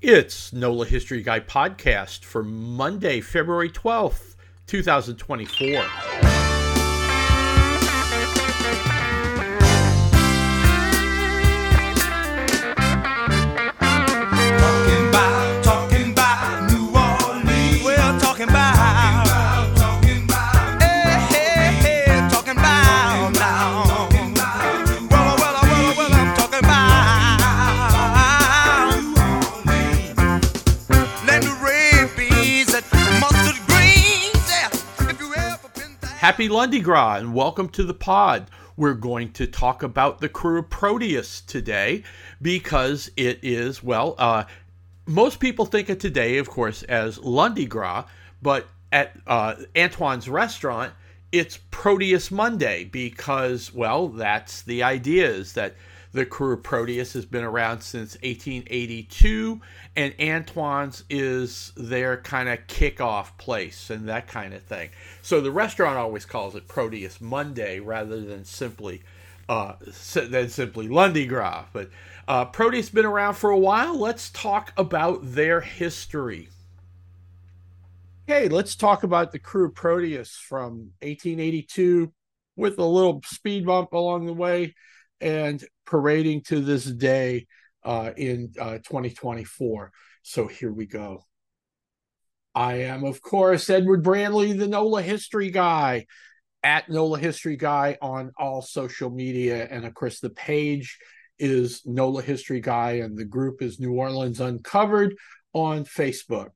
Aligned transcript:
It's 0.00 0.52
NOLA 0.52 0.86
History 0.86 1.22
Guy 1.22 1.40
podcast 1.40 2.24
for 2.24 2.44
Monday, 2.44 3.20
February 3.20 3.68
12th, 3.68 4.36
2024. 4.68 6.37
Happy 36.28 36.50
Lundi 36.50 36.80
Gras 36.80 37.20
and 37.20 37.32
welcome 37.32 37.70
to 37.70 37.82
the 37.82 37.94
pod. 37.94 38.50
We're 38.76 38.92
going 38.92 39.32
to 39.32 39.46
talk 39.46 39.82
about 39.82 40.20
the 40.20 40.28
Krewe 40.28 40.58
of 40.58 40.68
Proteus 40.68 41.40
today 41.40 42.02
because 42.42 43.10
it 43.16 43.38
is, 43.40 43.82
well, 43.82 44.14
uh, 44.18 44.44
most 45.06 45.40
people 45.40 45.64
think 45.64 45.88
of 45.88 45.96
today, 45.96 46.36
of 46.36 46.46
course, 46.46 46.82
as 46.82 47.16
Lundi 47.16 47.64
Gras, 47.64 48.04
but 48.42 48.68
at 48.92 49.18
uh, 49.26 49.54
Antoine's 49.74 50.28
restaurant, 50.28 50.92
it's 51.32 51.60
Proteus 51.70 52.30
Monday 52.30 52.84
because, 52.84 53.72
well, 53.72 54.08
that's 54.08 54.60
the 54.60 54.82
idea 54.82 55.30
is 55.30 55.54
that 55.54 55.76
the 56.18 56.26
Krewe 56.26 56.54
of 56.54 56.62
Proteus 56.64 57.12
has 57.12 57.24
been 57.24 57.44
around 57.44 57.80
since 57.80 58.14
1882, 58.16 59.60
and 59.94 60.12
Antoine's 60.20 61.04
is 61.08 61.72
their 61.76 62.16
kind 62.16 62.48
of 62.48 62.58
kickoff 62.66 63.36
place 63.38 63.88
and 63.88 64.08
that 64.08 64.26
kind 64.26 64.52
of 64.52 64.62
thing. 64.62 64.90
So 65.22 65.40
the 65.40 65.52
restaurant 65.52 65.96
always 65.96 66.24
calls 66.24 66.56
it 66.56 66.66
Proteus 66.66 67.20
Monday 67.20 67.78
rather 67.78 68.20
than 68.20 68.44
simply 68.44 69.02
uh, 69.48 69.74
than 70.14 70.48
simply 70.48 70.88
Lundi 70.88 71.24
Gras. 71.24 71.66
But 71.72 71.90
uh, 72.26 72.46
Proteus 72.46 72.90
been 72.90 73.06
around 73.06 73.34
for 73.34 73.50
a 73.50 73.58
while. 73.58 73.96
Let's 73.96 74.28
talk 74.28 74.72
about 74.76 75.20
their 75.22 75.60
history. 75.60 76.48
Okay, 78.28 78.48
let's 78.48 78.74
talk 78.74 79.04
about 79.04 79.30
the 79.30 79.38
Krewe 79.38 79.72
Proteus 79.72 80.32
from 80.36 80.90
1882 81.00 82.12
with 82.56 82.78
a 82.78 82.84
little 82.84 83.22
speed 83.24 83.64
bump 83.64 83.92
along 83.92 84.26
the 84.26 84.34
way 84.34 84.74
and 85.20 85.64
parading 85.88 86.42
to 86.42 86.60
this 86.60 86.84
day 86.84 87.46
uh, 87.84 88.10
in 88.16 88.52
uh, 88.60 88.78
2024. 88.78 89.92
So 90.22 90.46
here 90.46 90.72
we 90.72 90.86
go. 90.86 91.24
I 92.54 92.82
am, 92.82 93.04
of 93.04 93.20
course, 93.22 93.70
Edward 93.70 94.04
Branley, 94.04 94.58
the 94.58 94.66
NOLA 94.66 95.02
history 95.02 95.50
guy, 95.50 96.06
at 96.62 96.88
NOLA 96.88 97.18
history 97.18 97.56
guy 97.56 97.96
on 98.02 98.32
all 98.36 98.62
social 98.62 99.10
media. 99.10 99.66
And 99.70 99.84
of 99.84 99.94
course, 99.94 100.20
the 100.20 100.30
page 100.30 100.98
is 101.38 101.82
NOLA 101.86 102.22
history 102.22 102.60
guy, 102.60 102.92
and 102.94 103.16
the 103.16 103.24
group 103.24 103.62
is 103.62 103.78
New 103.78 103.92
Orleans 103.92 104.40
Uncovered 104.40 105.14
on 105.52 105.84
Facebook. 105.84 106.48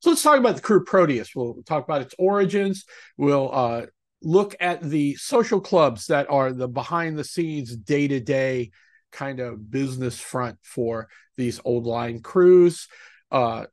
So 0.00 0.10
let's 0.10 0.22
talk 0.22 0.38
about 0.38 0.56
the 0.56 0.62
Krewe 0.62 0.84
Proteus. 0.84 1.34
We'll 1.34 1.62
talk 1.64 1.82
about 1.84 2.02
its 2.02 2.14
origins. 2.18 2.84
We'll 3.16 3.50
uh, 3.50 3.86
look 4.24 4.56
at 4.58 4.82
the 4.82 5.14
social 5.16 5.60
clubs 5.60 6.06
that 6.06 6.28
are 6.30 6.52
the 6.52 6.68
behind 6.68 7.18
the 7.18 7.24
scenes, 7.24 7.76
day 7.76 8.08
to 8.08 8.20
day 8.20 8.70
kind 9.12 9.38
of 9.38 9.70
business 9.70 10.18
front 10.18 10.58
for 10.62 11.08
these 11.36 11.60
old 11.64 11.84
line 11.84 12.20
crews. 12.20 12.88
Uh, 13.30 13.66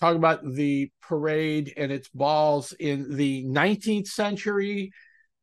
talk 0.00 0.16
about 0.16 0.40
the 0.44 0.90
parade 1.02 1.72
and 1.76 1.92
its 1.92 2.08
balls 2.08 2.72
in 2.72 3.16
the 3.16 3.44
19th 3.44 4.06
century, 4.06 4.92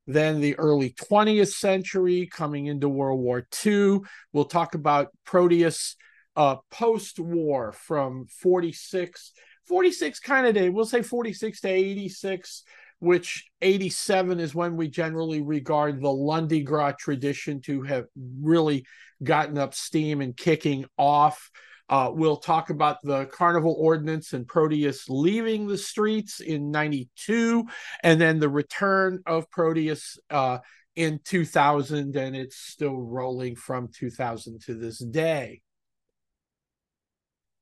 then 0.08 0.42
the 0.42 0.58
early 0.58 0.92
20th 0.92 1.54
century, 1.54 2.28
coming 2.32 2.66
into 2.66 2.90
World 2.90 3.20
War 3.20 3.48
II. 3.66 4.00
We'll 4.34 4.46
talk 4.46 4.74
about 4.74 5.10
Proteus 5.26 5.96
uh, 6.36 6.58
post 6.72 7.20
war 7.20 7.72
from 7.72 8.28
46, 8.28 9.34
46 9.68 10.20
kind 10.20 10.48
of 10.48 10.54
day, 10.54 10.70
we'll 10.70 10.86
say 10.86 11.02
46 11.02 11.62
to 11.62 11.68
86 11.68 12.64
which 13.00 13.46
87 13.62 14.40
is 14.40 14.56
when 14.56 14.76
we 14.76 14.88
generally 14.88 15.42
regard 15.42 16.02
the 16.02 16.12
Lundi 16.12 16.64
Gras 16.64 16.94
tradition 17.00 17.62
to 17.62 17.84
have 17.84 18.06
really 18.42 18.86
gotten 19.24 19.58
up 19.58 19.74
steam 19.74 20.22
and 20.22 20.36
kicking 20.36 20.86
off. 20.98 21.50
Uh, 21.90 22.12
we'll 22.14 22.38
talk 22.38 22.70
about 22.70 22.98
the 23.04 23.26
Carnival 23.28 23.76
Ordinance 23.80 24.34
and 24.34 24.48
Proteus 24.48 25.08
leaving 25.08 25.68
the 25.68 25.78
streets 25.78 26.42
in 26.42 26.70
92, 26.70 27.66
and 28.04 28.20
then 28.20 28.40
the 28.40 28.50
return 28.50 29.22
of 29.26 29.50
Proteus 29.50 30.18
uh, 30.30 30.58
in 30.96 31.20
2000, 31.24 32.16
and 32.16 32.36
it's 32.36 32.58
still 32.58 32.98
rolling 32.98 33.56
from 33.56 33.90
2000 33.94 34.60
to 34.64 34.74
this 34.74 34.98
day 34.98 35.62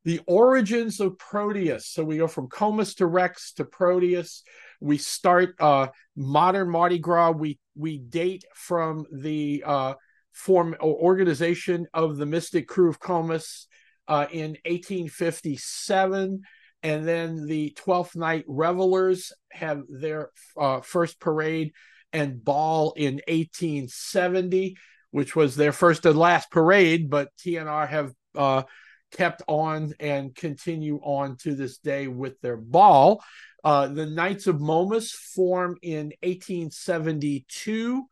the 0.05 0.21
origins 0.27 0.99
of 0.99 1.17
Proteus. 1.17 1.87
So 1.87 2.03
we 2.03 2.17
go 2.17 2.27
from 2.27 2.47
Comus 2.47 2.93
to 2.95 3.07
Rex 3.07 3.53
to 3.53 3.65
Proteus. 3.65 4.43
We 4.79 4.97
start 4.97 5.55
uh, 5.59 5.87
modern 6.15 6.69
Mardi 6.69 6.99
Gras. 6.99 7.31
We 7.31 7.59
we 7.75 7.97
date 7.97 8.45
from 8.53 9.05
the 9.11 9.63
uh, 9.65 9.93
form 10.33 10.75
or 10.79 10.95
organization 10.95 11.87
of 11.93 12.17
the 12.17 12.25
Mystick 12.25 12.67
Krewe 12.67 12.89
of 12.89 12.99
Comus 12.99 13.67
uh, 14.07 14.27
in 14.31 14.51
1857, 14.65 16.41
and 16.83 17.07
then 17.07 17.45
the 17.47 17.71
Twelfth 17.71 18.15
Night 18.15 18.45
Revelers 18.47 19.31
have 19.51 19.83
their 19.89 20.29
uh, 20.57 20.81
first 20.81 21.19
parade 21.19 21.73
and 22.13 22.43
ball 22.43 22.93
in 22.95 23.15
1870, 23.27 24.77
which 25.11 25.35
was 25.35 25.55
their 25.55 25.71
first 25.71 26.05
and 26.05 26.17
last 26.17 26.49
parade. 26.51 27.09
But 27.09 27.29
TNR 27.43 27.87
have 27.87 28.13
uh, 28.35 28.63
kept 29.11 29.41
on 29.47 29.93
and 29.99 30.35
continue 30.35 30.99
on 31.01 31.37
to 31.37 31.55
this 31.55 31.77
day 31.77 32.07
with 32.07 32.39
their 32.41 32.57
ball. 32.57 33.23
Uh, 33.65 33.87
the 33.87 34.05
Knights 34.05 34.45
of 34.45 34.61
Momus 34.61 35.11
form 35.11 35.75
in 35.81 36.13
1872. 36.21 38.03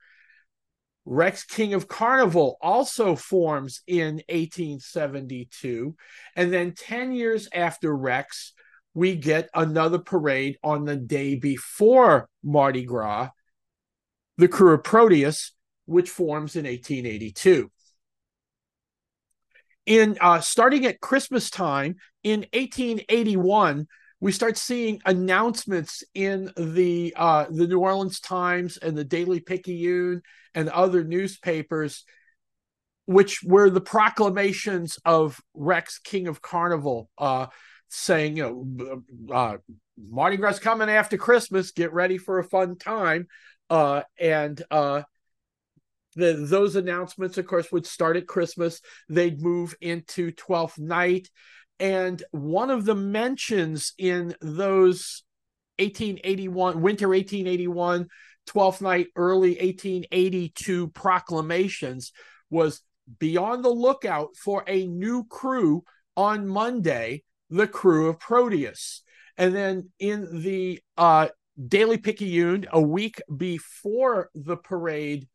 Rex 1.06 1.44
King 1.44 1.76
of 1.76 1.88
Carnival 1.88 2.58
also 2.60 3.16
forms 3.16 3.82
in 3.86 4.16
1872. 4.30 5.96
And 6.36 6.52
then 6.52 6.74
10 6.74 7.12
years 7.12 7.48
after 7.54 7.96
Rex, 7.96 8.54
we 8.96 9.16
get 9.16 9.50
another 9.54 10.00
parade 10.00 10.58
on 10.64 10.86
the 10.86 10.96
day 10.96 11.36
before 11.36 12.30
Mardi 12.44 12.84
Gras, 12.84 13.30
the 14.38 14.48
Krewe 14.48 14.74
of 14.74 14.84
Proteus, 14.84 15.52
which 15.86 16.10
forms 16.10 16.56
in 16.56 16.66
1882 16.66 17.70
in 19.86 20.18
uh, 20.22 20.40
starting 20.40 20.86
at 20.86 21.02
Christmas 21.02 21.50
time 21.50 21.96
in 22.24 22.42
1881, 22.54 23.88
we 24.24 24.32
start 24.32 24.58
seeing 24.58 25.02
announcements 25.06 26.02
in 26.14 26.50
the 26.56 27.14
uh, 27.18 27.46
the 27.50 27.68
New 27.68 27.80
Orleans 27.80 28.22
Times 28.22 28.78
and 28.78 28.98
the 28.98 29.04
Daily 29.04 29.42
Picayune 29.42 30.22
and 30.56 30.70
other 30.70 31.04
newspapers, 31.04 32.06
which 33.06 33.44
were 33.44 33.70
the 33.70 33.82
proclamations 33.82 34.98
of 35.04 35.42
Rex, 35.54 36.00
King 36.00 36.30
of 36.30 36.42
Carnival, 36.42 37.10
uh, 37.18 37.48
saying, 37.90 38.38
you 38.38 38.44
know, 39.28 39.36
uh, 39.36 39.58
Mardi 39.98 40.38
Gras 40.38 40.58
coming 40.58 40.90
after 40.90 41.18
Christmas. 41.18 41.72
Get 41.72 41.92
ready 41.92 42.18
for 42.18 42.40
a 42.40 42.46
fun 42.46 42.78
time, 42.78 43.28
uh, 43.70 44.04
and 44.18 44.64
uh, 44.72 45.02
the, 46.16 46.46
those 46.50 46.78
announcements, 46.78 47.38
of 47.38 47.46
course, 47.46 47.70
would 47.74 47.86
start 47.86 48.16
at 48.16 48.26
Christmas. 48.26 48.80
They'd 49.10 49.42
move 49.42 49.76
into 49.82 50.32
Twelfth 50.32 50.80
Night, 50.80 51.30
and 51.80 52.24
one 52.32 52.70
of 52.70 52.86
the 52.86 52.96
mentions 52.96 53.94
in 53.98 54.36
those 54.42 55.24
1881 55.80 56.82
winter 56.82 57.10
1881 57.10 58.08
12th 58.48 58.82
night 58.82 59.08
early 59.16 59.52
1882 59.52 60.88
proclamations 60.90 62.12
was 62.50 62.82
be 63.20 63.38
on 63.38 63.62
the 63.62 63.70
lookout 63.70 64.36
for 64.36 64.64
a 64.68 64.86
new 64.86 65.26
crew 65.26 65.84
on 66.16 66.48
monday 66.48 67.24
the 67.54 67.68
krewe 67.68 68.10
of 68.10 68.20
proteus. 68.20 69.04
And 69.38 69.56
then 69.56 69.92
in 70.00 70.42
the 70.42 70.80
uh, 70.98 71.30
daily 71.68 71.98
picayune 71.98 72.66
a 72.72 72.82
week 72.82 73.22
before 73.36 74.30
the 74.34 74.58
parade 74.58 75.28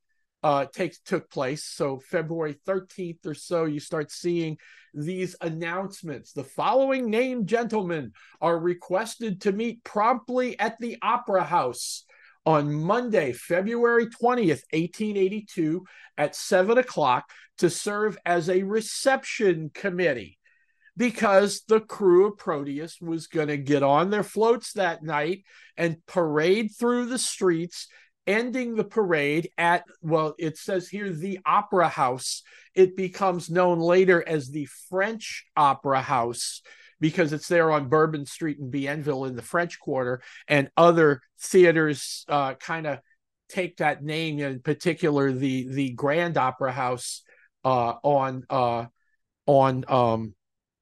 uh, 0.42 0.66
takes 0.66 1.00
took 1.00 1.30
place. 1.30 1.64
So 1.64 1.98
February 1.98 2.56
13th 2.66 3.26
or 3.26 3.34
so, 3.34 3.64
you 3.64 3.80
start 3.80 4.10
seeing 4.10 4.56
these 4.94 5.36
announcements. 5.40 6.32
The 6.32 6.44
following 6.44 7.10
named 7.10 7.48
gentlemen 7.48 8.12
are 8.40 8.58
requested 8.58 9.40
to 9.42 9.52
meet 9.52 9.84
promptly 9.84 10.58
at 10.58 10.78
the 10.78 10.96
Opera 11.02 11.44
House 11.44 12.04
on 12.46 12.72
Monday, 12.72 13.32
February 13.32 14.06
20th, 14.06 14.62
1882, 14.72 15.84
at 16.16 16.34
7 16.34 16.78
o'clock 16.78 17.30
to 17.58 17.68
serve 17.68 18.16
as 18.24 18.48
a 18.48 18.62
reception 18.62 19.70
committee. 19.74 20.38
because 20.96 21.62
the 21.68 21.80
Krewe 21.80 22.32
of 22.32 22.38
Proteus 22.38 23.00
was 23.00 23.28
going 23.28 23.46
to 23.46 23.56
get 23.56 23.84
on 23.84 24.10
their 24.10 24.24
floats 24.24 24.72
that 24.72 25.02
night 25.02 25.44
and 25.76 26.04
parade 26.06 26.72
through 26.76 27.06
the 27.06 27.18
streets, 27.20 27.86
ending 28.28 28.76
the 28.76 28.84
parade 28.84 29.50
at, 29.56 29.84
well, 30.02 30.34
it 30.38 30.58
says 30.58 30.88
here 30.88 31.10
the 31.10 31.40
Opera 31.44 31.88
House. 31.88 32.42
It 32.74 32.96
becomes 32.96 33.50
known 33.50 33.80
later 33.80 34.22
as 34.26 34.50
the 34.50 34.66
French 34.88 35.46
Opera 35.56 36.02
House 36.02 36.62
because 37.00 37.32
it's 37.32 37.48
there 37.48 37.72
on 37.72 37.88
Bourbon 37.88 38.26
Street 38.26 38.58
in 38.58 38.70
Bienville 38.70 39.24
in 39.24 39.34
the 39.34 39.42
French 39.42 39.80
Quarter, 39.80 40.20
and 40.46 40.70
other 40.76 41.22
theaters 41.40 42.24
uh, 42.28 42.54
kind 42.54 42.86
of 42.86 42.98
take 43.48 43.78
that 43.78 44.02
name. 44.02 44.38
In 44.40 44.60
particular, 44.60 45.32
the 45.32 45.68
the 45.68 45.90
Grand 45.90 46.36
Opera 46.36 46.72
House 46.72 47.22
uh, 47.64 47.94
on 48.02 48.44
uh, 48.50 48.86
on 49.46 49.84
um, 49.88 50.34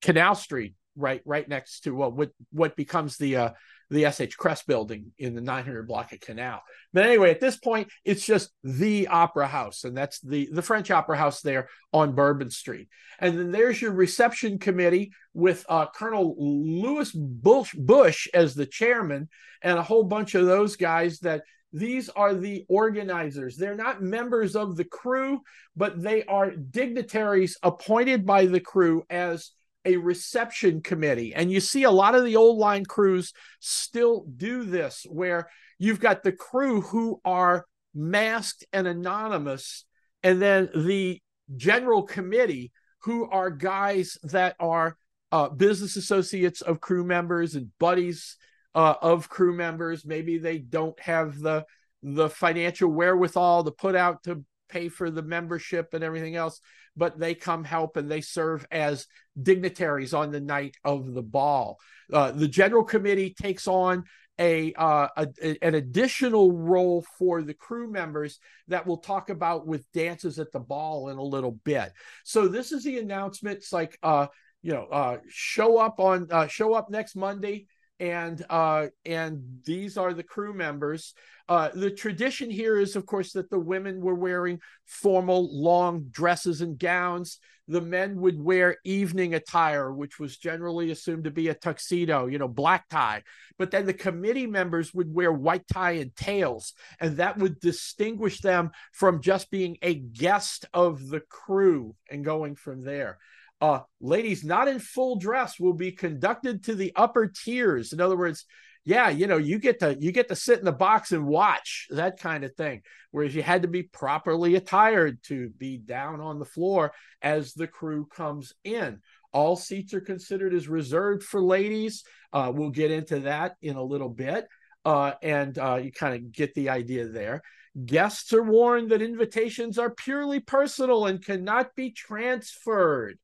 Canal 0.03 0.35
Street, 0.35 0.75
right 0.97 1.23
right 1.25 1.49
next 1.49 1.81
to 1.81 1.95
what 1.95 2.31
what 2.51 2.77
becomes 2.77 3.19
the 3.19 3.37
uh, 3.37 3.51
the 3.91 4.11
SH 4.11 4.37
Kress 4.37 4.63
building 4.63 5.13
in 5.19 5.35
the 5.35 5.41
900 5.41 5.87
block 5.87 6.13
of 6.13 6.21
Canal. 6.21 6.63
But 6.93 7.07
anyway, 7.07 7.31
at 7.31 7.41
this 7.41 7.57
point, 7.57 7.89
it's 8.05 8.27
just 8.27 8.51
the 8.65 9.09
Opera 9.09 9.47
House, 9.47 9.85
and 9.85 9.97
that's 9.97 10.21
the 10.21 10.49
the 10.53 10.63
French 10.63 10.91
Opera 10.91 11.17
House 11.17 11.41
there 11.41 11.69
on 11.93 12.15
Bourbon 12.15 12.51
Street. 12.51 12.89
And 13.19 13.39
then 13.39 13.53
there's 13.53 13.81
your 13.81 13.93
reception 13.93 14.59
committee 14.59 15.13
with 15.35 15.65
uh, 15.69 15.87
Colonel 15.95 16.35
Lewis 16.39 17.13
Bush, 17.13 17.75
Bush 17.75 18.29
as 18.35 18.55
the 18.55 18.67
chairman, 18.67 19.29
and 19.63 19.79
a 19.79 19.83
whole 19.83 20.05
bunch 20.05 20.35
of 20.35 20.47
those 20.47 20.77
guys 20.77 21.21
that. 21.21 21.43
These 21.73 22.09
are 22.09 22.33
the 22.33 22.65
organizers. 22.71 23.57
They're 23.57 23.75
not 23.75 24.01
members 24.01 24.57
of 24.57 24.77
the 24.77 24.85
crew, 24.85 25.43
but 25.75 26.01
they 26.01 26.25
are 26.25 26.53
dignitaries 26.53 27.59
appointed 27.63 28.25
by 28.25 28.47
the 28.47 28.61
crew 28.61 29.05
as 29.11 29.51
a 29.87 29.97
reception 29.97 30.83
committee. 30.83 31.35
And 31.35 31.51
you 31.51 31.61
see 31.61 31.85
a 31.85 31.91
lot 31.91 32.15
of 32.15 32.25
the 32.25 32.37
old 32.37 32.59
line 32.59 32.85
crews 32.85 33.33
still 33.61 34.27
do 34.37 34.65
this, 34.65 35.07
where 35.09 35.49
you've 35.79 36.01
got 36.01 36.23
the 36.23 36.33
crew 36.33 36.83
who 36.83 37.21
are 37.25 37.65
masked 37.95 38.67
and 38.73 38.87
anonymous, 38.87 39.85
and 40.23 40.43
then 40.43 40.69
the 40.75 41.23
general 41.57 42.03
committee 42.03 42.73
who 43.03 43.31
are 43.31 43.51
guys 43.51 44.19
that 44.25 44.57
are 44.59 44.99
uh, 45.33 45.49
business 45.49 45.97
associates 45.97 46.61
of 46.61 46.81
crew 46.81 47.05
members 47.05 47.55
and 47.55 47.71
buddies 47.79 48.37
uh, 48.75 48.95
of 49.01 49.29
crew 49.29 49.57
members. 49.57 50.05
Maybe 50.05 50.39
they 50.39 50.59
don't 50.59 50.99
have 51.01 51.39
the 51.39 51.65
the 52.03 52.29
financial 52.29 52.91
wherewithal 52.91 53.65
to 53.65 53.71
put 53.71 53.97
out 53.97 54.23
to 54.25 54.45
pay 54.69 54.89
for 54.89 55.11
the 55.11 55.23
membership 55.23 55.95
and 55.95 56.05
everything 56.05 56.37
else, 56.37 56.61
but 56.97 57.19
they 57.19 57.35
come 57.35 57.65
help 57.65 57.97
and 57.97 58.11
they 58.11 58.21
serve 58.21 58.67
as 58.71 59.07
dignitaries 59.41 60.15
on 60.15 60.31
the 60.31 60.41
night 60.41 60.77
of 60.85 61.13
the 61.13 61.23
ball. 61.23 61.79
Uh, 62.13 62.31
the 62.31 62.49
general 62.49 62.85
committee 62.85 63.35
takes 63.35 63.69
on 63.69 64.05
a, 64.39 64.75
uh, 64.75 65.09
a, 65.17 65.59
an 65.63 65.75
additional 65.75 66.53
role 66.53 67.05
for 67.19 67.43
the 67.43 67.55
crew 67.55 67.91
members 67.91 68.39
that 68.69 68.87
we'll 68.87 68.99
talk 68.99 69.31
about 69.31 69.67
with 69.67 69.91
dances 69.93 70.39
at 70.39 70.53
the 70.53 70.61
ball 70.61 71.09
in 71.09 71.17
a 71.17 71.23
little 71.23 71.53
bit. 71.65 71.93
So 72.25 72.49
this 72.49 72.73
is 72.73 72.85
the 72.85 72.99
announcement. 72.99 73.59
It's 73.59 73.73
like 73.73 73.99
uh, 74.03 74.27
you 74.63 74.73
know, 74.73 74.87
uh, 74.91 75.19
show 75.29 75.79
up 75.79 76.01
on 76.01 76.27
uh, 76.31 76.49
show 76.49 76.75
up 76.75 76.91
next 76.91 77.15
Monday 77.15 77.69
and 77.99 78.45
uh, 78.51 78.89
and 79.05 79.43
these 79.65 79.97
are 79.97 80.13
the 80.13 80.23
crew 80.23 80.53
members. 80.53 81.15
Uh, 81.49 81.71
the 81.75 81.91
tradition 81.91 82.51
here 82.51 82.79
is, 82.79 82.97
of 82.97 83.07
course, 83.07 83.33
that 83.33 83.51
the 83.51 83.59
women 83.59 84.01
were 84.01 84.15
wearing 84.15 84.61
formal 84.85 85.49
long 85.53 86.07
dresses 86.11 86.61
and 86.61 86.79
gowns. 86.79 87.39
The 87.69 87.81
men 87.81 88.21
would 88.21 88.41
wear 88.41 88.77
evening 88.85 89.35
attire, 89.35 89.93
which 89.93 90.21
was 90.21 90.37
generally 90.37 90.91
assumed 90.91 91.25
to 91.25 91.31
be 91.33 91.49
a 91.49 91.55
tuxedo, 91.55 92.27
you 92.27 92.39
know, 92.39 92.49
black 92.49 92.89
tie. 92.89 93.23
But 93.59 93.71
then 93.71 93.87
the 93.87 93.93
committee 93.93 94.47
members 94.47 94.95
would 94.95 95.13
wear 95.13 95.33
white 95.33 95.67
tie 95.73 95.93
and 95.93 96.15
tails, 96.15 96.75
and 97.01 97.17
that 97.17 97.39
would 97.39 97.59
distinguish 97.61 98.41
them 98.41 98.71
from 98.93 99.21
just 99.21 99.51
being 99.51 99.79
a 99.83 99.95
guest 99.95 100.67
of 100.75 101.09
the 101.09 101.21
crew 101.21 101.95
and 102.11 102.25
going 102.25 102.55
from 102.57 102.85
there 102.85 103.19
uh, 103.61 103.81
ladies 104.01 104.45
not 104.45 104.69
in 104.69 104.79
full 104.79 105.17
dress 105.17 105.59
will 105.59 105.73
be 105.73 105.93
conducted 105.93 106.65
to 106.65 106.75
the 106.75 106.93
upper 106.95 107.27
tiers. 107.27 107.93
In 107.93 108.01
other 108.01 108.17
words, 108.17 108.45
yeah, 108.85 109.09
you 109.09 109.27
know, 109.27 109.37
you 109.37 109.59
get 109.59 109.81
to 109.81 109.97
you 109.99 110.13
get 110.13 110.29
to 110.29 110.37
sit 110.37 110.61
in 110.61 110.65
the 110.65 110.73
box 110.73 111.11
and 111.11 111.27
watch 111.27 111.89
that 111.91 112.21
kind 112.21 112.45
of 112.45 112.55
thing. 112.55 112.83
Whereas 113.11 113.35
you 113.35 113.43
had 113.43 113.63
to 113.63 113.69
be 113.69 113.83
properly 113.83 114.55
attired 114.55 115.23
to 115.25 115.49
be 115.51 115.77
down 115.77 116.21
on 116.21 116.39
the 116.39 116.45
floor 116.45 116.93
as 117.21 117.53
the 117.53 117.67
crew 117.67 118.07
comes 118.07 118.53
in. 118.63 119.01
All 119.33 119.57
seats 119.57 119.93
are 119.93 120.01
considered 120.01 120.55
as 120.55 120.69
reserved 120.69 121.25
for 121.25 121.43
ladies. 121.43 122.05
Uh, 122.33 122.53
we'll 122.55 122.71
get 122.71 122.93
into 122.93 123.21
that 123.21 123.57
in 123.61 123.77
a 123.77 123.83
little 123.83 124.09
bit. 124.09 124.47
Uh, 124.85 125.15
and 125.21 125.59
uh, 125.59 125.81
you 125.83 125.91
kind 125.91 126.15
of 126.15 126.31
get 126.31 126.55
the 126.55 126.69
idea 126.69 127.09
there. 127.09 127.43
Guests 127.85 128.33
are 128.33 128.43
warned 128.43 128.91
that 128.91 129.03
invitations 129.03 129.79
are 129.79 129.91
purely 129.91 130.39
personal 130.39 131.07
and 131.07 131.25
cannot 131.25 131.75
be 131.75 131.91
transferred. 131.91 133.19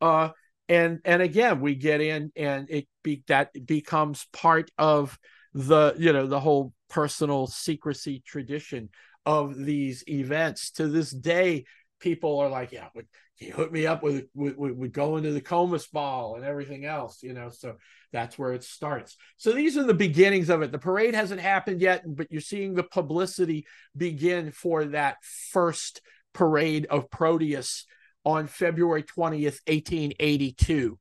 Uh, 0.00 0.30
and 0.68 1.00
and 1.04 1.20
again, 1.20 1.60
we 1.60 1.74
get 1.74 2.00
in, 2.00 2.32
and 2.36 2.70
it 2.70 2.86
be 3.02 3.24
that 3.26 3.50
becomes 3.66 4.26
part 4.32 4.70
of 4.78 5.18
the 5.52 5.94
you 5.98 6.12
know 6.12 6.26
the 6.26 6.40
whole 6.40 6.72
personal 6.88 7.46
secrecy 7.46 8.22
tradition 8.24 8.88
of 9.26 9.56
these 9.56 10.04
events. 10.08 10.70
To 10.72 10.86
this 10.86 11.10
day, 11.10 11.64
people 11.98 12.38
are 12.38 12.48
like, 12.48 12.70
"Yeah, 12.70 12.88
would 12.94 13.06
you 13.38 13.52
hook 13.52 13.72
me 13.72 13.86
up 13.86 14.02
with 14.02 14.26
with, 14.32 14.56
with 14.56 14.92
going 14.92 15.24
to 15.24 15.32
the 15.32 15.40
Comus 15.40 15.88
Ball 15.88 16.36
and 16.36 16.44
everything 16.44 16.84
else?" 16.84 17.22
You 17.22 17.32
know, 17.32 17.50
so 17.50 17.76
that's 18.12 18.38
where 18.38 18.52
it 18.52 18.62
starts. 18.62 19.16
So 19.36 19.52
these 19.52 19.76
are 19.76 19.84
the 19.84 19.92
beginnings 19.94 20.50
of 20.50 20.62
it. 20.62 20.70
The 20.72 20.78
parade 20.78 21.14
hasn't 21.14 21.40
happened 21.40 21.80
yet, 21.80 22.04
but 22.06 22.30
you're 22.30 22.40
seeing 22.40 22.74
the 22.74 22.84
publicity 22.84 23.66
begin 23.96 24.52
for 24.52 24.84
that 24.86 25.16
first 25.50 26.00
parade 26.32 26.86
of 26.86 27.10
Proteus 27.10 27.86
on 28.24 28.46
February 28.46 29.02
20th, 29.02 29.60
1882. 29.66 30.98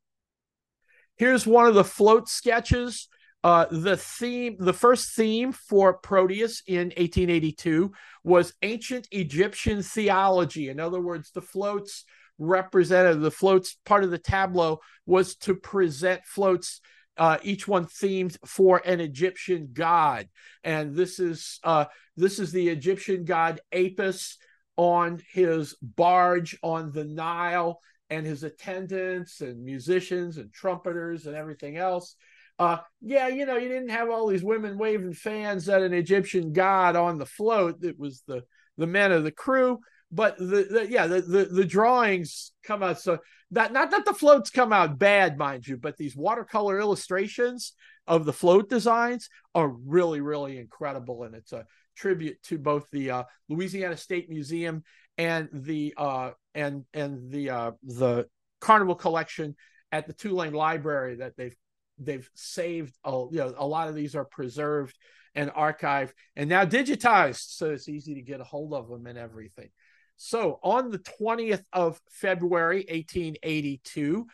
Here's 1.18 1.46
one 1.46 1.66
of 1.68 1.76
the 1.76 1.84
float 1.84 2.30
sketches. 2.30 3.08
Uh, 3.44 3.66
the 3.72 3.96
theme, 3.96 4.58
the 4.60 4.74
first 4.74 5.16
theme 5.16 5.54
for 5.54 5.94
Proteus 5.94 6.62
in 6.68 6.88
1882 6.88 7.92
was 8.24 8.54
ancient 8.62 9.08
Egyptian 9.12 9.82
theology. 9.82 10.70
In 10.70 10.80
other 10.80 11.00
words, 11.00 11.32
the 11.32 11.42
floats 11.42 12.04
represented 12.38 13.22
the 13.22 13.32
floats 13.32 13.78
part 13.86 14.04
of 14.04 14.12
the 14.12 14.18
tableau 14.18 14.80
was 15.06 15.36
to 15.36 15.56
present 15.56 16.26
floats 16.26 16.80
uh, 17.18 17.38
each 17.44 17.68
one 17.68 17.86
themed 17.86 18.38
for 18.46 18.82
an 18.86 19.02
Egyptian 19.02 19.70
god, 19.74 20.30
and 20.64 20.96
this 20.96 21.20
is 21.20 21.60
uh, 21.66 21.86
this 22.16 22.40
is 22.40 22.54
the 22.54 22.70
Egyptian 22.70 23.26
god 23.26 23.60
Apis 23.74 24.38
on 24.80 25.22
his 25.34 25.76
barge 25.82 26.58
on 26.64 26.90
the 26.94 27.04
Nile 27.04 27.82
and 28.10 28.26
his 28.26 28.44
attendants 28.44 29.42
and 29.42 29.62
musicians 29.62 30.38
and 30.38 30.54
trumpeters 30.54 31.26
and 31.26 31.36
everything 31.36 31.76
else. 31.76 32.16
Uh, 32.58 32.78
yeah, 33.02 33.28
you 33.28 33.46
know, 33.46 33.58
you 33.58 33.68
didn't 33.68 33.90
have 33.90 34.10
all 34.10 34.26
these 34.26 34.42
women 34.42 34.78
waving 34.78 35.12
fans 35.12 35.68
at 35.68 35.82
an 35.82 35.94
Egyptian 35.94 36.54
god 36.54 36.96
on 36.96 37.18
the 37.18 37.26
float. 37.26 37.84
It 37.84 38.00
was 38.00 38.24
the 38.26 38.44
the 38.78 38.88
men 38.88 39.12
of 39.12 39.26
the 39.26 39.34
crew. 39.34 39.80
But 40.14 40.38
the, 40.38 40.66
the 40.72 40.88
yeah, 40.90 41.08
the, 41.08 41.22
the 41.24 41.44
the 41.44 41.66
drawings 41.66 42.54
come 42.64 42.82
out 42.82 43.02
so 43.02 43.18
that 43.52 43.74
not 43.74 43.92
that 43.92 44.06
the 44.06 44.14
floats 44.14 44.50
come 44.50 44.72
out 44.72 44.98
bad, 44.98 45.38
mind 45.38 45.68
you, 45.68 45.76
but 45.76 45.98
these 45.98 46.16
watercolor 46.16 46.80
illustrations 46.80 47.74
of 48.08 48.24
the 48.24 48.32
float 48.32 48.70
designs 48.70 49.28
are 49.54 49.68
really, 49.68 50.22
really 50.22 50.58
incredible. 50.58 51.24
And 51.24 51.36
it's 51.36 51.52
a 51.52 51.66
tribute 52.00 52.42
to 52.44 52.58
both 52.58 52.88
the 52.92 53.12
uh, 53.12 53.24
Louisiana 53.50 53.98
State 53.98 54.30
Museum 54.30 54.84
and 55.18 55.50
the 55.52 55.94
uh, 55.98 56.32
and 56.56 56.86
and 56.94 57.30
the 57.30 57.50
uh, 57.50 57.72
the 57.84 58.28
Carnival 58.62 58.96
collection 58.96 59.56
at 59.92 60.08
the 60.08 60.14
Tulane 60.14 60.54
Library 60.54 61.18
that 61.18 61.36
they've 61.38 61.56
they've 62.00 62.30
saved. 62.34 62.96
A, 63.04 63.12
you 63.32 63.38
know, 63.40 63.54
a 63.58 63.68
lot 63.68 63.90
of 63.90 63.96
these 63.96 64.16
are 64.16 64.26
preserved 64.26 64.98
and 65.36 65.52
archived 65.52 66.12
and 66.36 66.50
now 66.50 66.66
digitized, 66.66 67.56
so 67.56 67.72
it's 67.72 67.90
easy 67.90 68.16
to 68.16 68.22
get 68.22 68.42
a 68.42 68.46
hold 68.46 68.74
of 68.74 68.90
them 68.90 69.06
and 69.06 69.18
everything. 69.18 69.70
So 70.18 70.60
on 70.64 70.90
the 70.90 71.00
20th 71.00 71.64
of 71.72 72.02
February, 72.10 72.86
1882, 72.90 74.26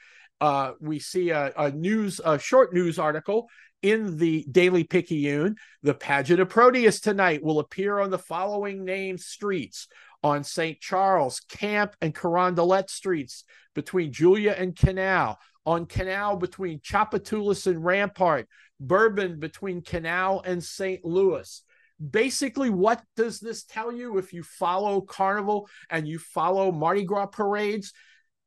uh, 0.41 0.73
we 0.79 0.99
see 0.99 1.29
a, 1.29 1.53
a 1.57 1.71
news, 1.71 2.19
a 2.23 2.37
short 2.37 2.73
news 2.73 2.99
article 2.99 3.49
in 3.81 4.17
the 4.17 4.45
Daily 4.49 4.83
Picayune. 4.83 5.55
The 5.83 5.93
pageant 5.93 6.39
of 6.39 6.49
Proteus 6.49 6.99
tonight 6.99 7.43
will 7.43 7.59
appear 7.59 7.99
on 7.99 8.09
the 8.09 8.19
following 8.19 8.83
named 8.83 9.21
streets 9.21 9.87
on 10.23 10.43
St. 10.43 10.79
Charles, 10.81 11.39
Camp, 11.39 11.95
and 12.01 12.13
Carondelet 12.13 12.89
streets 12.89 13.43
between 13.75 14.11
Julia 14.11 14.55
and 14.57 14.75
Canal, 14.75 15.37
on 15.65 15.85
Canal 15.85 16.37
between 16.37 16.79
Tchoupitoulas 16.79 17.67
and 17.67 17.83
Rampart, 17.83 18.47
Bourbon 18.79 19.39
between 19.39 19.81
Canal 19.81 20.41
and 20.45 20.63
St. 20.63 21.05
Louis. 21.05 21.63
Basically, 22.09 22.69
what 22.69 23.01
does 23.15 23.39
this 23.39 23.63
tell 23.63 23.91
you 23.91 24.17
if 24.17 24.33
you 24.33 24.43
follow 24.43 24.99
Carnival 24.99 25.69
and 25.89 26.07
you 26.07 26.19
follow 26.19 26.71
Mardi 26.71 27.03
Gras 27.03 27.27
parades? 27.27 27.93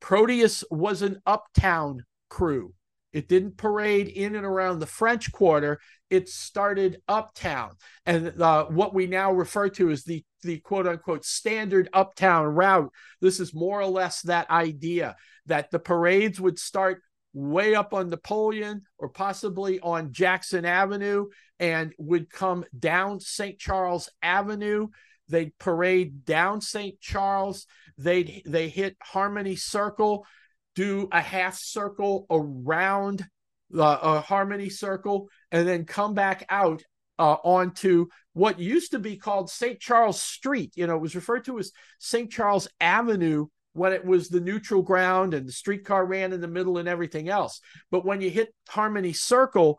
Proteus 0.01 0.65
was 0.71 1.03
an 1.03 1.21
uptown 1.27 2.05
crew. 2.29 2.75
It 3.13 3.29
didn't 3.29 3.57
parade 3.57 4.09
in 4.09 4.35
and 4.37 4.45
around 4.45 4.79
the 4.79 4.87
French 4.87 5.33
Quarter. 5.33 5.81
It 6.11 6.29
started 6.29 7.01
uptown, 7.09 7.73
and 8.05 8.41
uh, 8.41 8.67
what 8.67 8.95
we 8.95 9.07
now 9.07 9.33
refer 9.33 9.69
to 9.71 9.91
as 9.91 10.05
the 10.05 10.25
the 10.43 10.59
quote 10.61 10.87
unquote 10.87 11.25
standard 11.25 11.89
uptown 11.93 12.47
route. 12.47 12.93
This 13.21 13.41
is 13.41 13.55
more 13.55 13.81
or 13.81 13.87
less 13.87 14.23
that 14.23 14.51
idea 14.51 15.17
that 15.47 15.71
the 15.71 15.79
parades 15.79 16.41
would 16.41 16.59
start 16.59 17.03
way 17.33 17.75
up 17.75 17.95
on 17.95 18.11
Napoleon 18.11 18.83
or 18.99 19.09
possibly 19.09 19.81
on 19.81 20.13
Jackson 20.13 20.65
Avenue 20.65 21.27
and 21.59 21.93
would 21.99 22.31
come 22.31 22.65
down 22.79 23.21
St. 23.21 23.59
Charles 23.59 24.09
Avenue. 24.23 24.89
They'd 25.29 25.57
parade 25.59 26.25
down 26.25 26.61
St. 26.61 27.01
Charles. 27.01 27.67
They'd 27.97 28.43
they 28.47 28.69
hit 28.69 28.97
Harmony 29.03 29.57
Circle, 29.57 30.27
do 30.75 31.09
a 31.13 31.21
half 31.21 31.59
circle 31.59 32.27
around 32.31 33.27
the 33.71 33.85
uh, 33.85 34.21
Harmony 34.21 34.71
Circle, 34.71 35.29
and 35.51 35.67
then 35.67 35.85
come 35.85 36.15
back 36.15 36.47
out 36.49 36.83
uh, 37.19 37.37
onto 37.43 38.07
what 38.33 38.61
used 38.61 38.93
to 38.93 38.99
be 38.99 39.17
called 39.17 39.51
St. 39.51 39.81
Charles 39.81 40.23
Street. 40.23 40.73
You 40.77 40.87
know, 40.87 40.97
it 40.97 41.03
was 41.03 41.17
referred 41.17 41.45
to 41.47 41.59
as 41.59 41.73
St. 41.99 42.31
Charles 42.31 42.69
Avenue 42.81 43.47
when 43.73 43.93
it 43.93 44.05
was 44.05 44.29
the 44.29 44.41
neutral 44.41 44.83
ground 44.83 45.35
and 45.35 45.47
the 45.47 45.53
streetcar 45.53 46.07
ran 46.07 46.33
in 46.33 46.41
the 46.41 46.49
middle 46.49 46.79
and 46.79 46.89
everything 46.89 47.29
else. 47.29 47.61
But 47.91 48.05
when 48.05 48.21
you 48.21 48.31
hit 48.31 48.55
Harmony 48.69 49.13
Circle, 49.13 49.79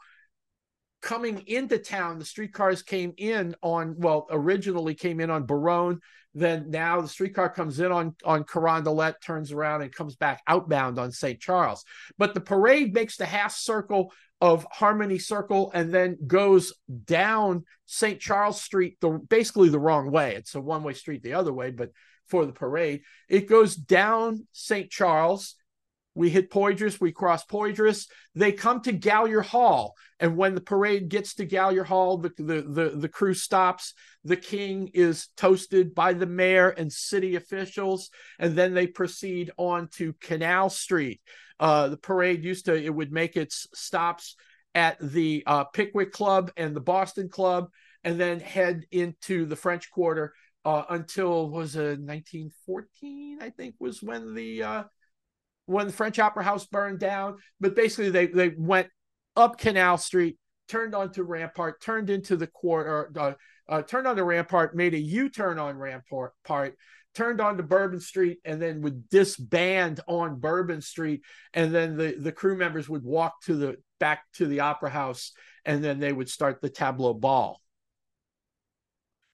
coming 1.01 1.43
into 1.47 1.77
town, 1.77 2.19
the 2.19 2.25
streetcars 2.25 2.81
came 2.81 3.13
in 3.17 3.55
on, 3.61 3.95
well, 3.97 4.27
originally 4.29 4.95
came 4.95 5.19
in 5.19 5.29
on 5.29 5.45
Baronne. 5.45 5.99
Then 6.33 6.69
now 6.69 7.01
the 7.01 7.07
streetcar 7.07 7.49
comes 7.49 7.79
in 7.79 7.91
on, 7.91 8.15
on 8.23 8.43
Carondelet, 8.43 9.15
turns 9.21 9.51
around 9.51 9.81
and 9.81 9.91
comes 9.91 10.15
back 10.15 10.41
outbound 10.47 10.99
on 10.99 11.11
St. 11.11 11.39
Charles. 11.39 11.83
But 12.17 12.33
the 12.33 12.41
parade 12.41 12.93
makes 12.93 13.17
the 13.17 13.25
half 13.25 13.55
circle 13.55 14.13
of 14.41 14.65
Harmony 14.71 15.17
Circle 15.17 15.71
and 15.73 15.93
then 15.93 16.17
goes 16.25 16.73
down 17.05 17.65
St. 17.85 18.19
Charles 18.19 18.61
Street, 18.61 18.97
the 19.01 19.09
basically 19.09 19.69
the 19.69 19.79
wrong 19.79 20.11
way. 20.11 20.35
It's 20.35 20.55
a 20.55 20.61
one 20.61 20.83
way 20.83 20.93
street 20.93 21.23
the 21.23 21.33
other 21.33 21.51
way, 21.51 21.71
but 21.71 21.91
for 22.27 22.45
the 22.45 22.53
parade, 22.53 23.01
it 23.27 23.49
goes 23.49 23.75
down 23.75 24.47
St. 24.51 24.89
Charles. 24.89 25.55
We 26.19 26.29
hit 26.29 26.51
Poydras, 26.51 26.99
we 26.99 27.13
cross 27.13 27.45
Poydras. 27.45 28.09
They 28.35 28.51
come 28.51 28.81
to 28.81 28.91
Gallier 28.91 29.41
Hall. 29.41 29.95
And 30.19 30.35
when 30.35 30.53
the 30.53 30.59
parade 30.59 31.07
gets 31.07 31.33
to 31.35 31.45
Gallier 31.45 31.85
Hall, 31.85 32.17
the, 32.17 32.33
the, 32.38 32.61
the, 32.61 32.89
the 32.93 33.07
crew 33.07 33.33
stops. 33.33 33.93
The 34.25 34.35
king 34.35 34.89
is 34.93 35.29
toasted 35.38 35.95
by 35.95 36.11
the 36.11 36.25
mayor 36.25 36.71
and 36.71 36.91
city 36.91 37.38
officials. 37.38 38.09
And 38.38 38.53
then 38.53 38.73
they 38.73 38.85
proceed 38.85 39.51
on 39.55 39.88
to 39.93 40.11
Canal 40.19 40.69
Street. 40.69 41.21
Uh, 41.57 41.88
the 41.88 41.95
parade 41.95 42.43
used 42.43 42.65
to, 42.65 42.75
it 42.75 42.93
would 42.93 43.13
make 43.13 43.38
its 43.38 43.67
stops 43.73 44.35
at 44.75 44.97
the 44.99 45.41
uh, 45.47 45.63
Pickwick 45.63 46.11
Club 46.11 46.51
and 46.57 46.75
the 46.75 46.81
Boston 46.81 47.29
Club, 47.29 47.69
and 48.03 48.19
then 48.19 48.41
head 48.41 48.83
into 48.91 49.45
the 49.45 49.55
French 49.55 49.89
Quarter 49.89 50.33
uh, 50.65 50.83
until 50.89 51.49
was 51.49 51.77
it 51.77 52.01
1914? 52.01 53.39
I 53.41 53.51
think 53.51 53.75
was 53.79 54.03
when 54.03 54.33
the 54.33 54.63
uh, 54.63 54.83
when 55.69 55.88
the 55.88 55.93
French 55.93 56.17
Opera 56.17 56.43
House 56.43 56.65
burned 56.65 56.99
down. 56.99 57.38
But 57.59 57.75
basically, 57.75 58.09
they 58.09 58.27
they 58.27 58.49
went 58.57 58.88
up 59.35 59.57
Canal 59.57 59.97
Street, 59.97 60.38
turned 60.67 60.95
onto 60.95 61.23
Rampart, 61.23 61.81
turned 61.81 62.09
into 62.09 62.35
the 62.35 62.47
quarter, 62.47 63.11
uh, 63.17 63.33
uh, 63.67 63.81
turned 63.83 64.07
onto 64.07 64.23
Rampart, 64.23 64.75
made 64.75 64.93
a 64.93 64.99
U 64.99 65.29
turn 65.29 65.59
on 65.59 65.77
Rampart, 65.77 66.33
part, 66.43 66.75
turned 67.13 67.39
onto 67.39 67.63
Bourbon 67.63 67.99
Street, 67.99 68.39
and 68.43 68.61
then 68.61 68.81
would 68.81 69.09
disband 69.09 69.99
on 70.07 70.39
Bourbon 70.39 70.81
Street, 70.81 71.21
and 71.53 71.73
then 71.73 71.97
the 71.97 72.15
the 72.19 72.31
crew 72.31 72.57
members 72.57 72.89
would 72.89 73.03
walk 73.03 73.41
to 73.43 73.55
the 73.55 73.77
back 73.99 74.23
to 74.33 74.47
the 74.47 74.61
Opera 74.61 74.89
House, 74.89 75.33
and 75.65 75.83
then 75.83 75.99
they 75.99 76.11
would 76.11 76.29
start 76.29 76.61
the 76.61 76.69
tableau 76.69 77.13
ball. 77.13 77.61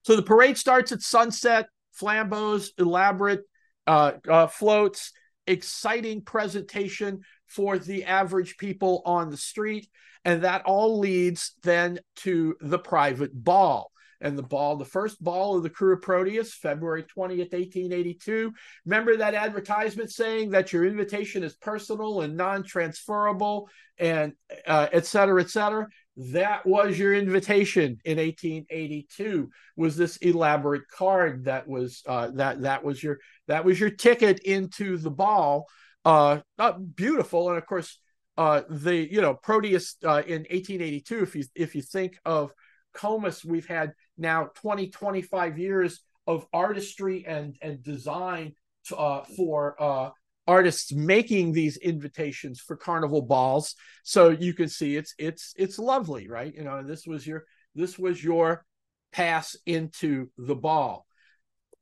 So 0.03 0.15
the 0.15 0.21
parade 0.21 0.57
starts 0.57 0.91
at 0.91 1.01
sunset, 1.01 1.67
flambeaux, 1.99 2.69
elaborate 2.77 3.41
uh, 3.87 4.13
uh, 4.29 4.47
floats, 4.47 5.11
exciting 5.47 6.21
presentation 6.21 7.21
for 7.47 7.77
the 7.77 8.05
average 8.05 8.57
people 8.57 9.01
on 9.05 9.29
the 9.29 9.37
street. 9.37 9.87
And 10.23 10.43
that 10.43 10.63
all 10.65 10.99
leads 10.99 11.53
then 11.63 11.99
to 12.17 12.55
the 12.59 12.79
private 12.79 13.31
ball. 13.33 13.91
And 14.21 14.37
the 14.37 14.43
ball, 14.43 14.77
the 14.77 14.85
first 14.85 15.23
ball 15.23 15.57
of 15.57 15.63
the 15.63 15.69
Krewe 15.69 15.93
of 15.93 16.01
Proteus, 16.01 16.53
February 16.53 17.03
20th, 17.03 17.51
1882. 17.51 18.53
Remember 18.85 19.17
that 19.17 19.35
advertisement 19.35 20.09
saying 20.09 20.51
that 20.51 20.73
your 20.73 20.85
invitation 20.85 21.43
is 21.43 21.55
personal 21.57 22.21
and 22.21 22.35
non 22.35 22.63
transferable 22.63 23.69
and 23.99 24.33
uh, 24.65 24.87
et 24.91 25.05
cetera, 25.05 25.41
et 25.41 25.49
cetera 25.49 25.87
that 26.17 26.65
was 26.65 26.97
your 26.97 27.13
invitation 27.13 27.99
in 28.05 28.17
1882 28.17 29.49
was 29.75 29.97
this 29.97 30.17
elaborate 30.17 30.87
card 30.89 31.45
that 31.45 31.67
was 31.67 32.03
uh, 32.07 32.29
that 32.31 32.61
that 32.61 32.83
was 32.83 33.03
your 33.03 33.19
that 33.47 33.65
was 33.65 33.79
your 33.79 33.89
ticket 33.89 34.39
into 34.39 34.97
the 34.97 35.11
ball 35.11 35.67
uh, 36.05 36.39
uh 36.57 36.73
beautiful. 36.73 37.49
And 37.49 37.57
of 37.57 37.65
course 37.65 37.99
uh 38.37 38.61
the 38.69 38.95
you 38.95 39.21
know 39.21 39.33
proteus 39.33 39.97
uh, 40.03 40.23
in 40.25 40.45
1882 40.49 41.23
if 41.23 41.35
you 41.35 41.43
if 41.55 41.75
you 41.75 41.81
think 41.81 42.17
of 42.25 42.51
comus 42.93 43.43
we've 43.43 43.67
had 43.67 43.93
now 44.17 44.49
20 44.55 44.89
25 44.89 45.57
years 45.57 46.01
of 46.27 46.45
artistry 46.53 47.25
and 47.25 47.57
and 47.61 47.83
design 47.83 48.53
to, 48.85 48.95
uh, 48.97 49.23
for 49.35 49.81
uh 49.81 50.09
artists 50.47 50.93
making 50.93 51.51
these 51.51 51.77
invitations 51.77 52.59
for 52.59 52.75
carnival 52.75 53.21
balls. 53.21 53.75
So 54.03 54.29
you 54.29 54.53
can 54.53 54.69
see 54.69 54.95
it's 54.95 55.13
it's 55.17 55.53
it's 55.57 55.79
lovely 55.79 56.27
right? 56.27 56.53
You 56.53 56.63
know 56.63 56.83
this 56.83 57.05
was 57.05 57.25
your 57.25 57.45
this 57.73 57.97
was 57.97 58.23
your 58.23 58.65
pass 59.11 59.55
into 59.65 60.29
the 60.37 60.55
ball. 60.55 61.05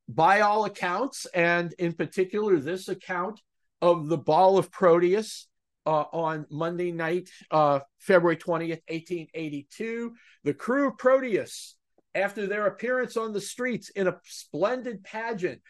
By 0.08 0.41
all 0.41 0.65
accounts 0.65 1.25
and 1.34 1.74
in 1.79 1.93
particular 1.93 2.58
this 2.58 2.88
account 2.89 3.41
of 3.82 4.08
the 4.08 4.17
ball 4.17 4.58
of 4.58 4.72
proteus 4.72 5.48
uh, 5.86 6.05
on 6.13 6.46
monday 6.50 6.91
night 6.91 7.29
uh, 7.51 7.79
february 8.00 8.38
20th 8.38 8.82
1882 8.88 10.13
the 10.46 10.53
krewe 10.53 10.88
of 10.88 10.98
proteus 10.98 11.75
after 12.15 12.48
their 12.48 12.67
appearance 12.67 13.17
on 13.17 13.34
the 13.34 13.41
streets 13.41 13.89
in 13.89 14.08
a 14.08 14.17
splendid 14.24 15.03
pageant 15.03 15.62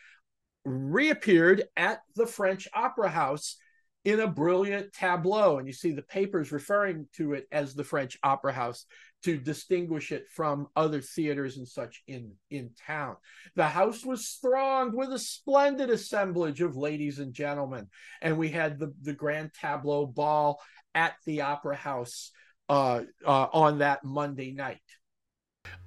reappeared 0.66 1.64
at 1.76 2.02
the 2.16 2.28
French 2.28 2.68
Opera 2.74 3.10
House 3.10 3.58
in 4.06 4.20
a 4.20 4.28
brilliant 4.28 4.94
tableau. 4.94 5.58
And 5.58 5.68
you 5.68 5.74
see 5.74 5.92
the 5.92 6.02
papers 6.02 6.52
referring 6.52 7.08
to 7.16 7.34
it 7.34 7.48
as 7.52 7.74
the 7.74 7.84
French 7.84 8.18
Opera 8.24 8.54
House 8.54 8.86
to 9.24 9.38
distinguish 9.38 10.12
it 10.12 10.26
from 10.30 10.68
other 10.76 11.00
theaters 11.00 11.58
and 11.58 11.68
such 11.68 12.04
in, 12.08 12.34
in 12.50 12.72
town. 12.86 13.16
The 13.56 13.68
house 13.68 14.06
was 14.06 14.38
thronged 14.42 14.94
with 14.94 15.14
a 15.14 15.20
splendid 15.20 15.90
assemblage 15.90 16.60
of 16.60 16.76
ladies 16.76 17.20
and 17.20 17.34
gentlemen. 17.34 17.88
And 18.22 18.38
we 18.38 18.50
had 18.50 18.80
the, 18.80 18.94
the 19.02 19.14
grand 19.14 19.52
tableau 19.54 20.06
ball 20.06 20.62
at 20.94 21.14
the 21.26 21.42
Opera 21.42 21.78
House 21.78 22.32
uh, 22.68 23.02
uh, 23.26 23.48
on 23.54 23.80
that 23.80 24.04
Monday 24.04 24.52
night. 24.52 24.82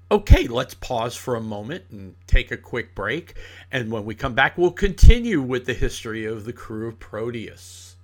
Okay, 0.08 0.46
let's 0.46 0.72
pause 0.72 1.16
for 1.16 1.34
a 1.34 1.40
moment 1.40 1.86
and 1.90 2.14
take 2.28 2.52
a 2.52 2.56
quick 2.56 2.94
break. 2.94 3.34
And 3.72 3.90
when 3.90 4.04
we 4.04 4.14
come 4.14 4.34
back, 4.34 4.56
we'll 4.56 4.70
continue 4.70 5.42
with 5.42 5.66
the 5.66 5.74
history 5.74 6.24
of 6.24 6.44
the 6.44 6.52
Krewe 6.52 6.90
of 6.90 7.00
Proteus. 7.00 7.96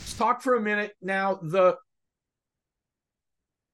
Let's 0.00 0.14
talk 0.16 0.40
for 0.40 0.54
a 0.54 0.60
minute 0.62 0.96
now. 1.02 1.38
The 1.42 1.76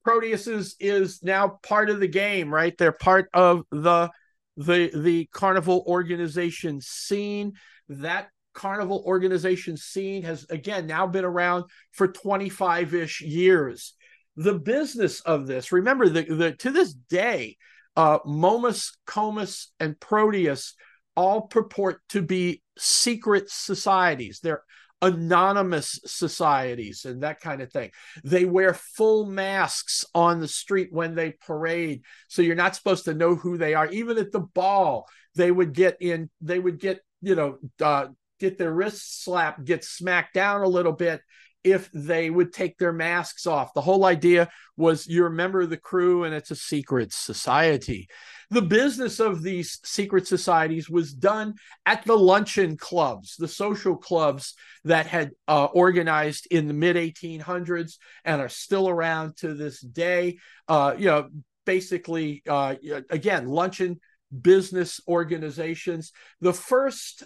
Proteus 0.03 0.49
is, 0.49 0.75
is 0.81 1.23
now 1.23 1.61
part 1.63 1.91
of 1.91 2.01
the 2.01 2.09
game, 2.09 2.53
right? 2.53 2.77
They're 2.77 2.91
part 2.91 3.29
of 3.33 3.63
the 3.71 4.11
the 4.57 4.91
the 4.95 5.29
carnival 5.33 5.85
organization 5.87 6.81
scene. 6.81 7.53
That 7.89 8.29
carnival 8.55 9.03
organization 9.07 9.77
scene 9.77 10.23
has 10.25 10.47
again 10.51 10.87
now 10.87 11.07
been 11.07 11.25
around 11.25 11.65
for 11.93 12.09
25ish 12.09 13.21
years. 13.21 13.95
The 14.37 14.59
business 14.59 15.21
of 15.21 15.47
this 15.47 15.73
remember 15.73 16.09
the, 16.09 16.23
the 16.23 16.53
to 16.53 16.71
this 16.71 16.93
day 16.93 17.57
uh 17.97 18.19
momus 18.25 18.97
comus 19.07 19.73
and 19.79 19.99
proteus 20.01 20.75
all 21.17 21.43
purport 21.43 22.01
to 22.11 22.23
be 22.23 22.63
secret 22.79 23.51
societies. 23.51 24.41
They're 24.43 24.63
anonymous 25.03 25.99
societies 26.07 27.05
and 27.05 27.23
that 27.23 27.41
kind 27.41 27.61
of 27.61 27.71
thing. 27.73 27.91
They 28.25 28.45
wear 28.45 28.73
full 28.73 29.27
masks 29.27 30.05
on 30.15 30.41
the 30.41 30.49
street 30.49 30.89
when 30.93 31.15
they 31.15 31.33
parade, 31.33 32.03
so 32.29 32.41
you're 32.41 32.55
not 32.55 32.77
supposed 32.77 33.05
to 33.07 33.15
know 33.15 33.35
who 33.35 33.59
they 33.59 33.75
are. 33.75 33.89
Even 33.89 34.17
at 34.17 34.33
the 34.33 34.41
ball, 34.41 35.09
they 35.35 35.51
would 35.51 35.75
get 35.75 35.97
in, 36.01 36.31
they 36.41 36.59
would 36.59 36.79
get, 36.79 37.01
you 37.21 37.35
know, 37.35 37.59
uh, 37.81 38.07
get 38.39 38.59
their 38.59 38.73
wrists 38.73 39.25
slapped, 39.25 39.65
get 39.65 39.85
smacked 39.85 40.35
down 40.35 40.63
a 40.63 40.69
little 40.69 40.93
bit, 40.93 41.21
if 41.65 41.91
they 41.93 42.31
would 42.31 42.53
take 42.53 42.79
their 42.79 42.93
masks 42.93 43.47
off. 43.47 43.75
The 43.75 43.81
whole 43.81 44.05
idea 44.05 44.49
was 44.77 45.07
you're 45.07 45.29
a 45.29 45.31
member 45.31 45.61
of 45.61 45.71
the 45.71 45.77
crew 45.77 46.25
and 46.25 46.35
it's 46.35 46.51
a 46.51 46.57
secret 46.57 47.13
society. 47.13 48.09
The 48.51 48.63
business 48.63 49.21
of 49.21 49.43
these 49.43 49.79
secret 49.85 50.27
societies 50.27 50.91
was 50.91 51.13
done 51.13 51.55
at 51.87 52.05
the 52.05 52.17
luncheon 52.17 52.77
clubs, 52.77 53.37
the 53.37 53.49
social 53.49 53.97
clubs 53.97 54.55
that 54.85 55.07
had 55.07 55.31
uh, 55.49 55.67
organized 55.67 56.49
in 56.51 56.69
the 56.69 56.75
mid 56.75 56.97
1800s 56.97 57.95
and 58.25 58.41
are 58.41 58.49
still 58.49 58.89
around 58.89 59.37
to 59.39 59.55
this 59.55 59.81
day. 59.81 60.39
Uh, 60.69 60.95
you 60.99 61.07
know, 61.07 61.29
basically, 61.65 62.43
uh, 62.49 62.75
again, 63.09 63.47
luncheon 63.47 64.01
business 64.41 65.01
organizations. 65.07 66.13
The 66.41 66.53
first 66.53 67.25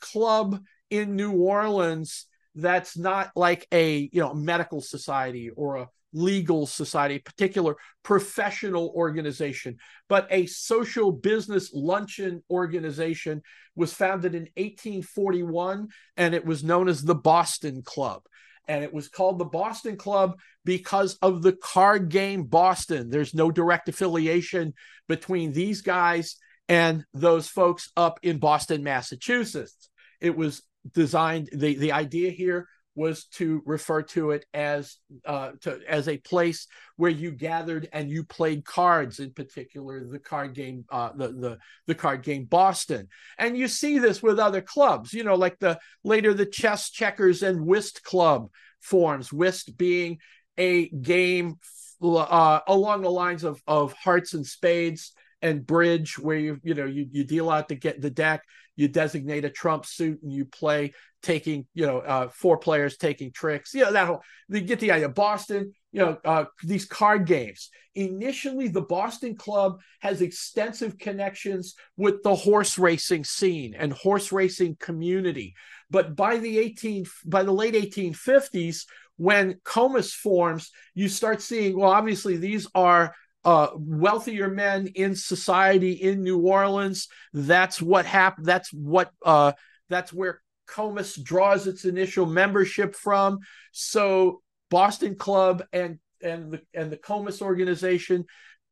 club 0.00 0.60
in 0.90 1.16
New 1.16 1.32
Orleans 1.32 2.26
that's 2.56 2.96
not 2.96 3.30
like 3.36 3.66
a 3.72 4.08
you 4.12 4.20
know 4.20 4.34
medical 4.34 4.80
society 4.80 5.50
or 5.50 5.76
a 5.76 5.88
legal 6.12 6.66
society, 6.66 7.16
a 7.16 7.20
particular 7.20 7.76
professional 8.02 8.92
organization, 8.96 9.76
but 10.08 10.26
a 10.30 10.46
social 10.46 11.12
business 11.12 11.70
luncheon 11.74 12.42
organization 12.50 13.42
was 13.74 13.92
founded 13.92 14.34
in 14.34 14.48
1841 14.56 15.88
and 16.16 16.34
it 16.34 16.44
was 16.44 16.64
known 16.64 16.88
as 16.88 17.02
the 17.02 17.14
Boston 17.14 17.82
Club. 17.82 18.22
And 18.66 18.82
it 18.82 18.92
was 18.92 19.08
called 19.08 19.38
the 19.38 19.44
Boston 19.44 19.96
Club 19.96 20.38
because 20.64 21.18
of 21.22 21.42
the 21.42 21.52
card 21.52 22.08
game 22.08 22.44
Boston. 22.44 23.10
There's 23.10 23.34
no 23.34 23.50
direct 23.50 23.88
affiliation 23.88 24.74
between 25.08 25.52
these 25.52 25.82
guys 25.82 26.36
and 26.68 27.04
those 27.14 27.48
folks 27.48 27.92
up 27.96 28.18
in 28.22 28.38
Boston, 28.38 28.82
Massachusetts. 28.82 29.90
It 30.20 30.36
was 30.36 30.62
designed, 30.92 31.48
the, 31.52 31.76
the 31.76 31.92
idea 31.92 32.30
here 32.30 32.68
was 32.96 33.26
to 33.26 33.62
refer 33.66 34.02
to 34.02 34.30
it 34.30 34.46
as 34.54 34.96
uh, 35.26 35.50
to, 35.60 35.78
as 35.86 36.08
a 36.08 36.16
place 36.16 36.66
where 36.96 37.10
you 37.10 37.30
gathered 37.30 37.88
and 37.92 38.10
you 38.10 38.24
played 38.24 38.64
cards, 38.64 39.20
in 39.20 39.30
particular 39.32 40.02
the 40.04 40.18
card 40.18 40.54
game, 40.54 40.84
uh, 40.90 41.10
the, 41.14 41.28
the 41.28 41.58
the 41.86 41.94
card 41.94 42.22
game 42.22 42.44
Boston. 42.46 43.06
And 43.38 43.56
you 43.56 43.68
see 43.68 43.98
this 43.98 44.22
with 44.22 44.38
other 44.38 44.62
clubs, 44.62 45.12
you 45.12 45.22
know, 45.22 45.34
like 45.34 45.58
the 45.58 45.78
later 46.02 46.32
the 46.32 46.46
chess, 46.46 46.90
checkers, 46.90 47.42
and 47.42 47.66
whist 47.66 48.02
club 48.02 48.48
forms. 48.80 49.32
Whist 49.32 49.76
being 49.76 50.18
a 50.56 50.88
game 50.88 51.58
uh, 52.02 52.60
along 52.66 53.02
the 53.02 53.10
lines 53.10 53.44
of 53.44 53.62
of 53.66 53.92
hearts 53.92 54.32
and 54.32 54.46
spades 54.46 55.12
and 55.42 55.66
bridge, 55.66 56.18
where 56.18 56.38
you 56.38 56.58
you 56.62 56.74
know 56.74 56.86
you 56.86 57.06
you 57.12 57.24
deal 57.24 57.50
out 57.50 57.68
the 57.68 57.74
get 57.74 58.00
the 58.00 58.10
deck 58.10 58.42
you 58.76 58.88
designate 58.88 59.44
a 59.44 59.50
trump 59.50 59.86
suit 59.86 60.22
and 60.22 60.32
you 60.32 60.44
play 60.44 60.92
taking 61.22 61.66
you 61.74 61.84
know 61.84 61.98
uh, 61.98 62.28
four 62.28 62.56
players 62.56 62.96
taking 62.96 63.32
tricks. 63.32 63.74
You 63.74 63.84
know 63.84 63.92
that 63.92 64.06
whole 64.06 64.22
you 64.48 64.60
get 64.60 64.80
the 64.80 64.92
idea. 64.92 65.08
Boston 65.08 65.72
you 65.92 66.00
know 66.00 66.18
uh, 66.24 66.44
these 66.62 66.84
card 66.84 67.26
games. 67.26 67.70
Initially 67.94 68.68
the 68.68 68.82
boston 68.82 69.34
club 69.36 69.80
has 70.00 70.20
extensive 70.20 70.98
connections 70.98 71.74
with 71.96 72.22
the 72.22 72.34
horse 72.34 72.78
racing 72.78 73.24
scene 73.24 73.74
and 73.76 73.92
horse 73.92 74.30
racing 74.30 74.76
community. 74.78 75.54
But 75.90 76.14
by 76.14 76.38
the 76.38 76.58
18 76.58 77.06
by 77.24 77.42
the 77.42 77.52
late 77.52 77.74
1850s 77.74 78.84
when 79.18 79.58
comus 79.64 80.12
forms 80.12 80.70
you 80.94 81.08
start 81.08 81.40
seeing 81.40 81.78
well 81.78 81.90
obviously 81.90 82.36
these 82.36 82.68
are 82.74 83.14
uh, 83.46 83.68
wealthier 83.76 84.50
men 84.50 84.88
in 84.88 85.14
society 85.14 85.92
in 85.92 86.24
New 86.24 86.40
Orleans. 86.40 87.06
That's 87.32 87.80
what 87.80 88.04
happened. 88.04 88.46
That's 88.46 88.70
what. 88.72 89.10
Uh, 89.24 89.52
that's 89.88 90.12
where 90.12 90.42
Comus 90.66 91.14
draws 91.14 91.68
its 91.68 91.84
initial 91.84 92.26
membership 92.26 92.96
from. 92.96 93.38
So 93.70 94.42
Boston 94.68 95.14
Club 95.14 95.62
and 95.72 96.00
and 96.20 96.52
the 96.52 96.60
and 96.74 96.90
the 96.90 96.96
Comus 96.96 97.40
organization 97.40 98.24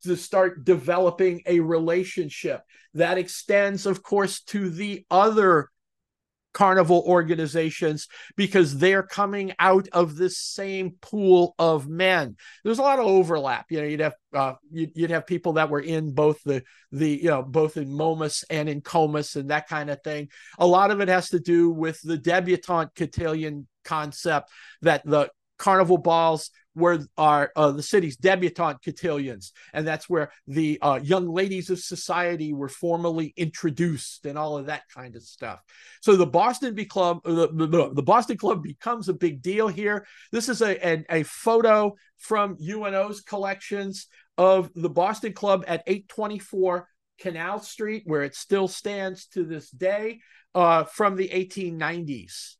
to 0.03 0.17
start 0.17 0.65
developing 0.65 1.41
a 1.45 1.61
relationship 1.61 2.61
that 2.95 3.17
extends, 3.17 3.85
of 3.85 4.03
course, 4.03 4.41
to 4.41 4.69
the 4.69 5.05
other 5.09 5.69
carnival 6.55 7.03
organizations 7.05 8.07
because 8.37 8.77
they're 8.77 9.03
coming 9.03 9.53
out 9.59 9.89
of 9.91 10.15
this 10.15 10.39
same 10.39 10.91
pool 11.01 11.53
of 11.59 11.87
men. 11.89 12.37
There's 12.63 12.79
a 12.79 12.81
lot 12.81 12.97
of 12.97 13.05
overlap. 13.05 13.65
You 13.69 13.81
know, 13.81 13.87
you'd 13.87 13.99
have 13.99 14.15
uh, 14.33 14.53
you'd, 14.71 14.91
you'd, 14.95 15.11
have 15.11 15.27
people 15.27 15.53
that 15.53 15.69
were 15.69 15.81
in 15.81 16.13
both 16.13 16.41
the 16.43 16.63
the 16.91 17.09
you 17.09 17.29
know 17.29 17.43
both 17.43 17.75
in 17.75 17.91
Momus 17.93 18.45
and 18.49 18.69
in 18.69 18.79
Comus 18.81 19.35
and 19.35 19.49
that 19.49 19.67
kind 19.67 19.89
of 19.89 20.01
thing. 20.01 20.29
A 20.57 20.65
lot 20.65 20.91
of 20.91 21.01
it 21.01 21.09
has 21.09 21.29
to 21.29 21.39
do 21.39 21.69
with 21.69 21.99
the 22.01 22.17
debutante 22.17 22.95
cotillion 22.95 23.67
concept 23.83 24.49
that 24.81 25.05
the 25.05 25.29
carnival 25.57 25.97
balls 25.97 26.51
where 26.75 26.99
are 27.17 27.51
uh, 27.55 27.71
the 27.71 27.81
city's 27.81 28.17
debutante 28.17 28.83
cotillions, 28.83 29.53
and 29.73 29.87
that's 29.87 30.09
where 30.09 30.31
the 30.45 30.77
uh, 30.81 30.99
young 31.01 31.27
ladies 31.27 31.69
of 31.69 31.79
society 31.79 32.53
were 32.53 32.67
formally 32.67 33.33
introduced, 33.37 34.25
and 34.25 34.37
all 34.37 34.57
of 34.57 34.65
that 34.65 34.83
kind 34.93 35.15
of 35.15 35.23
stuff. 35.23 35.61
So 36.01 36.17
the 36.17 36.25
Boston 36.25 36.75
Club, 36.85 37.21
uh, 37.25 37.33
the, 37.33 37.67
the, 37.67 37.93
the, 37.93 38.03
Boston 38.03 38.37
Club 38.37 38.61
becomes 38.61 39.07
a 39.07 39.13
big 39.13 39.41
deal 39.41 39.69
here. 39.69 40.05
This 40.33 40.49
is 40.49 40.61
a, 40.61 40.87
a, 40.87 41.05
a 41.09 41.23
photo 41.23 41.95
from 42.17 42.57
UNO's 42.61 43.21
collections 43.21 44.07
of 44.37 44.69
the 44.75 44.89
Boston 44.89 45.31
Club 45.31 45.63
at 45.67 45.83
824 45.87 46.89
Canal 47.19 47.59
Street, 47.59 48.03
where 48.05 48.23
it 48.23 48.35
still 48.35 48.67
stands 48.67 49.27
to 49.27 49.45
this 49.45 49.69
day, 49.69 50.19
uh, 50.53 50.83
from 50.83 51.15
the 51.15 51.29
1890s. 51.29 52.55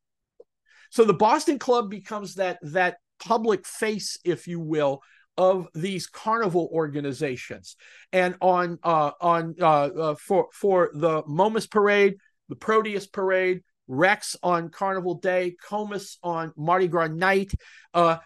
So 0.95 1.03
the 1.03 1.13
Boston 1.13 1.59
Club 1.59 1.89
becomes 1.89 2.35
that 2.35 2.57
that 2.61 2.99
public 3.19 3.67
face, 3.67 4.17
if 4.23 4.47
you 4.47 4.61
will, 4.61 5.01
of 5.37 5.67
these 5.75 6.07
carnival 6.07 6.69
organizations. 6.71 7.75
And 8.13 8.37
on 8.39 8.79
uh, 8.81 9.11
on 9.19 9.55
uh, 9.59 9.65
uh, 9.65 10.15
for 10.15 10.47
for 10.53 10.91
the 10.93 11.21
Momus 11.27 11.67
Parade, 11.67 12.15
the 12.47 12.55
Proteus 12.55 13.07
Parade, 13.07 13.61
Rex 13.89 14.37
on 14.41 14.69
Carnival 14.69 15.15
Day, 15.15 15.57
Comus 15.61 16.17
on 16.23 16.53
Mardi 16.55 16.87
Gras 16.87 17.07
night, 17.07 17.51
uh, 17.93 18.19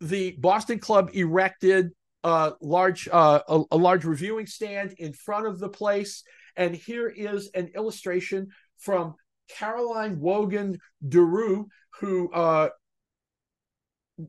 the 0.00 0.32
Boston 0.40 0.80
Club 0.80 1.10
erected 1.12 1.90
a 2.24 2.54
large 2.60 3.08
uh, 3.12 3.42
a, 3.48 3.62
a 3.70 3.76
large 3.76 4.04
reviewing 4.04 4.46
stand 4.46 4.92
in 4.98 5.12
front 5.12 5.46
of 5.46 5.60
the 5.60 5.68
place. 5.68 6.24
And 6.56 6.74
here 6.74 7.08
is 7.08 7.48
an 7.54 7.70
illustration 7.76 8.48
from 8.76 9.14
Caroline 9.48 10.20
Wogan 10.20 10.78
Durieux, 11.06 11.66
who 12.00 12.30
uh, 12.32 12.68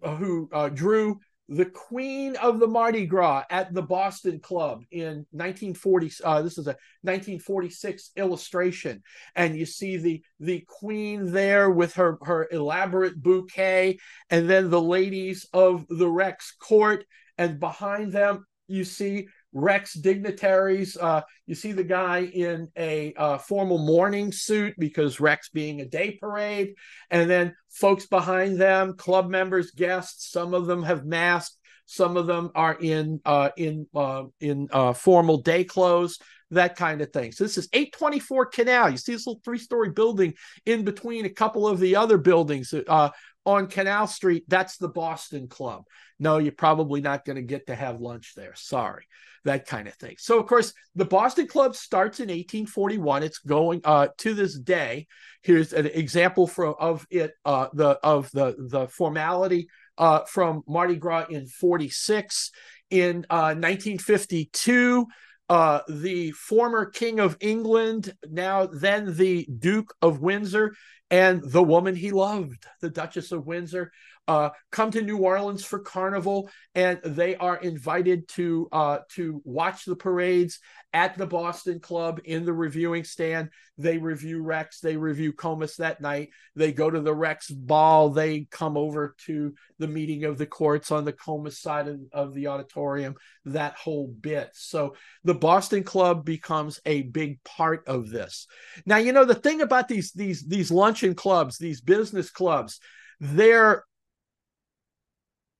who 0.03 0.49
uh, 0.51 0.69
drew 0.69 1.19
the 1.49 1.65
Queen 1.65 2.35
of 2.35 2.59
the 2.59 2.67
Mardi 2.67 3.07
Gras 3.07 3.43
at 3.49 3.73
the 3.73 3.81
Boston 3.81 4.39
Club 4.39 4.83
in 4.91 5.25
1940. 5.31 6.11
Uh, 6.23 6.41
this 6.43 6.59
is 6.59 6.67
a 6.67 6.77
1946 7.01 8.11
illustration, 8.15 9.01
and 9.35 9.57
you 9.57 9.65
see 9.65 9.97
the 9.97 10.23
the 10.39 10.63
Queen 10.67 11.31
there 11.31 11.71
with 11.71 11.95
her 11.95 12.19
her 12.21 12.47
elaborate 12.51 13.21
bouquet, 13.21 13.97
and 14.29 14.49
then 14.49 14.69
the 14.69 14.81
ladies 14.81 15.47
of 15.51 15.85
the 15.89 16.07
Rex 16.07 16.55
Court, 16.59 17.03
and 17.37 17.59
behind 17.59 18.11
them 18.11 18.45
you 18.67 18.83
see 18.83 19.27
Rex 19.53 19.93
dignitaries. 19.93 20.95
Uh, 20.95 21.21
you 21.45 21.55
see 21.55 21.71
the 21.71 21.83
guy 21.83 22.19
in 22.19 22.67
a 22.77 23.13
uh, 23.13 23.37
formal 23.37 23.79
morning 23.79 24.31
suit 24.31 24.75
because 24.77 25.19
Rex 25.19 25.49
being 25.49 25.81
a 25.81 25.85
day 25.85 26.17
parade, 26.21 26.75
and 27.09 27.29
then 27.29 27.55
folks 27.69 28.05
behind 28.05 28.59
them, 28.59 28.95
club 28.95 29.29
members, 29.29 29.71
guests. 29.71 30.31
Some 30.31 30.53
of 30.53 30.67
them 30.67 30.83
have 30.83 31.05
masked. 31.05 31.57
Some 31.85 32.17
of 32.17 32.27
them 32.27 32.51
are 32.53 32.77
in 32.79 33.19
uh, 33.25 33.49
in 33.57 33.87
uh, 33.95 34.25
in 34.39 34.67
uh, 34.71 34.93
formal 34.93 35.41
day 35.41 35.63
clothes. 35.63 36.19
That 36.51 36.75
kind 36.75 37.01
of 37.01 37.11
thing. 37.11 37.31
So 37.31 37.43
this 37.43 37.57
is 37.57 37.69
824 37.73 38.47
Canal. 38.47 38.89
You 38.89 38.97
see 38.97 39.13
this 39.13 39.27
little 39.27 39.41
three-story 39.45 39.91
building 39.91 40.33
in 40.65 40.83
between 40.83 41.25
a 41.25 41.29
couple 41.29 41.67
of 41.67 41.79
the 41.79 41.95
other 41.95 42.17
buildings. 42.17 42.73
Uh, 42.73 43.09
on 43.45 43.67
Canal 43.67 44.05
Street, 44.07 44.43
that's 44.47 44.77
the 44.77 44.89
Boston 44.89 45.47
Club. 45.47 45.83
No, 46.19 46.37
you're 46.37 46.51
probably 46.51 47.01
not 47.01 47.25
going 47.25 47.37
to 47.37 47.41
get 47.41 47.67
to 47.67 47.75
have 47.75 48.01
lunch 48.01 48.33
there. 48.35 48.53
Sorry, 48.55 49.05
that 49.45 49.65
kind 49.65 49.87
of 49.87 49.95
thing. 49.95 50.15
So, 50.17 50.39
of 50.39 50.47
course, 50.47 50.73
the 50.95 51.05
Boston 51.05 51.47
Club 51.47 51.75
starts 51.75 52.19
in 52.19 52.27
1841. 52.27 53.23
It's 53.23 53.39
going 53.39 53.81
uh, 53.85 54.09
to 54.19 54.33
this 54.33 54.57
day. 54.57 55.07
Here's 55.41 55.71
an 55.71 55.85
example 55.85 56.45
from 56.45 56.75
of 56.79 57.07
it, 57.09 57.33
uh, 57.45 57.67
the 57.73 57.99
of 58.03 58.29
the 58.31 58.55
the 58.57 58.87
formality 58.87 59.69
uh, 59.97 60.21
from 60.25 60.63
Mardi 60.67 60.95
Gras 60.95 61.27
in 61.29 61.47
46. 61.47 62.51
In 62.89 63.25
1952, 63.29 65.05
uh, 65.47 65.53
uh, 65.53 65.81
the 65.87 66.31
former 66.31 66.85
King 66.85 67.19
of 67.19 67.37
England, 67.39 68.13
now 68.29 68.65
then 68.65 69.15
the 69.15 69.45
Duke 69.45 69.93
of 70.01 70.21
Windsor, 70.21 70.75
and 71.11 71.41
the 71.43 71.63
woman 71.63 71.95
he 71.95 72.11
loved, 72.11 72.65
the 72.81 72.89
Duchess 72.89 73.31
of 73.31 73.45
Windsor, 73.45 73.91
uh, 74.29 74.51
come 74.71 74.91
to 74.91 75.01
New 75.01 75.17
Orleans 75.17 75.65
for 75.65 75.79
Carnival, 75.79 76.51
and 76.75 76.99
they 77.03 77.35
are 77.35 77.57
invited 77.57 78.27
to 78.29 78.69
uh, 78.71 78.99
to 79.13 79.41
watch 79.43 79.85
the 79.85 79.95
parades 79.95 80.59
at 80.93 81.17
the 81.17 81.25
Boston 81.25 81.79
Club 81.79 82.21
in 82.23 82.45
the 82.45 82.53
reviewing 82.53 83.03
stand. 83.03 83.49
They 83.79 83.97
review 83.97 84.43
Rex, 84.43 84.81
they 84.81 84.97
review 84.97 85.33
Comus 85.33 85.77
that 85.77 85.99
night. 85.99 86.29
They 86.55 86.71
go 86.71 86.91
to 86.91 87.01
the 87.01 87.13
Rex 87.13 87.49
ball. 87.49 88.11
They 88.11 88.47
come 88.51 88.77
over 88.77 89.15
to 89.25 89.55
the 89.79 89.87
meeting 89.87 90.25
of 90.25 90.37
the 90.37 90.45
courts 90.45 90.91
on 90.91 91.05
the 91.05 91.13
Comus 91.13 91.59
side 91.59 91.87
of, 91.87 91.99
of 92.13 92.33
the 92.35 92.47
auditorium. 92.47 93.15
That 93.45 93.77
whole 93.77 94.07
bit. 94.21 94.51
So 94.53 94.95
the 95.23 95.33
Boston 95.33 95.83
Club 95.83 96.23
becomes 96.23 96.79
a 96.85 97.01
big 97.01 97.43
part 97.43 97.87
of 97.87 98.11
this. 98.11 98.45
Now, 98.85 98.97
you 98.97 99.11
know 99.11 99.25
the 99.25 99.33
thing 99.33 99.61
about 99.61 99.87
these 99.87 100.11
these 100.11 100.45
these 100.45 100.69
luncheon 100.69 101.15
clubs, 101.15 101.57
these 101.57 101.81
business 101.81 102.29
clubs, 102.29 102.79
they're 103.19 103.85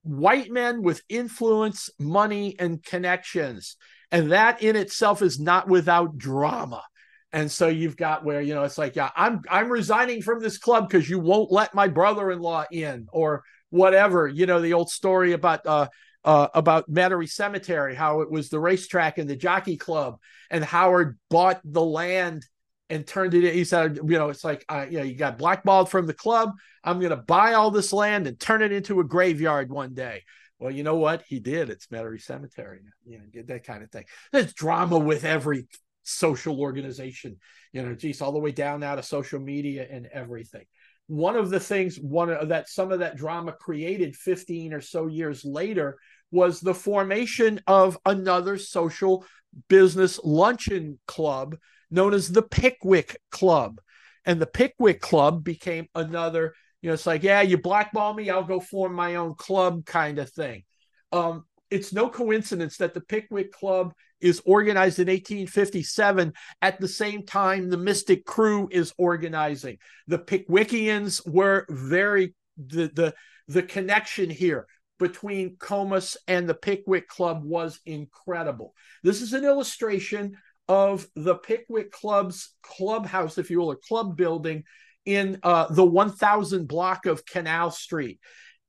white 0.10 0.52
men 0.52 0.82
with 0.82 1.04
influence, 1.08 1.90
money, 2.00 2.56
and 2.60 2.84
connections. 2.84 3.78
And 4.12 4.32
that 4.32 4.64
in 4.64 4.76
itself 4.76 5.22
is 5.22 5.40
not 5.40 5.68
without 5.68 6.18
drama. 6.18 6.84
And 7.32 7.52
so 7.52 7.68
you've 7.68 7.96
got 7.96 8.26
where, 8.26 8.42
you 8.42 8.56
know, 8.56 8.64
it's 8.64 8.80
like, 8.80 8.96
yeah, 8.96 9.12
I'm 9.16 9.42
I'm 9.50 9.70
resigning 9.70 10.24
from 10.24 10.40
this 10.40 10.58
club 10.58 10.90
because 10.90 11.08
you 11.08 11.20
won't 11.20 11.52
let 11.52 11.76
my 11.76 11.88
brother-in-law 11.88 12.66
in 12.72 13.08
or 13.12 13.44
whatever. 13.70 14.28
You 14.28 14.48
know, 14.48 14.60
the 14.60 14.74
old 14.74 14.90
story 14.90 15.34
about 15.34 15.66
uh 15.66 15.88
uh, 16.26 16.48
about 16.54 16.90
Metairie 16.90 17.30
Cemetery, 17.30 17.96
how 17.96 18.22
it 18.22 18.30
was 18.30 18.50
the 18.50 18.60
racetrack 18.60 19.20
and 19.20 19.30
the 19.30 19.38
jockey 19.38 19.78
club, 19.78 20.18
and 20.50 20.64
Howard 20.64 21.18
bought 21.30 21.62
the 21.64 21.84
land 21.84 22.46
and 22.90 23.06
turned 23.06 23.34
it. 23.34 23.54
He 23.54 23.64
said, 23.64 23.98
you 23.98 24.18
know, 24.18 24.30
it's 24.30 24.44
like, 24.44 24.66
uh, 24.70 24.86
you 24.90 24.98
know, 25.00 25.04
you 25.04 25.16
got 25.16 25.38
blackballed 25.38 25.90
from 25.90 26.08
the 26.08 26.14
club. 26.14 26.52
I'm 26.84 27.00
going 27.00 27.12
to 27.12 27.18
buy 27.18 27.54
all 27.54 27.72
this 27.72 27.94
land 27.94 28.28
and 28.28 28.40
turn 28.40 28.62
it 28.62 28.72
into 28.72 29.00
a 29.00 29.04
graveyard 29.04 29.72
one 29.72 29.94
day. 29.94 30.24
Well, 30.60 30.72
you 30.72 30.84
know 30.84 30.96
what? 30.96 31.24
He 31.28 31.40
did. 31.40 31.70
It's 31.70 31.88
Metairie 31.88 32.22
Cemetery. 32.22 32.82
You 33.06 33.20
know, 33.20 33.26
did 33.32 33.48
that 33.48 33.64
kind 33.64 33.84
of 33.84 33.92
thing. 33.92 34.06
There's 34.32 34.54
drama 34.54 34.98
with 34.98 35.24
every 35.24 35.68
social 36.04 36.60
organization, 36.60 37.38
you 37.72 37.84
know, 37.84 37.96
geez, 37.96 38.22
all 38.22 38.32
the 38.32 38.40
way 38.40 38.52
down 38.52 38.80
now 38.82 38.96
to 38.96 39.04
social 39.04 39.40
media 39.40 39.88
and 39.90 40.08
everything. 40.08 40.66
One 41.08 41.36
of 41.36 41.50
the 41.50 41.60
things, 41.60 41.98
one 41.98 42.30
of 42.30 42.50
that 42.50 42.70
some 42.70 42.92
of 42.92 43.00
that 43.00 43.16
drama 43.16 43.54
created 43.54 44.16
15 44.16 44.74
or 44.74 44.82
so 44.82 45.08
years 45.08 45.46
later 45.46 45.98
was 46.32 46.60
the 46.60 46.74
formation 46.74 47.62
of 47.66 47.98
another 48.06 48.58
social 48.58 49.26
business 49.68 50.20
luncheon 50.24 51.00
club 51.08 51.58
known 51.92 52.14
as 52.14 52.32
the 52.32 52.42
Pickwick 52.42 53.18
Club. 53.32 53.80
And 54.26 54.42
the 54.42 54.48
Pickwick 54.48 55.02
Club 55.02 55.44
became 55.44 55.88
another, 55.96 56.54
you 56.82 56.90
know, 56.90 56.94
it's 56.94 57.08
like, 57.08 57.24
yeah, 57.24 57.42
you 57.42 57.58
blackball 57.58 58.14
me, 58.14 58.30
I'll 58.30 58.44
go 58.44 58.60
form 58.60 58.94
my 58.94 59.16
own 59.16 59.36
club 59.36 59.86
kind 59.86 60.20
of 60.20 60.30
thing. 60.30 60.64
Um, 61.12 61.46
it's 61.72 61.94
no 61.94 62.10
coincidence 62.10 62.78
that 62.78 62.94
the 62.94 63.02
Pickwick 63.02 63.52
Club 63.52 63.94
is 64.22 64.42
organized 64.46 65.00
in 65.00 65.08
1857 65.08 66.34
at 66.62 66.80
the 66.80 66.88
same 66.88 67.26
time 67.26 67.70
the 67.70 67.78
Mystick 67.78 68.26
Krewe 68.26 68.72
is 68.72 68.94
organizing. 68.98 69.78
The 70.08 70.20
Pickwickians 70.20 71.28
were 71.28 71.66
very 71.70 72.36
the 72.58 72.92
the 72.94 73.14
the 73.48 73.64
connection 73.64 74.30
here 74.30 74.68
between 75.00 75.56
Comus 75.56 76.18
and 76.28 76.48
the 76.48 76.54
Pickwick 76.54 77.08
Club 77.08 77.44
was 77.44 77.80
incredible. 77.86 78.74
This 79.02 79.22
is 79.22 79.34
an 79.34 79.46
illustration 79.46 80.36
of 80.70 81.08
the 81.16 81.36
Pickwick 81.36 81.92
Club's 81.92 82.54
clubhouse, 82.62 83.40
if 83.40 83.50
you 83.50 83.60
will, 83.60 83.72
a 83.72 83.76
club 83.76 84.16
building 84.16 84.64
in 85.04 85.40
uh, 85.42 85.66
the 85.74 85.84
1000 85.84 86.68
block 86.68 87.08
of 87.08 87.26
Canal 87.26 87.72
Street. 87.72 88.20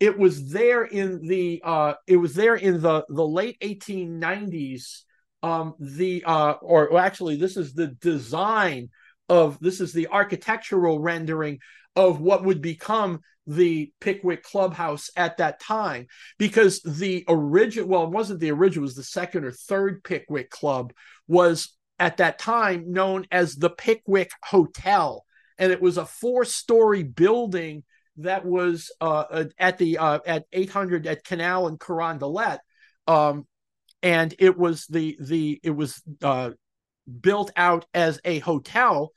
It 0.00 0.18
was 0.18 0.50
there 0.50 0.82
in 0.82 1.26
the 1.28 1.60
uh, 1.62 1.92
it 2.06 2.16
was 2.16 2.34
there 2.34 2.56
in 2.56 2.80
the 2.80 3.04
the 3.10 3.26
late 3.26 3.60
1890s. 3.60 5.02
Um, 5.42 5.74
the 5.78 6.24
uh, 6.26 6.52
or 6.62 6.98
actually, 6.98 7.36
this 7.36 7.58
is 7.58 7.74
the 7.74 7.88
design 7.88 8.88
of 9.28 9.58
this 9.60 9.80
is 9.80 9.92
the 9.92 10.08
architectural 10.08 11.00
rendering 11.00 11.58
of 11.96 12.20
what 12.20 12.44
would 12.44 12.62
become 12.62 13.20
the 13.46 13.92
Pickwick 14.00 14.42
Clubhouse 14.42 15.10
at 15.16 15.38
that 15.38 15.60
time 15.60 16.06
because 16.38 16.80
the 16.82 17.24
original 17.28 17.88
well 17.88 18.04
it 18.04 18.10
wasn't 18.10 18.40
the 18.40 18.50
original 18.50 18.84
it 18.84 18.88
was 18.88 18.94
the 18.94 19.02
second 19.02 19.44
or 19.44 19.52
third 19.52 20.04
Pickwick 20.04 20.50
Club 20.50 20.92
was 21.26 21.74
at 22.00 22.16
that 22.16 22.38
time 22.38 22.92
known 22.92 23.26
as 23.30 23.54
the 23.54 23.70
Pickwick 23.70 24.32
Hotel. 24.42 25.24
And 25.58 25.70
it 25.70 25.80
was 25.80 25.98
a 25.98 26.06
four 26.06 26.44
story 26.44 27.02
building 27.02 27.84
that 28.16 28.44
was 28.44 28.90
uh, 29.00 29.44
at 29.58 29.78
the 29.78 29.98
uh, 29.98 30.18
at 30.26 30.44
800 30.52 31.06
at 31.06 31.24
Canal 31.24 31.68
and 31.68 31.78
Carondelet. 31.78 32.58
Um, 33.06 33.46
and 34.02 34.34
it 34.38 34.56
was 34.58 34.86
the 34.86 35.16
the 35.20 35.60
it 35.62 35.70
was 35.70 36.02
uh, 36.22 36.50
built 37.20 37.52
out 37.56 37.84
as 37.92 38.18
a 38.24 38.38
hotel, 38.38 39.12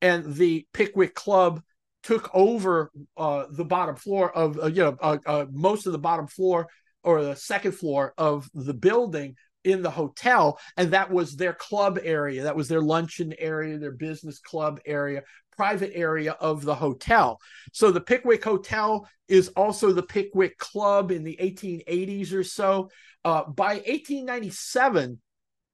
and 0.00 0.34
the 0.34 0.66
Pickwick 0.72 1.14
Club 1.14 1.62
took 2.02 2.30
over 2.34 2.90
uh, 3.16 3.44
the 3.50 3.64
bottom 3.64 3.96
floor 3.96 4.34
of 4.34 4.58
uh, 4.58 4.66
you 4.66 4.82
know 4.82 4.96
uh, 5.00 5.18
uh, 5.26 5.46
most 5.50 5.86
of 5.86 5.92
the 5.92 5.98
bottom 5.98 6.26
floor 6.26 6.66
or 7.04 7.22
the 7.22 7.36
second 7.36 7.72
floor 7.72 8.14
of 8.16 8.48
the 8.54 8.74
building 8.74 9.36
in 9.64 9.82
the 9.82 9.90
hotel 9.90 10.58
and 10.76 10.92
that 10.92 11.10
was 11.10 11.36
their 11.36 11.52
club 11.52 11.98
area. 12.02 12.42
That 12.42 12.56
was 12.56 12.68
their 12.68 12.82
luncheon 12.82 13.34
area 13.38 13.78
their 13.78 13.92
business 13.92 14.38
club 14.38 14.80
area 14.86 15.22
private 15.56 15.92
area 15.94 16.32
of 16.32 16.64
the 16.64 16.74
hotel. 16.74 17.38
So 17.72 17.90
the 17.90 18.00
pickwick 18.00 18.42
hotel 18.42 19.06
is 19.28 19.48
also 19.48 19.92
the 19.92 20.02
pickwick 20.02 20.58
club 20.58 21.10
in 21.10 21.24
the 21.24 21.38
1880s 21.40 22.32
or 22.32 22.44
so. 22.44 22.90
Uh, 23.24 23.44
by 23.44 23.74
1897 23.74 25.20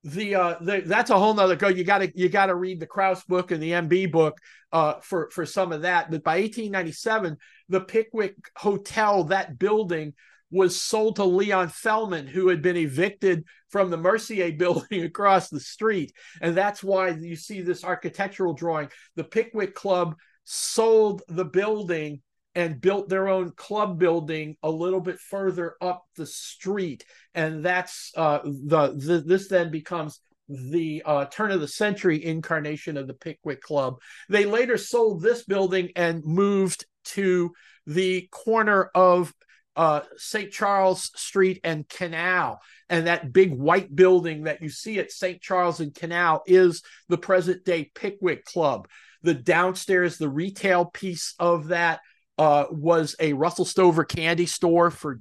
the 0.04 0.34
uh 0.34 0.56
the, 0.60 0.82
that's 0.86 1.10
a 1.10 1.18
whole 1.18 1.34
nother 1.34 1.56
go 1.56 1.66
you 1.66 1.82
gotta 1.82 2.10
you 2.14 2.28
gotta 2.28 2.54
read 2.54 2.78
the 2.78 2.86
kraus 2.86 3.24
book 3.24 3.50
and 3.50 3.60
the 3.60 3.72
mb 3.72 4.12
book 4.12 4.38
uh 4.70 4.94
for 5.00 5.28
for 5.30 5.44
some 5.44 5.72
of 5.72 5.82
that. 5.82 6.10
But 6.10 6.22
by 6.22 6.40
1897 6.40 7.36
the 7.68 7.80
pickwick 7.80 8.36
hotel 8.56 9.24
that 9.24 9.58
building 9.58 10.14
was 10.50 10.80
sold 10.80 11.16
to 11.16 11.24
Leon 11.24 11.68
Fellman, 11.68 12.28
who 12.28 12.48
had 12.48 12.62
been 12.62 12.76
evicted 12.76 13.44
from 13.70 13.90
the 13.90 13.96
Mercier 13.96 14.52
building 14.58 15.04
across 15.04 15.48
the 15.48 15.60
street. 15.60 16.12
And 16.40 16.56
that's 16.56 16.82
why 16.82 17.08
you 17.08 17.36
see 17.36 17.60
this 17.60 17.84
architectural 17.84 18.54
drawing. 18.54 18.88
The 19.16 19.24
Pickwick 19.24 19.74
Club 19.74 20.16
sold 20.44 21.22
the 21.28 21.44
building 21.44 22.22
and 22.54 22.80
built 22.80 23.08
their 23.08 23.28
own 23.28 23.52
club 23.52 23.98
building 23.98 24.56
a 24.62 24.70
little 24.70 25.00
bit 25.00 25.20
further 25.20 25.76
up 25.80 26.04
the 26.16 26.26
street. 26.26 27.04
And 27.34 27.64
that's 27.64 28.10
uh, 28.16 28.40
the, 28.42 28.94
the 28.96 29.22
this 29.24 29.48
then 29.48 29.70
becomes 29.70 30.20
the 30.48 31.02
uh, 31.04 31.26
turn 31.26 31.50
of 31.50 31.60
the 31.60 31.68
century 31.68 32.24
incarnation 32.24 32.96
of 32.96 33.06
the 33.06 33.14
Pickwick 33.14 33.60
Club. 33.60 33.98
They 34.28 34.46
later 34.46 34.78
sold 34.78 35.22
this 35.22 35.44
building 35.44 35.90
and 35.94 36.24
moved 36.24 36.86
to 37.04 37.52
the 37.86 38.28
corner 38.32 38.90
of 38.94 39.32
uh, 39.78 40.00
St. 40.16 40.50
Charles 40.50 41.12
Street 41.14 41.60
and 41.62 41.88
Canal. 41.88 42.60
And 42.90 43.06
that 43.06 43.32
big 43.32 43.52
white 43.52 43.94
building 43.94 44.42
that 44.42 44.60
you 44.60 44.70
see 44.70 44.98
at 44.98 45.12
St. 45.12 45.40
Charles 45.40 45.78
and 45.78 45.94
Canal 45.94 46.42
is 46.46 46.82
the 47.08 47.16
present 47.16 47.64
day 47.64 47.90
Pickwick 47.94 48.44
Club. 48.44 48.88
The 49.22 49.34
downstairs, 49.34 50.18
the 50.18 50.28
retail 50.28 50.84
piece 50.84 51.34
of 51.38 51.68
that 51.68 52.00
uh, 52.38 52.64
was 52.70 53.14
a 53.20 53.34
Russell 53.34 53.64
Stover 53.64 54.04
candy 54.04 54.46
store 54.46 54.90
for 54.90 55.20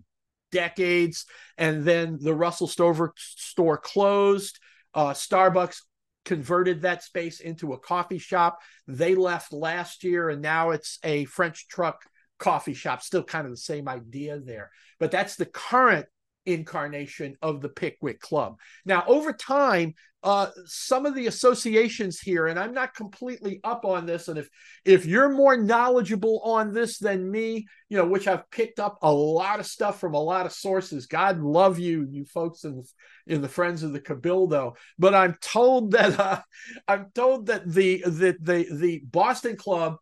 decades. 0.52 1.26
And 1.60 1.86
then 1.86 2.18
the 2.20 2.34
Russell 2.34 2.68
Stover 2.68 3.14
store 3.16 3.78
closed. 3.78 4.60
Uh, 4.92 5.12
Starbucks 5.12 5.82
converted 6.26 6.82
that 6.82 7.04
space 7.04 7.42
into 7.42 7.74
a 7.74 7.80
coffee 7.80 8.18
shop. 8.18 8.60
They 8.88 9.14
left 9.14 9.54
last 9.54 10.04
year, 10.04 10.30
and 10.30 10.42
now 10.42 10.72
it's 10.72 10.98
a 11.04 11.26
French 11.26 11.68
truck 11.68 12.02
coffee 12.40 12.74
shop, 12.74 13.02
still 13.02 13.24
kind 13.24 13.46
of 13.46 13.52
the 13.52 13.58
same 13.58 13.88
idea 13.88 14.40
there. 14.40 14.72
But 15.00 15.12
that's 15.12 15.36
the 15.36 15.46
current 15.46 16.08
incarnation 16.46 17.36
of 17.42 17.62
the 17.62 17.70
Pickwick 17.70 18.20
Club. 18.20 18.58
Now, 18.86 19.04
over 19.08 19.34
time, 19.34 19.94
uh, 20.24 20.50
some 20.66 21.06
of 21.06 21.14
the 21.14 21.28
associations 21.28 22.20
here, 22.20 22.48
and 22.48 22.58
I'm 22.58 22.74
not 22.74 22.96
completely 22.96 23.60
up 23.64 23.86
on 23.86 24.06
this, 24.06 24.28
and 24.28 24.40
if 24.40 24.50
if 24.84 25.06
you're 25.06 25.30
more 25.30 25.56
knowledgeable 25.56 26.42
on 26.44 26.74
this 26.74 26.98
than 26.98 27.30
me, 27.30 27.68
you 27.88 27.98
know, 27.98 28.06
which 28.08 28.28
I've 28.28 28.50
picked 28.50 28.80
up 28.80 28.98
a 29.04 29.12
lot 29.12 29.60
of 29.60 29.68
stuff 29.68 30.00
from 30.00 30.16
a 30.16 30.20
lot 30.20 30.46
of 30.46 30.52
sources. 30.52 31.06
God 31.06 31.40
love 31.40 31.78
you, 31.78 32.08
you 32.10 32.26
folks 32.26 32.64
in 32.64 32.84
in 33.28 33.42
the 33.42 33.48
Friends 33.48 33.84
of 33.84 33.94
the 33.94 34.02
Cabildo. 34.02 34.76
But 34.98 35.14
I'm 35.14 35.38
told 35.40 35.92
that 35.92 36.20
uh, 36.20 36.42
I'm 36.88 37.12
told 37.14 37.46
that 37.48 37.72
the 37.72 38.04
that 38.06 38.44
the 38.44 38.68
the 38.72 39.04
Boston 39.06 39.56
Club 39.56 39.98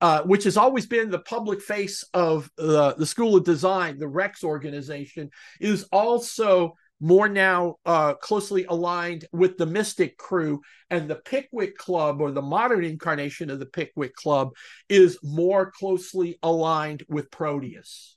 uh, 0.00 0.22
which 0.22 0.44
has 0.44 0.56
always 0.56 0.86
been 0.86 1.10
the 1.10 1.18
public 1.18 1.60
face 1.60 2.04
of 2.14 2.50
the, 2.56 2.94
the 2.94 3.06
School 3.06 3.36
of 3.36 3.44
Design, 3.44 3.98
the 3.98 4.08
Rex 4.08 4.42
organization, 4.42 5.30
is 5.60 5.84
also 5.92 6.74
more 7.00 7.28
now 7.28 7.76
uh, 7.86 8.14
closely 8.14 8.64
aligned 8.64 9.26
with 9.32 9.56
the 9.56 9.66
Mystick 9.66 10.16
Krewe. 10.18 10.58
And 10.90 11.08
the 11.08 11.16
Pickwick 11.16 11.76
Club, 11.76 12.20
or 12.20 12.30
the 12.30 12.42
modern 12.42 12.84
incarnation 12.84 13.50
of 13.50 13.58
the 13.58 13.66
Pickwick 13.66 14.14
Club, 14.14 14.50
is 14.88 15.18
more 15.22 15.70
closely 15.70 16.38
aligned 16.42 17.04
with 17.08 17.30
Proteus. 17.30 18.16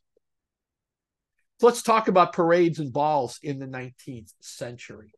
So 1.59 1.67
let's 1.67 1.83
talk 1.83 2.07
about 2.07 2.33
parades 2.33 2.79
and 2.79 2.91
balls 2.91 3.39
in 3.41 3.59
the 3.59 3.67
19th 3.67 4.33
century. 4.41 5.13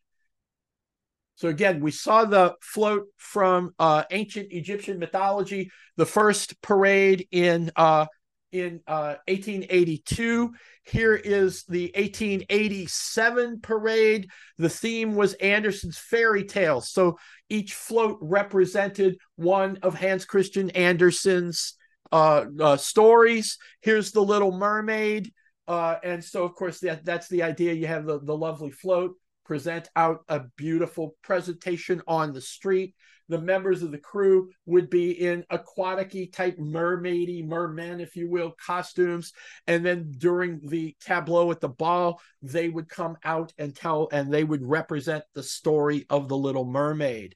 So 1.35 1.49
again, 1.49 1.81
we 1.81 1.91
saw 1.91 2.25
the 2.25 2.55
float 2.61 3.07
from 3.17 3.73
uh, 3.77 4.03
ancient 4.11 4.51
Egyptian 4.51 4.99
mythology, 4.99 5.69
the 5.97 6.05
first 6.05 6.61
parade 6.61 7.27
in 7.31 7.71
uh, 7.75 8.05
in 8.51 8.79
uh, 8.87 9.15
1882. 9.27 10.53
Here 10.83 11.15
is 11.15 11.63
the 11.63 11.91
1887 11.95 13.59
parade. 13.61 14.29
The 14.57 14.69
theme 14.69 15.15
was 15.15 15.33
Andersen's 15.35 15.97
fairy 15.97 16.45
tales. 16.45 16.91
So 16.91 17.17
each 17.49 17.73
float 17.73 18.17
represented 18.21 19.17
one 19.35 19.77
of 19.81 19.95
Hans 19.95 20.25
Christian 20.25 20.69
Andersen's 20.71 21.75
uh, 22.11 22.45
uh, 22.61 22.77
stories. 22.77 23.57
Here's 23.81 24.11
the 24.11 24.23
Little 24.23 24.51
Mermaid. 24.51 25.33
Uh, 25.67 25.95
and 26.03 26.23
so, 26.23 26.43
of 26.43 26.55
course, 26.55 26.79
that, 26.79 27.03
that's 27.03 27.27
the 27.27 27.43
idea. 27.43 27.73
You 27.73 27.87
have 27.87 28.05
the, 28.05 28.19
the 28.19 28.37
lovely 28.37 28.71
float, 28.71 29.15
present 29.45 29.89
out 29.95 30.25
a 30.27 30.41
beautiful 30.57 31.15
presentation 31.21 32.01
on 32.07 32.33
the 32.33 32.41
street 32.41 32.95
the 33.27 33.41
members 33.41 33.81
of 33.81 33.91
the 33.91 33.97
crew 33.97 34.51
would 34.65 34.89
be 34.89 35.11
in 35.11 35.45
aquatic 35.49 36.31
type 36.31 36.57
mermaidy, 36.57 37.45
mermen, 37.45 37.99
if 37.99 38.15
you 38.15 38.29
will, 38.29 38.53
costumes. 38.63 39.33
And 39.67 39.85
then 39.85 40.13
during 40.17 40.61
the 40.67 40.95
tableau 40.99 41.49
at 41.51 41.59
the 41.59 41.69
ball, 41.69 42.21
they 42.41 42.69
would 42.69 42.87
come 42.87 43.17
out 43.23 43.51
and 43.57 43.75
tell, 43.75 44.09
and 44.11 44.31
they 44.31 44.43
would 44.43 44.63
represent 44.63 45.23
the 45.33 45.43
story 45.43 46.05
of 46.09 46.29
the 46.29 46.37
Little 46.37 46.65
Mermaid. 46.65 47.35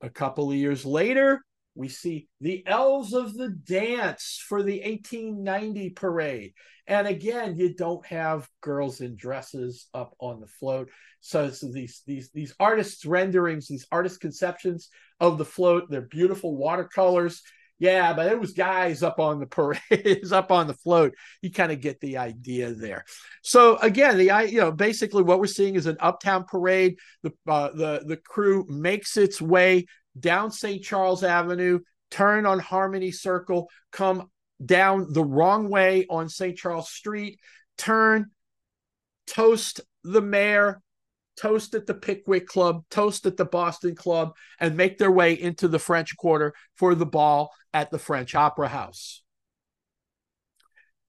A 0.00 0.10
couple 0.10 0.50
of 0.50 0.56
years 0.56 0.84
later, 0.84 1.44
we 1.74 1.88
see 1.88 2.28
the 2.40 2.62
Elves 2.66 3.14
of 3.14 3.34
the 3.34 3.48
Dance 3.48 4.42
for 4.46 4.62
the 4.62 4.80
1890 4.84 5.90
parade. 5.90 6.52
And 6.86 7.06
again, 7.06 7.56
you 7.56 7.74
don't 7.74 8.04
have 8.06 8.48
girls 8.60 9.00
in 9.00 9.16
dresses 9.16 9.88
up 9.94 10.14
on 10.18 10.40
the 10.40 10.46
float. 10.46 10.90
So, 11.20 11.50
so 11.50 11.68
these 11.70 12.02
these 12.06 12.30
these 12.34 12.54
artists' 12.58 13.06
renderings, 13.06 13.68
these 13.68 13.86
artist 13.92 14.20
conceptions 14.20 14.88
of 15.20 15.38
the 15.38 15.44
float, 15.44 15.88
they're 15.88 16.02
beautiful 16.02 16.56
watercolors. 16.56 17.42
Yeah, 17.78 18.12
but 18.12 18.30
it 18.30 18.38
was 18.38 18.52
guys 18.52 19.02
up 19.02 19.18
on 19.18 19.40
the 19.40 19.46
parade, 19.90 20.32
up 20.32 20.52
on 20.52 20.66
the 20.66 20.74
float. 20.74 21.14
You 21.40 21.50
kind 21.50 21.72
of 21.72 21.80
get 21.80 22.00
the 22.00 22.18
idea 22.18 22.72
there. 22.72 23.04
So 23.42 23.76
again, 23.78 24.18
the 24.18 24.30
I 24.30 24.42
you 24.42 24.60
know 24.60 24.72
basically 24.72 25.22
what 25.22 25.38
we're 25.38 25.46
seeing 25.46 25.76
is 25.76 25.86
an 25.86 25.96
uptown 26.00 26.44
parade. 26.44 26.98
The 27.22 27.32
uh, 27.46 27.70
the 27.74 28.02
the 28.06 28.16
crew 28.16 28.66
makes 28.68 29.16
its 29.16 29.40
way 29.40 29.86
down 30.18 30.50
St. 30.50 30.82
Charles 30.82 31.24
Avenue, 31.24 31.80
turn 32.10 32.46
on 32.46 32.58
Harmony 32.58 33.10
Circle, 33.10 33.68
come 33.90 34.30
down 34.64 35.12
the 35.12 35.24
wrong 35.24 35.68
way 35.68 36.06
on 36.08 36.28
St. 36.28 36.56
Charles 36.56 36.90
Street, 36.90 37.38
turn, 37.78 38.30
toast 39.26 39.80
the 40.04 40.20
mayor, 40.20 40.80
toast 41.36 41.74
at 41.74 41.86
the 41.86 41.94
Pickwick 41.94 42.46
Club, 42.46 42.84
toast 42.90 43.26
at 43.26 43.36
the 43.36 43.44
Boston 43.44 43.94
Club, 43.94 44.34
and 44.60 44.76
make 44.76 44.98
their 44.98 45.10
way 45.10 45.32
into 45.34 45.68
the 45.68 45.78
French 45.78 46.16
Quarter 46.16 46.54
for 46.74 46.94
the 46.94 47.06
ball 47.06 47.50
at 47.72 47.90
the 47.90 47.98
French 47.98 48.34
Opera 48.34 48.68
House. 48.68 49.22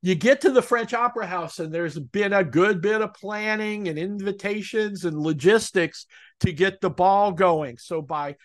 You 0.02 0.16
get 0.16 0.42
to 0.42 0.52
the 0.52 0.62
French 0.62 0.94
Opera 0.94 1.26
House, 1.26 1.60
and 1.60 1.74
there's 1.74 1.98
been 1.98 2.34
a 2.34 2.44
good 2.44 2.82
bit 2.82 3.02
of 3.02 3.14
planning 3.14 3.88
and 3.88 3.98
invitations 3.98 5.06
and 5.06 5.18
logistics 5.18 6.08
to 6.42 6.52
get 6.52 6.82
the 6.82 6.90
ball 6.90 7.32
going. 7.32 7.78
So 7.78 8.02
by 8.02 8.36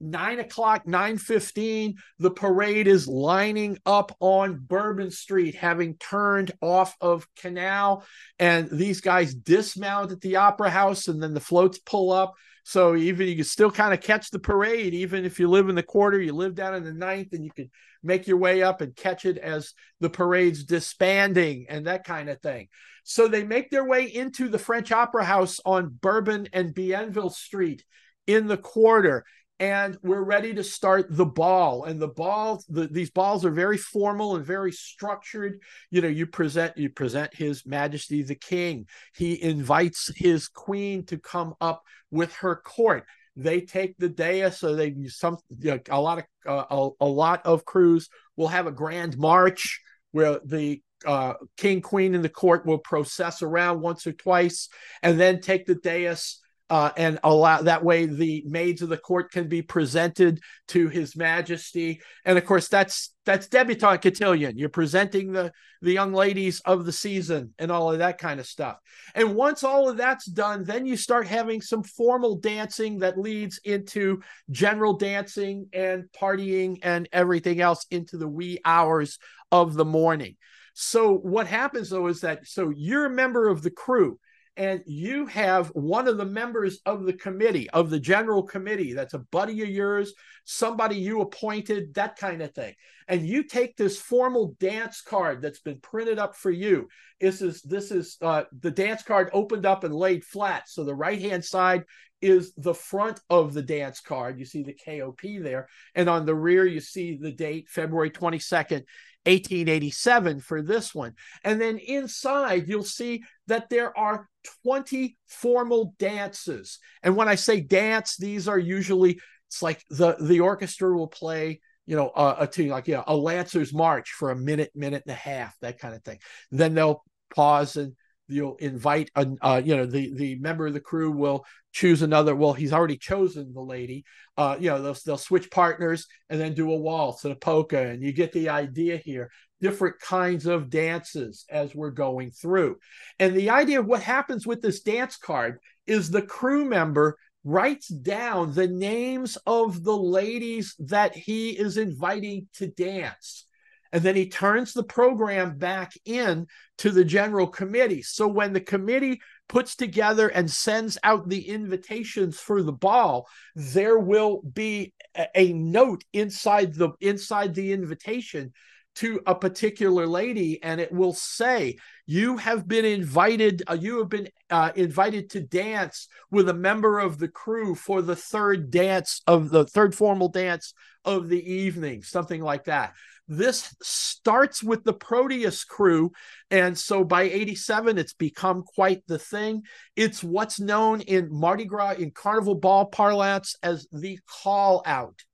nine 0.00 0.38
o'clock, 0.38 0.86
nine 0.86 1.18
fifteen, 1.18 1.96
the 2.18 2.30
parade 2.30 2.86
is 2.86 3.08
lining 3.08 3.78
up 3.86 4.16
on 4.20 4.58
Bourbon 4.58 5.10
Street, 5.10 5.54
having 5.54 5.96
turned 5.96 6.52
off 6.60 6.96
of 7.00 7.26
Canal, 7.36 8.04
and 8.38 8.68
these 8.70 9.00
guys 9.00 9.34
dismount 9.34 10.12
at 10.12 10.20
the 10.20 10.36
Opera 10.36 10.70
House, 10.70 11.08
and 11.08 11.22
then 11.22 11.34
the 11.34 11.40
floats 11.40 11.78
pull 11.78 12.12
up. 12.12 12.34
So 12.66 12.96
even 12.96 13.28
you 13.28 13.36
can 13.36 13.44
still 13.44 13.70
kind 13.70 13.92
of 13.92 14.00
catch 14.00 14.30
the 14.30 14.38
parade, 14.38 14.94
even 14.94 15.26
if 15.26 15.38
you 15.38 15.48
live 15.48 15.68
in 15.68 15.74
the 15.74 15.82
quarter, 15.82 16.18
you 16.18 16.32
live 16.32 16.54
down 16.54 16.74
in 16.74 16.82
the 16.82 16.94
ninth, 16.94 17.32
and 17.32 17.44
you 17.44 17.50
can 17.50 17.70
make 18.02 18.26
your 18.26 18.38
way 18.38 18.62
up 18.62 18.80
and 18.80 18.96
catch 18.96 19.26
it 19.26 19.36
as 19.36 19.74
the 20.00 20.08
parade's 20.10 20.64
disbanding 20.64 21.66
and 21.68 21.86
that 21.86 22.04
kind 22.04 22.30
of 22.30 22.40
thing. 22.40 22.68
So 23.02 23.28
they 23.28 23.44
make 23.44 23.70
their 23.70 23.84
way 23.84 24.04
into 24.06 24.48
the 24.48 24.58
French 24.58 24.92
Opera 24.92 25.24
House 25.24 25.60
on 25.66 25.98
Bourbon 26.00 26.48
and 26.54 26.74
Bienville 26.74 27.32
Street 27.32 27.84
in 28.26 28.46
the 28.46 28.56
quarter 28.56 29.26
and 29.64 29.96
we're 30.02 30.22
ready 30.22 30.52
to 30.52 30.62
start 30.62 31.06
the 31.08 31.24
ball. 31.24 31.84
And 31.84 31.98
the 32.00 32.08
balls 32.08 32.66
the, 32.68 32.86
these 32.86 33.10
balls 33.10 33.46
are 33.46 33.50
very 33.50 33.78
formal 33.78 34.36
and 34.36 34.44
very 34.44 34.72
structured. 34.72 35.58
You 35.90 36.02
know 36.02 36.08
you 36.08 36.26
present 36.26 36.76
you 36.76 36.90
present 36.90 37.34
his 37.34 37.64
majesty 37.64 38.22
the 38.22 38.34
king. 38.34 38.86
He 39.14 39.42
invites 39.42 40.12
his 40.14 40.48
queen 40.48 41.06
to 41.06 41.18
come 41.18 41.54
up 41.62 41.82
with 42.10 42.34
her 42.36 42.56
court. 42.56 43.04
They 43.36 43.62
take 43.62 43.96
the 43.96 44.10
dais 44.10 44.58
so 44.58 44.74
they 44.74 44.94
some 45.06 45.38
you 45.58 45.70
know, 45.70 45.80
a 45.88 46.00
lot 46.00 46.18
of 46.18 46.24
uh, 46.46 46.64
a, 46.70 46.90
a 47.00 47.06
lot 47.06 47.46
of 47.46 47.64
crews 47.64 48.10
will 48.36 48.48
have 48.48 48.66
a 48.66 48.72
grand 48.72 49.16
march 49.16 49.80
where 50.12 50.40
the 50.44 50.82
uh, 51.06 51.34
king 51.56 51.80
queen 51.80 52.14
and 52.14 52.24
the 52.24 52.28
court 52.28 52.66
will 52.66 52.78
process 52.78 53.40
around 53.40 53.80
once 53.80 54.06
or 54.06 54.12
twice 54.12 54.68
and 55.02 55.18
then 55.18 55.40
take 55.40 55.64
the 55.64 55.74
dais 55.74 56.40
uh, 56.74 56.90
and 56.96 57.20
allow 57.22 57.62
that 57.62 57.84
way 57.84 58.04
the 58.04 58.42
maids 58.48 58.82
of 58.82 58.88
the 58.88 58.96
court 58.96 59.30
can 59.30 59.46
be 59.46 59.62
presented 59.62 60.40
to 60.66 60.88
his 60.88 61.14
majesty. 61.14 62.00
And 62.24 62.36
of 62.36 62.44
course 62.44 62.66
that's 62.66 63.14
that's 63.24 63.46
debutante 63.46 64.02
cotillion. 64.02 64.58
You're 64.58 64.70
presenting 64.70 65.30
the 65.30 65.52
the 65.82 65.92
young 65.92 66.12
ladies 66.12 66.60
of 66.64 66.84
the 66.84 66.90
season 66.90 67.54
and 67.60 67.70
all 67.70 67.92
of 67.92 68.00
that 68.00 68.18
kind 68.18 68.40
of 68.40 68.46
stuff. 68.46 68.78
And 69.14 69.36
once 69.36 69.62
all 69.62 69.88
of 69.88 69.98
that's 69.98 70.26
done 70.26 70.64
then 70.64 70.84
you 70.84 70.96
start 70.96 71.28
having 71.28 71.60
some 71.60 71.84
formal 71.84 72.38
dancing 72.38 72.98
that 72.98 73.20
leads 73.20 73.60
into 73.62 74.20
general 74.50 74.94
dancing 74.94 75.68
and 75.72 76.06
partying 76.20 76.80
and 76.82 77.08
everything 77.12 77.60
else 77.60 77.86
into 77.92 78.16
the 78.16 78.26
wee 78.28 78.58
hours 78.64 79.20
of 79.52 79.74
the 79.74 79.84
morning. 79.84 80.34
So 80.72 81.14
what 81.18 81.46
happens 81.46 81.90
though 81.90 82.08
is 82.08 82.22
that 82.22 82.48
so 82.48 82.72
you're 82.74 83.06
a 83.06 83.10
member 83.10 83.48
of 83.48 83.62
the 83.62 83.70
crew 83.70 84.18
and 84.56 84.82
you 84.86 85.26
have 85.26 85.68
one 85.68 86.06
of 86.06 86.16
the 86.16 86.24
members 86.24 86.80
of 86.86 87.04
the 87.04 87.12
committee, 87.12 87.68
of 87.70 87.90
the 87.90 87.98
general 87.98 88.42
committee, 88.42 88.92
that's 88.92 89.14
a 89.14 89.18
buddy 89.18 89.62
of 89.62 89.68
yours, 89.68 90.14
somebody 90.44 90.96
you 90.96 91.20
appointed, 91.20 91.94
that 91.94 92.16
kind 92.16 92.40
of 92.40 92.54
thing. 92.54 92.74
And 93.08 93.26
you 93.26 93.42
take 93.42 93.76
this 93.76 93.98
formal 93.98 94.54
dance 94.60 95.00
card 95.00 95.42
that's 95.42 95.60
been 95.60 95.80
printed 95.80 96.18
up 96.18 96.36
for 96.36 96.50
you. 96.50 96.88
This 97.20 97.42
is 97.42 97.62
this 97.62 97.90
is 97.90 98.16
uh, 98.22 98.44
the 98.60 98.70
dance 98.70 99.02
card 99.02 99.30
opened 99.32 99.66
up 99.66 99.84
and 99.84 99.94
laid 99.94 100.24
flat. 100.24 100.68
So 100.68 100.84
the 100.84 100.94
right 100.94 101.20
hand 101.20 101.44
side 101.44 101.84
is 102.22 102.52
the 102.56 102.74
front 102.74 103.20
of 103.28 103.52
the 103.52 103.62
dance 103.62 104.00
card. 104.00 104.38
You 104.38 104.46
see 104.46 104.62
the 104.62 104.74
KOP 104.74 105.20
there, 105.42 105.68
and 105.94 106.08
on 106.08 106.24
the 106.24 106.34
rear 106.34 106.64
you 106.66 106.80
see 106.80 107.18
the 107.20 107.32
date, 107.32 107.68
February 107.68 108.10
twenty 108.10 108.38
second. 108.38 108.84
1887 109.26 110.40
for 110.40 110.62
this 110.62 110.94
one. 110.94 111.14
And 111.42 111.60
then 111.60 111.78
inside, 111.78 112.68
you'll 112.68 112.84
see 112.84 113.22
that 113.46 113.70
there 113.70 113.96
are 113.96 114.28
20 114.64 115.16
formal 115.26 115.94
dances. 115.98 116.78
And 117.02 117.16
when 117.16 117.28
I 117.28 117.34
say 117.34 117.60
dance, 117.60 118.16
these 118.16 118.48
are 118.48 118.58
usually, 118.58 119.20
it's 119.48 119.62
like 119.62 119.82
the, 119.90 120.16
the 120.20 120.40
orchestra 120.40 120.94
will 120.94 121.08
play 121.08 121.60
you 121.86 121.96
know, 121.96 122.10
a, 122.16 122.36
a 122.40 122.46
tune 122.46 122.68
like 122.68 122.88
you 122.88 122.94
know, 122.94 123.04
a 123.06 123.14
Lancers 123.14 123.74
March 123.74 124.12
for 124.12 124.30
a 124.30 124.36
minute, 124.36 124.70
minute 124.74 125.02
and 125.06 125.12
a 125.12 125.18
half, 125.18 125.54
that 125.60 125.78
kind 125.78 125.94
of 125.94 126.02
thing. 126.02 126.18
Then 126.50 126.74
they'll 126.74 127.02
pause 127.34 127.76
and 127.76 127.94
you'll 128.28 128.56
invite 128.56 129.10
a 129.14 129.26
uh, 129.42 129.60
you 129.64 129.76
know 129.76 129.86
the 129.86 130.14
the 130.14 130.36
member 130.36 130.66
of 130.66 130.72
the 130.72 130.80
crew 130.80 131.10
will 131.10 131.44
choose 131.74 132.02
another 132.02 132.36
well 132.36 132.52
he's 132.52 132.72
already 132.72 132.96
chosen 132.96 133.52
the 133.52 133.60
lady. 133.60 134.04
Uh 134.36 134.56
you 134.58 134.70
know 134.70 134.80
they'll, 134.80 134.96
they'll 135.04 135.18
switch 135.18 135.50
partners 135.50 136.06
and 136.30 136.40
then 136.40 136.54
do 136.54 136.72
a 136.72 136.76
waltz 136.76 137.24
and 137.24 137.32
a 137.32 137.36
polka 137.36 137.88
and 137.88 138.02
you 138.02 138.12
get 138.12 138.32
the 138.32 138.48
idea 138.48 138.96
here. 138.96 139.30
Different 139.60 139.98
kinds 140.00 140.46
of 140.46 140.70
dances 140.70 141.44
as 141.50 141.74
we're 141.74 141.90
going 141.90 142.30
through. 142.30 142.76
And 143.18 143.34
the 143.34 143.50
idea 143.50 143.80
of 143.80 143.86
what 143.86 144.02
happens 144.02 144.46
with 144.46 144.62
this 144.62 144.82
dance 144.82 145.16
card 145.16 145.58
is 145.86 146.10
the 146.10 146.22
crew 146.22 146.64
member 146.64 147.18
writes 147.44 147.88
down 147.88 148.52
the 148.52 148.68
names 148.68 149.36
of 149.46 149.84
the 149.84 149.96
ladies 149.96 150.74
that 150.78 151.14
he 151.14 151.50
is 151.50 151.76
inviting 151.76 152.48
to 152.54 152.68
dance. 152.68 153.46
And 153.92 154.02
then 154.02 154.16
he 154.16 154.28
turns 154.28 154.72
the 154.72 154.82
program 154.82 155.56
back 155.56 155.92
in 156.04 156.48
to 156.78 156.90
the 156.90 157.04
general 157.04 157.46
committee. 157.46 158.02
So 158.02 158.26
when 158.26 158.52
the 158.52 158.60
committee 158.60 159.20
puts 159.48 159.76
together 159.76 160.28
and 160.28 160.50
sends 160.50 160.98
out 161.02 161.28
the 161.28 161.48
invitations 161.48 162.38
for 162.38 162.62
the 162.62 162.72
ball, 162.72 163.28
there 163.54 163.98
will 163.98 164.42
be 164.42 164.92
a, 165.34 165.52
note 165.52 166.02
inside 166.12 166.74
the 166.74 166.90
inside 167.00 167.54
the 167.54 167.72
invitation 167.72 168.52
to 168.96 169.20
a 169.26 169.34
particular 169.34 170.06
lady 170.06 170.62
and 170.62 170.80
it 170.80 170.92
will 170.92 171.12
say 171.12 171.76
you 172.06 172.36
have 172.36 172.68
been 172.68 172.84
invited 172.84 173.62
uh, 173.68 173.76
you 173.78 173.98
have 173.98 174.08
been 174.08 174.28
uh, 174.50 174.70
invited 174.76 175.30
to 175.30 175.40
dance 175.40 176.08
with 176.30 176.48
a 176.48 176.54
member 176.54 176.98
of 176.98 177.18
the 177.18 177.28
crew 177.28 177.74
for 177.74 178.02
the 178.02 178.16
third 178.16 178.70
dance 178.70 179.20
of 179.26 179.50
the 179.50 179.64
third 179.64 179.94
formal 179.94 180.28
dance 180.28 180.74
of 181.04 181.28
the 181.28 181.52
evening 181.52 182.02
something 182.02 182.42
like 182.42 182.64
that. 182.64 182.94
This 183.26 183.74
starts 183.82 184.62
with 184.62 184.84
the 184.84 184.92
proteus 184.92 185.64
crew 185.64 186.12
and 186.50 186.78
so 186.78 187.04
by 187.04 187.22
87 187.22 187.98
it's 187.98 188.12
become 188.12 188.62
quite 188.62 189.02
the 189.06 189.18
thing. 189.18 189.62
It's 189.96 190.22
what's 190.22 190.60
known 190.60 191.00
in 191.00 191.28
mardi 191.30 191.64
gras 191.64 191.92
in 191.92 192.10
carnival 192.10 192.54
ball 192.54 192.86
parlance 192.86 193.56
as 193.62 193.86
the 193.90 194.18
call 194.42 194.82
out 194.84 195.24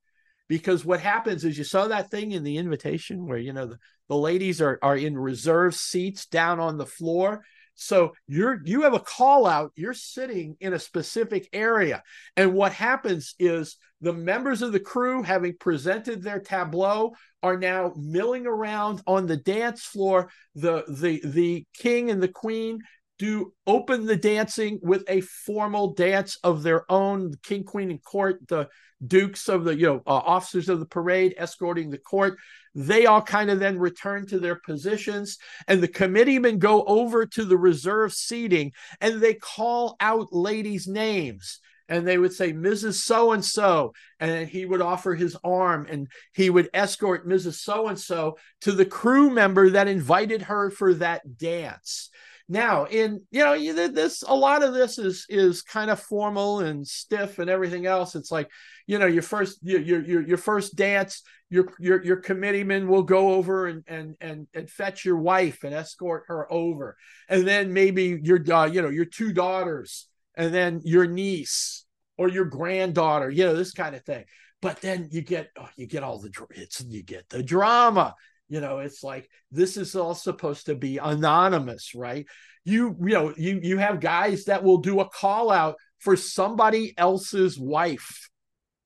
because 0.51 0.85
what 0.85 0.99
happens 1.01 1.45
is 1.45 1.57
you 1.57 1.63
saw 1.63 1.87
that 1.87 2.11
thing 2.11 2.33
in 2.33 2.43
the 2.43 2.59
invitation 2.59 3.25
where 3.25 3.39
you 3.39 3.53
know 3.53 3.67
the, 3.67 3.79
the 4.09 4.17
ladies 4.17 4.61
are 4.61 4.81
are 4.83 4.97
in 4.97 5.17
reserve 5.17 5.77
seats 5.77 6.27
down 6.27 6.59
on 6.59 6.77
the 6.77 6.85
floor. 6.85 7.45
So 7.77 8.15
you're 8.27 8.61
you 8.65 8.83
have 8.83 8.93
a 8.93 8.99
call 8.99 9.47
out. 9.47 9.71
You're 9.77 9.95
sitting 9.95 10.57
in 10.59 10.73
a 10.73 10.79
specific 10.81 11.49
area. 11.53 12.03
And 12.37 12.53
what 12.53 12.73
happens 12.73 13.37
is 13.39 13.77
the 14.01 14.13
members 14.13 14.61
of 14.61 14.73
the 14.73 14.81
crew 14.81 15.23
having 15.23 15.57
presented 15.57 16.21
their 16.21 16.41
tableau 16.41 17.13
are 17.45 17.57
now 17.57 17.93
milling 17.97 18.49
around 18.49 19.03
on 19.07 19.27
the 19.27 19.37
dance 19.37 19.85
floor. 19.85 20.31
The 20.57 20.83
the 20.89 21.23
the 21.25 21.65
king 21.75 22.11
and 22.11 22.21
the 22.21 22.27
queen 22.27 22.81
do 23.21 23.53
open 23.69 24.05
the 24.05 24.17
dancing 24.17 24.81
with 24.83 25.05
a 25.07 25.21
formal 25.21 25.95
dance 25.95 26.39
of 26.43 26.65
their 26.65 26.91
own. 26.91 27.35
King 27.45 27.63
queen 27.63 27.93
and 27.93 28.03
court 28.03 28.49
the 28.49 28.69
dukes 29.07 29.49
of 29.49 29.65
the 29.65 29.77
you 29.77 29.87
know 29.87 30.03
uh, 30.07 30.11
officers 30.11 30.69
of 30.69 30.81
the 30.81 30.87
parade 30.87 31.35
escorting 31.37 31.91
the 31.91 31.99
court. 31.99 32.39
They 32.75 33.07
all 33.07 33.23
kind 33.23 33.51
of 33.51 33.59
then 33.59 33.79
return 33.79 34.27
to 34.29 34.39
their 34.39 34.55
positions 34.55 35.39
and 35.67 35.83
the 35.83 35.89
committeemen 35.89 36.59
go 36.59 36.85
over 36.85 37.27
to 37.27 37.45
the 37.45 37.59
reserve 37.59 38.13
seating 38.13 38.73
and 39.01 39.21
they 39.21 39.35
call 39.35 39.97
out 40.01 40.33
ladies 40.33 40.87
names 40.87 41.59
and 41.89 42.07
they 42.07 42.17
would 42.17 42.33
say 42.33 42.53
mrs 42.53 42.95
so 42.95 43.33
and 43.33 43.45
so 43.45 43.93
and 44.21 44.49
he 44.49 44.65
would 44.65 44.81
offer 44.81 45.15
his 45.15 45.37
arm 45.43 45.87
and 45.91 46.07
he 46.33 46.49
would 46.49 46.71
escort 46.73 47.29
mrs 47.29 47.55
so 47.55 47.89
and 47.89 47.99
so 47.99 48.39
to 48.61 48.73
the 48.73 48.87
crew 48.87 49.29
member 49.29 49.71
that 49.71 49.89
invited 49.89 50.43
her 50.43 50.71
for 50.71 50.95
that 50.95 51.37
dance 51.37 52.09
now, 52.51 52.87
in 52.87 53.23
you 53.31 53.45
know, 53.45 53.89
this 53.89 54.25
a 54.27 54.35
lot 54.35 54.65
of 54.65 54.75
this 54.75 54.99
is 54.99 55.25
is 55.29 55.63
kind 55.63 55.89
of 55.89 56.01
formal 56.01 56.59
and 56.59 56.85
stiff 56.85 57.39
and 57.39 57.49
everything 57.49 57.87
else. 57.87 58.17
It's 58.17 58.33
like, 58.33 58.51
you 58.89 58.99
know, 58.99 59.07
your 59.07 59.23
first 59.23 59.61
your 59.63 59.81
your 59.81 60.27
your 60.27 60.37
first 60.37 60.75
dance, 60.75 61.23
your 61.49 61.73
your 61.79 62.03
your 62.03 62.17
committeeman 62.17 62.89
will 62.89 63.05
go 63.05 63.35
over 63.35 63.69
and 63.69 63.85
and 63.87 64.17
and 64.21 64.49
and 64.53 64.69
fetch 64.69 65.05
your 65.05 65.19
wife 65.19 65.63
and 65.63 65.73
escort 65.73 66.25
her 66.27 66.53
over, 66.53 66.97
and 67.29 67.47
then 67.47 67.73
maybe 67.73 68.19
your 68.21 68.41
uh, 68.53 68.67
you 68.67 68.83
know 68.83 68.89
your 68.89 69.05
two 69.05 69.33
daughters, 69.33 70.09
and 70.35 70.53
then 70.53 70.81
your 70.83 71.07
niece 71.07 71.85
or 72.19 72.29
your 72.29 72.47
granddaughter, 72.47 73.31
you 73.31 73.45
know, 73.45 73.55
this 73.55 73.73
kind 73.73 73.95
of 73.95 74.05
thing. 74.05 74.25
But 74.61 74.81
then 74.81 75.09
you 75.13 75.23
get 75.23 75.51
oh, 75.57 75.69
you 75.77 75.87
get 75.87 76.03
all 76.03 76.19
the 76.19 76.33
it's 76.51 76.85
you 76.89 77.05
get 77.05 77.29
the 77.29 77.45
drama 77.45 78.17
you 78.51 78.61
know 78.61 78.81
it's 78.81 79.03
like 79.03 79.31
this 79.51 79.79
is 79.79 79.97
all 79.97 80.15
supposed 80.15 80.67
to 80.67 80.75
be 80.75 80.99
anonymous 80.99 81.95
right? 81.95 82.27
You 82.65 82.97
you 83.01 83.15
know 83.15 83.33
you 83.37 83.61
you 83.63 83.79
have 83.79 84.01
guys 84.01 84.45
that 84.45 84.63
will 84.63 84.79
do 84.79 85.01
a 85.01 85.09
call 85.09 85.51
out 85.51 85.77
for 86.01 86.17
somebody 86.17 86.93
else's 86.99 87.59
wife 87.59 88.29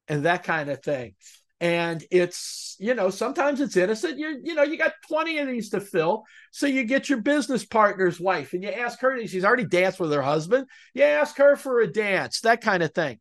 and 0.07 0.25
that 0.25 0.45
kind 0.45 0.69
of 0.69 0.83
thing. 0.83 1.15
And 1.61 2.05
it's 2.11 2.77
you 2.79 2.95
know 2.95 3.11
sometimes 3.11 3.61
it's 3.61 3.77
innocent. 3.77 4.19
You 4.19 4.41
you 4.45 4.55
know 4.55 4.63
you 4.63 4.77
got 4.77 4.93
plenty 5.09 5.39
of 5.39 5.49
these 5.49 5.71
to 5.71 5.81
fill. 5.81 6.25
So 6.53 6.67
you 6.67 6.85
get 6.85 7.09
your 7.09 7.21
business 7.23 7.65
partner's 7.65 8.21
wife 8.21 8.53
and 8.53 8.63
you 8.63 8.69
ask 8.69 9.01
her 9.01 9.27
she's 9.27 9.45
already 9.45 9.65
danced 9.65 9.99
with 9.99 10.13
her 10.13 10.23
husband. 10.23 10.67
You 10.93 11.05
ask 11.05 11.37
her 11.39 11.57
for 11.57 11.81
a 11.81 11.91
dance 11.91 12.41
that 12.41 12.61
kind 12.61 12.83
of 12.83 12.93
thing 12.93 13.19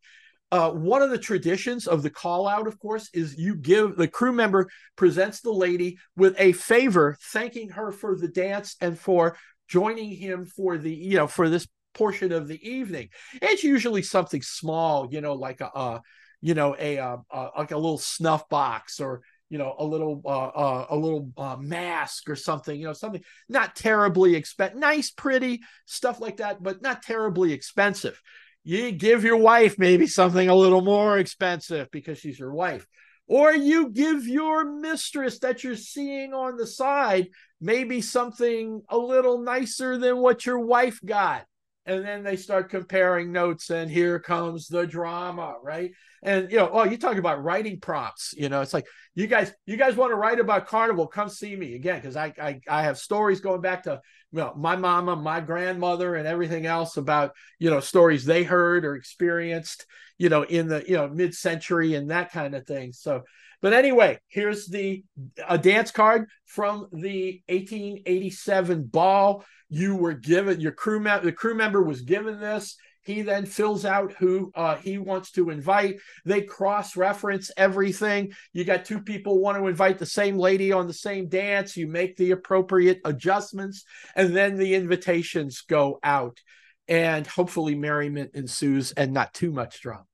uh, 0.54 0.70
one 0.70 1.02
of 1.02 1.10
the 1.10 1.18
traditions 1.18 1.88
of 1.88 2.04
the 2.04 2.10
call 2.10 2.46
out, 2.46 2.68
of 2.68 2.78
course, 2.78 3.10
is 3.12 3.36
you 3.36 3.56
give 3.56 3.96
the 3.96 4.06
crew 4.06 4.30
member 4.30 4.68
presents 4.94 5.40
the 5.40 5.50
lady 5.50 5.98
with 6.16 6.36
a 6.38 6.52
favor, 6.52 7.18
thanking 7.32 7.70
her 7.70 7.90
for 7.90 8.14
the 8.16 8.28
dance 8.28 8.76
and 8.80 8.96
for 8.96 9.36
joining 9.66 10.10
him 10.10 10.46
for 10.46 10.78
the 10.78 10.94
you 10.94 11.16
know 11.16 11.26
for 11.26 11.48
this 11.48 11.66
portion 11.92 12.30
of 12.30 12.46
the 12.46 12.64
evening. 12.68 13.08
It's 13.42 13.64
usually 13.64 14.02
something 14.02 14.42
small, 14.42 15.08
you 15.10 15.20
know, 15.20 15.34
like 15.34 15.60
a, 15.60 15.70
a 15.74 16.02
you 16.40 16.54
know 16.54 16.76
a, 16.78 16.98
a, 16.98 17.18
a, 17.32 17.50
like 17.58 17.72
a 17.72 17.76
little 17.76 17.98
snuff 17.98 18.48
box 18.48 19.00
or 19.00 19.22
you 19.50 19.58
know 19.58 19.74
a 19.76 19.84
little 19.84 20.22
uh, 20.24 20.28
uh, 20.28 20.86
a 20.90 20.96
little 20.96 21.32
uh, 21.36 21.56
mask 21.58 22.30
or 22.30 22.36
something 22.36 22.78
you 22.78 22.86
know 22.86 22.92
something 22.92 23.24
not 23.48 23.74
terribly 23.74 24.36
expensive 24.36 24.78
nice 24.78 25.10
pretty 25.10 25.62
stuff 25.84 26.20
like 26.20 26.36
that 26.36 26.62
but 26.62 26.80
not 26.80 27.02
terribly 27.02 27.52
expensive 27.52 28.20
you 28.64 28.92
give 28.92 29.24
your 29.24 29.36
wife 29.36 29.78
maybe 29.78 30.06
something 30.06 30.48
a 30.48 30.54
little 30.54 30.80
more 30.80 31.18
expensive 31.18 31.90
because 31.90 32.18
she's 32.18 32.38
your 32.38 32.52
wife. 32.52 32.86
Or 33.26 33.52
you 33.52 33.90
give 33.90 34.26
your 34.26 34.64
mistress 34.64 35.38
that 35.40 35.64
you're 35.64 35.76
seeing 35.76 36.34
on 36.34 36.56
the 36.56 36.66
side 36.66 37.28
maybe 37.60 38.00
something 38.00 38.82
a 38.88 38.98
little 38.98 39.38
nicer 39.38 39.96
than 39.96 40.18
what 40.18 40.44
your 40.44 40.58
wife 40.58 41.00
got 41.04 41.46
and 41.86 42.04
then 42.04 42.22
they 42.22 42.36
start 42.36 42.70
comparing 42.70 43.32
notes 43.32 43.70
and 43.70 43.90
here 43.90 44.18
comes 44.18 44.68
the 44.68 44.86
drama 44.86 45.56
right? 45.62 45.92
And 46.22 46.50
you 46.50 46.56
know 46.56 46.70
oh 46.72 46.84
you 46.84 46.96
talk 46.96 47.16
about 47.16 47.44
writing 47.44 47.80
prompts 47.80 48.34
you 48.36 48.48
know 48.48 48.62
it's 48.62 48.74
like 48.74 48.86
you 49.14 49.26
guys 49.26 49.52
you 49.66 49.76
guys 49.76 49.94
want 49.94 50.10
to 50.10 50.16
write 50.16 50.40
about 50.40 50.66
carnival 50.66 51.06
come 51.06 51.28
see 51.28 51.54
me 51.54 51.74
again 51.74 51.96
because 51.96 52.16
I, 52.16 52.32
I 52.40 52.60
i 52.66 52.82
have 52.82 52.98
stories 52.98 53.40
going 53.40 53.60
back 53.60 53.82
to 53.82 54.00
you 54.32 54.38
know 54.38 54.54
my 54.56 54.74
mama 54.74 55.16
my 55.16 55.40
grandmother 55.40 56.14
and 56.14 56.26
everything 56.26 56.64
else 56.64 56.96
about 56.96 57.32
you 57.58 57.68
know 57.68 57.80
stories 57.80 58.24
they 58.24 58.42
heard 58.42 58.86
or 58.86 58.96
experienced 58.96 59.84
you 60.18 60.28
know 60.28 60.42
in 60.42 60.68
the 60.68 60.84
you 60.86 60.96
know 60.96 61.08
mid-century 61.08 61.94
and 61.94 62.10
that 62.10 62.32
kind 62.32 62.54
of 62.54 62.66
thing. 62.66 62.92
So 62.92 63.22
but 63.64 63.72
anyway 63.72 64.18
here's 64.28 64.66
the 64.66 65.02
a 65.48 65.56
dance 65.56 65.90
card 65.90 66.28
from 66.44 66.86
the 66.92 67.42
1887 67.48 68.84
ball 68.84 69.42
you 69.70 69.96
were 69.96 70.12
given 70.12 70.60
your 70.60 70.72
crew 70.72 71.00
member 71.00 71.24
the 71.24 71.32
crew 71.32 71.54
member 71.54 71.82
was 71.82 72.02
given 72.02 72.38
this 72.38 72.76
he 73.04 73.20
then 73.20 73.44
fills 73.44 73.84
out 73.84 74.14
who 74.14 74.50
uh, 74.54 74.76
he 74.76 74.96
wants 74.96 75.30
to 75.32 75.50
invite. 75.50 75.98
They 76.24 76.40
cross 76.40 76.96
reference 76.96 77.50
everything. 77.56 78.32
You 78.54 78.64
got 78.64 78.86
two 78.86 79.00
people 79.00 79.40
want 79.40 79.58
to 79.58 79.66
invite 79.66 79.98
the 79.98 80.06
same 80.06 80.38
lady 80.38 80.72
on 80.72 80.86
the 80.86 80.94
same 80.94 81.28
dance. 81.28 81.76
You 81.76 81.86
make 81.86 82.16
the 82.16 82.30
appropriate 82.30 83.00
adjustments, 83.04 83.84
and 84.16 84.34
then 84.34 84.56
the 84.56 84.74
invitations 84.74 85.64
go 85.68 85.98
out. 86.02 86.40
And 86.88 87.26
hopefully, 87.26 87.74
merriment 87.74 88.30
ensues 88.34 88.92
and 88.92 89.12
not 89.12 89.34
too 89.34 89.52
much 89.52 89.82
drama. 89.82 90.06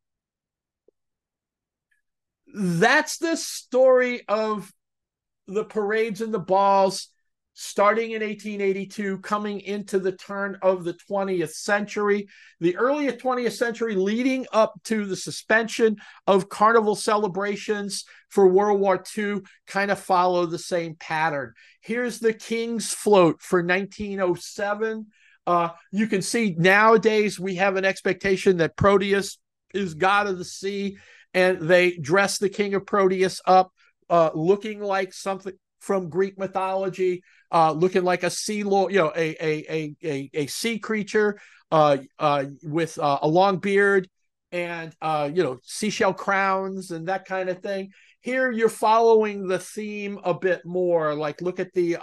That's 2.55 3.19
the 3.19 3.37
story 3.37 4.23
of 4.29 4.73
the 5.47 5.65
parades 5.65 6.21
and 6.21 6.33
the 6.33 6.39
balls 6.39 7.09
starting 7.63 8.13
in 8.13 8.23
1882, 8.23 9.19
coming 9.19 9.61
into 9.61 9.99
the 9.99 10.13
turn 10.13 10.57
of 10.63 10.83
the 10.83 10.95
20th 10.95 11.53
century, 11.53 12.27
the 12.59 12.75
early 12.77 13.07
20th 13.09 13.53
century 13.53 13.95
leading 13.95 14.47
up 14.51 14.73
to 14.85 15.05
the 15.05 15.17
suspension 15.17 15.97
of 16.27 16.49
carnival 16.49 16.95
celebrations 16.95 18.05
for 18.31 18.49
World 18.49 18.81
War 18.81 19.05
II, 19.17 19.41
kind 19.67 19.91
of 19.91 19.99
follow 19.99 20.47
the 20.47 20.59
same 20.59 20.95
pattern. 20.95 21.53
Here's 21.83 22.19
the 22.19 22.33
King's 22.33 22.95
Float 22.95 23.43
for 23.43 23.63
1907. 23.63 25.07
Uh, 25.47 25.69
you 25.93 26.07
can 26.07 26.23
see 26.23 26.55
nowadays 26.57 27.39
we 27.39 27.57
have 27.57 27.77
an 27.77 27.85
expectation 27.85 28.59
that 28.59 28.77
Proteus 28.77 29.39
is 29.75 29.93
god 29.95 30.27
of 30.29 30.39
the 30.39 30.45
sea, 30.45 30.97
and 31.35 31.61
they 31.61 31.93
dress 31.97 32.39
the 32.39 32.49
king 32.49 32.75
of 32.75 32.87
Proteus 32.87 33.41
up 33.47 33.71
uh, 34.09 34.31
looking 34.35 34.81
like 34.81 35.13
something 35.13 35.55
from 35.81 36.09
Greek 36.11 36.39
mythology 36.39 37.23
uh, 37.53 37.73
looking 37.73 38.05
like 38.05 38.23
a 38.23 38.31
sea 38.31 38.63
lo- 38.63 38.89
you 38.89 38.99
know, 38.99 39.13
a 39.17 39.37
a 39.41 39.65
a 39.69 39.97
a, 40.05 40.31
a 40.35 40.47
sea 40.47 40.79
creature 40.79 41.39
uh, 41.71 41.99
uh, 42.19 42.45
with 42.63 42.99
uh, 42.99 43.19
a 43.23 43.29
long 43.29 43.59
beard 43.59 44.09
and 44.53 44.95
uh, 45.01 45.31
you 45.33 45.43
know 45.43 45.59
seashell 45.63 46.15
crowns 46.15 46.91
and 46.91 47.09
that 47.09 47.25
kind 47.25 47.49
of 47.49 47.61
thing. 47.61 47.91
Here 48.21 48.51
you're 48.51 48.69
following 48.69 49.47
the 49.47 49.59
theme 49.59 50.19
a 50.25 50.35
bit 50.35 50.65
more. 50.65 51.15
Like 51.15 51.41
look 51.41 51.61
at 51.61 51.73
the 51.73 51.97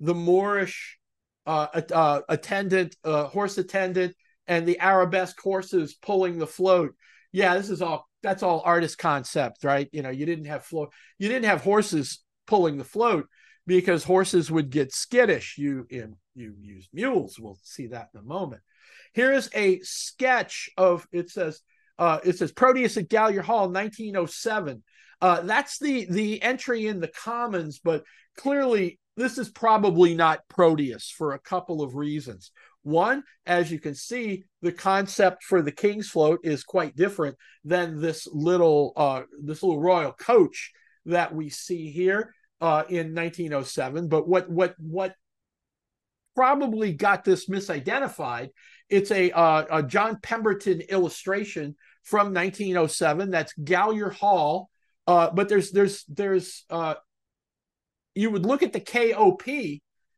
the 0.00 0.14
Moorish 0.14 0.98
attendant, 1.46 2.96
horse 3.04 3.58
attendant, 3.58 4.14
and 4.46 4.66
the 4.66 4.78
arabesque 4.78 5.40
horses 5.40 5.94
pulling 5.94 6.38
the 6.38 6.46
float. 6.46 6.94
Yeah, 7.32 7.56
this 7.56 7.70
is 7.70 7.82
all 7.82 8.06
that's 8.22 8.42
all 8.42 8.62
artist 8.64 8.98
concept, 8.98 9.64
right? 9.64 9.88
You 9.92 10.02
know, 10.02 10.10
you 10.10 10.26
didn't 10.26 10.46
have 10.46 10.64
float, 10.64 10.92
you 11.18 11.28
didn't 11.28 11.46
have 11.46 11.62
horses 11.62 12.22
pulling 12.46 12.78
the 12.78 12.84
float 12.84 13.26
because 13.66 14.04
horses 14.04 14.50
would 14.50 14.70
get 14.70 14.92
skittish. 14.92 15.56
You 15.58 15.86
in 15.90 16.16
you 16.34 16.54
use 16.60 16.88
mules. 16.92 17.38
We'll 17.38 17.58
see 17.62 17.88
that 17.88 18.08
in 18.14 18.20
a 18.20 18.24
moment. 18.24 18.62
Here's 19.12 19.48
a 19.54 19.80
sketch 19.80 20.70
of 20.76 21.06
it 21.12 21.30
says 21.30 21.60
uh, 21.98 22.18
it 22.24 22.38
says 22.38 22.52
Proteus 22.52 22.96
at 22.96 23.08
Gallier 23.08 23.42
Hall, 23.42 23.68
1907. 23.68 24.82
Uh, 25.20 25.40
that's 25.42 25.78
the 25.78 26.06
the 26.06 26.42
entry 26.42 26.86
in 26.86 27.00
the 27.00 27.08
commons, 27.08 27.78
but 27.78 28.04
clearly 28.36 28.98
this 29.16 29.38
is 29.38 29.50
probably 29.50 30.14
not 30.14 30.48
Proteus 30.48 31.10
for 31.10 31.32
a 31.32 31.38
couple 31.38 31.82
of 31.82 31.94
reasons. 31.94 32.50
One, 32.82 33.22
as 33.46 33.70
you 33.70 33.78
can 33.78 33.94
see, 33.94 34.44
the 34.60 34.72
concept 34.72 35.44
for 35.44 35.62
the 35.62 35.72
King's 35.72 36.08
float 36.08 36.40
is 36.42 36.64
quite 36.64 36.96
different 36.96 37.36
than 37.64 38.00
this 38.00 38.26
little 38.32 38.92
uh, 38.96 39.22
this 39.42 39.62
little 39.62 39.80
royal 39.80 40.12
coach 40.12 40.72
that 41.06 41.34
we 41.34 41.48
see 41.48 41.90
here 41.90 42.34
uh, 42.60 42.84
in 42.88 43.14
1907. 43.14 44.08
But 44.08 44.28
what 44.28 44.50
what 44.50 44.74
what 44.78 45.14
probably 46.34 46.92
got 46.92 47.24
this 47.24 47.48
misidentified? 47.48 48.50
It's 48.88 49.10
a, 49.10 49.30
uh, 49.30 49.64
a 49.70 49.82
John 49.82 50.18
Pemberton 50.22 50.80
illustration 50.80 51.76
from 52.02 52.34
1907. 52.34 53.30
That's 53.30 53.54
Gallier 53.54 54.12
Hall. 54.12 54.70
Uh, 55.06 55.30
but 55.30 55.48
there's 55.48 55.72
there's 55.72 56.04
there's 56.08 56.64
uh, 56.70 56.94
you 58.14 58.30
would 58.30 58.46
look 58.46 58.62
at 58.62 58.72
the 58.72 58.80
KOP 58.80 59.42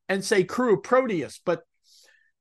and 0.08 0.24
say 0.24 0.44
Krewe 0.44 0.82
Proteus, 0.82 1.40
but 1.44 1.62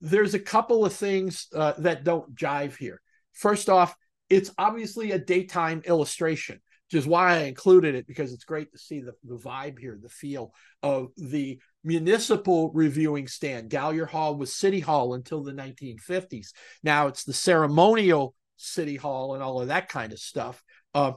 there's 0.04 0.34
a 0.34 0.40
couple 0.40 0.86
of 0.86 0.92
things 0.92 1.48
uh, 1.56 1.74
that 1.78 2.04
don't 2.04 2.36
jive 2.36 2.76
here. 2.76 3.02
First 3.32 3.70
off, 3.70 3.96
it's 4.30 4.52
obviously 4.58 5.12
a 5.12 5.18
daytime 5.18 5.82
illustration, 5.86 6.60
which 6.92 7.00
is 7.00 7.08
why 7.08 7.36
I 7.36 7.44
included 7.44 7.96
it 7.96 8.06
because 8.06 8.34
it's 8.34 8.44
great 8.44 8.70
to 8.74 8.78
see 8.78 9.00
the, 9.00 9.14
the 9.24 9.38
vibe 9.38 9.80
here, 9.80 9.98
the 10.02 10.10
feel 10.10 10.54
of 10.84 11.12
the 11.16 11.58
municipal 11.86 12.70
reviewing 12.74 13.30
stand. 13.30 13.70
Gallier 13.70 14.06
Hall 14.08 14.36
was 14.36 14.54
City 14.54 14.82
Hall 14.82 15.14
until 15.14 15.42
the 15.42 15.54
1950s. 15.54 16.48
Now 16.84 17.08
it's 17.08 17.24
the 17.24 17.32
ceremonial 17.32 18.36
City 18.58 18.98
Hall 18.98 19.36
and 19.36 19.42
all 19.42 19.62
of 19.62 19.70
that 19.70 19.88
kind 19.88 20.12
of 20.12 20.20
stuff. 20.20 20.62
Uh, 20.94 21.14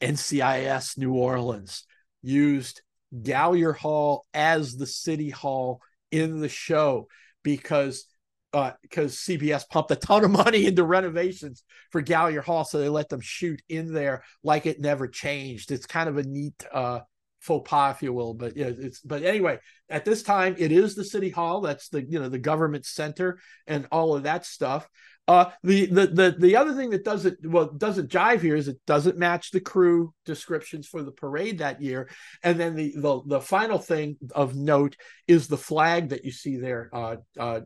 NCIS 0.00 0.96
New 0.96 1.14
Orleans 1.14 1.82
used 2.22 2.82
Gallier 3.12 3.74
Hall 3.74 4.24
as 4.32 4.76
the 4.76 4.86
City 4.86 5.30
Hall 5.30 5.80
in 6.12 6.38
the 6.38 6.48
show 6.48 7.08
because 7.46 8.06
uh, 8.52 8.72
because 8.82 9.16
CBS 9.16 9.68
pumped 9.68 9.90
a 9.92 9.96
ton 9.96 10.24
of 10.24 10.30
money 10.44 10.66
into 10.66 10.82
renovations 10.82 11.62
for 11.90 12.02
Gallier 12.02 12.42
Hall, 12.42 12.64
so 12.64 12.78
they 12.78 12.88
let 12.88 13.08
them 13.08 13.20
shoot 13.20 13.62
in 13.68 13.92
there 13.92 14.24
like 14.42 14.66
it 14.66 14.80
never 14.80 15.06
changed. 15.06 15.70
It's 15.70 15.86
kind 15.86 16.08
of 16.08 16.16
a 16.18 16.24
neat 16.24 16.64
uh, 16.72 17.00
faux 17.40 17.68
pas, 17.68 17.94
if 17.94 18.02
you 18.02 18.12
will. 18.12 18.34
But 18.34 18.56
yeah, 18.56 18.70
it's 18.76 19.00
but 19.00 19.22
anyway, 19.22 19.60
at 19.88 20.04
this 20.04 20.24
time, 20.24 20.56
it 20.58 20.72
is 20.72 20.94
the 20.96 21.04
city 21.04 21.30
hall. 21.30 21.60
That's 21.60 21.88
the 21.88 22.02
you 22.02 22.18
know 22.18 22.28
the 22.28 22.38
government 22.38 22.84
center 22.84 23.38
and 23.66 23.86
all 23.92 24.16
of 24.16 24.24
that 24.24 24.44
stuff. 24.44 24.88
Uh, 25.28 25.50
the 25.64 25.86
the 25.86 26.06
the 26.06 26.36
the 26.38 26.56
other 26.56 26.72
thing 26.74 26.90
that 26.90 27.04
doesn't 27.04 27.36
well 27.44 27.66
doesn't 27.66 28.10
jive 28.10 28.40
here 28.40 28.54
is 28.54 28.68
it 28.68 28.78
doesn't 28.86 29.18
match 29.18 29.50
the 29.50 29.60
crew 29.60 30.14
descriptions 30.24 30.86
for 30.86 31.02
the 31.02 31.10
parade 31.10 31.58
that 31.58 31.82
year, 31.82 32.08
and 32.44 32.60
then 32.60 32.76
the 32.76 32.92
the 32.96 33.22
the 33.26 33.40
final 33.40 33.78
thing 33.78 34.16
of 34.34 34.54
note 34.54 34.96
is 35.26 35.48
the 35.48 35.56
flag 35.56 36.10
that 36.10 36.24
you 36.24 36.30
see 36.30 36.56
there, 36.58 36.90
uh, 36.92 37.16
uh, 37.40 37.60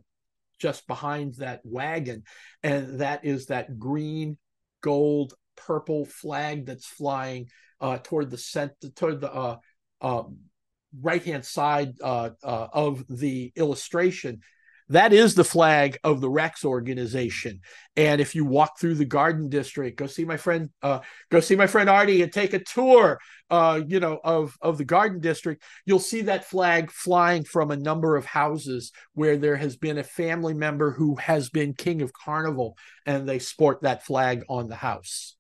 just 0.59 0.87
behind 0.87 1.35
that 1.35 1.61
wagon, 1.65 2.23
and 2.63 3.01
that 3.01 3.27
is 3.27 3.47
that 3.47 3.79
green, 3.79 4.39
gold, 4.81 5.35
purple 5.55 6.07
flag 6.07 6.65
that's 6.65 6.87
flying 6.87 7.47
uh, 7.83 7.99
toward 8.03 8.31
the 8.31 8.39
center 8.39 8.89
toward 8.97 9.21
the 9.21 9.31
uh, 9.31 9.57
uh, 10.01 10.23
right 11.03 11.25
hand 11.25 11.45
side 11.45 11.93
of 12.01 13.05
the 13.11 13.53
illustration 13.55 14.41
that 14.91 15.13
is 15.13 15.35
the 15.35 15.45
flag 15.45 15.99
of 16.03 16.21
the 16.21 16.29
Rex 16.29 16.65
organization. 16.65 17.61
And 17.97 18.21
if 18.21 18.35
you 18.35 18.45
walk 18.45 18.79
through 18.79 18.97
the 18.97 19.05
Garden 19.05 19.49
District, 19.49 19.97
go 19.97 20.07
see 20.07 20.25
my 20.25 20.37
friend, 20.37 20.71
uh, 20.83 21.01
go 21.31 21.39
see 21.39 21.55
my 21.55 21.69
friend 21.69 21.89
Artie, 21.89 22.23
and 22.23 22.33
take 22.33 22.55
a 22.55 22.59
tour, 22.59 23.21
uh, 23.51 23.81
you 23.87 24.01
know, 24.01 24.21
of 24.23 24.59
of 24.61 24.79
the 24.79 24.85
Garden 24.85 25.21
District. 25.21 25.63
You'll 25.87 26.01
see 26.01 26.23
that 26.23 26.45
flag 26.45 26.91
flying 26.91 27.45
from 27.45 27.71
a 27.71 27.77
number 27.77 28.17
of 28.17 28.25
houses 28.25 28.91
where 29.15 29.37
there 29.37 29.57
has 29.57 29.77
been 29.77 29.99
a 29.99 30.05
family 30.05 30.55
member 30.55 30.91
who 30.91 31.15
has 31.17 31.51
been 31.51 31.73
king 31.73 32.03
of 32.03 32.13
carnival, 32.13 32.77
and 33.07 33.29
they 33.29 33.39
sport 33.39 33.83
that 33.83 34.05
flag 34.05 34.45
on 34.49 34.69
the 34.69 34.77
house. 34.77 35.37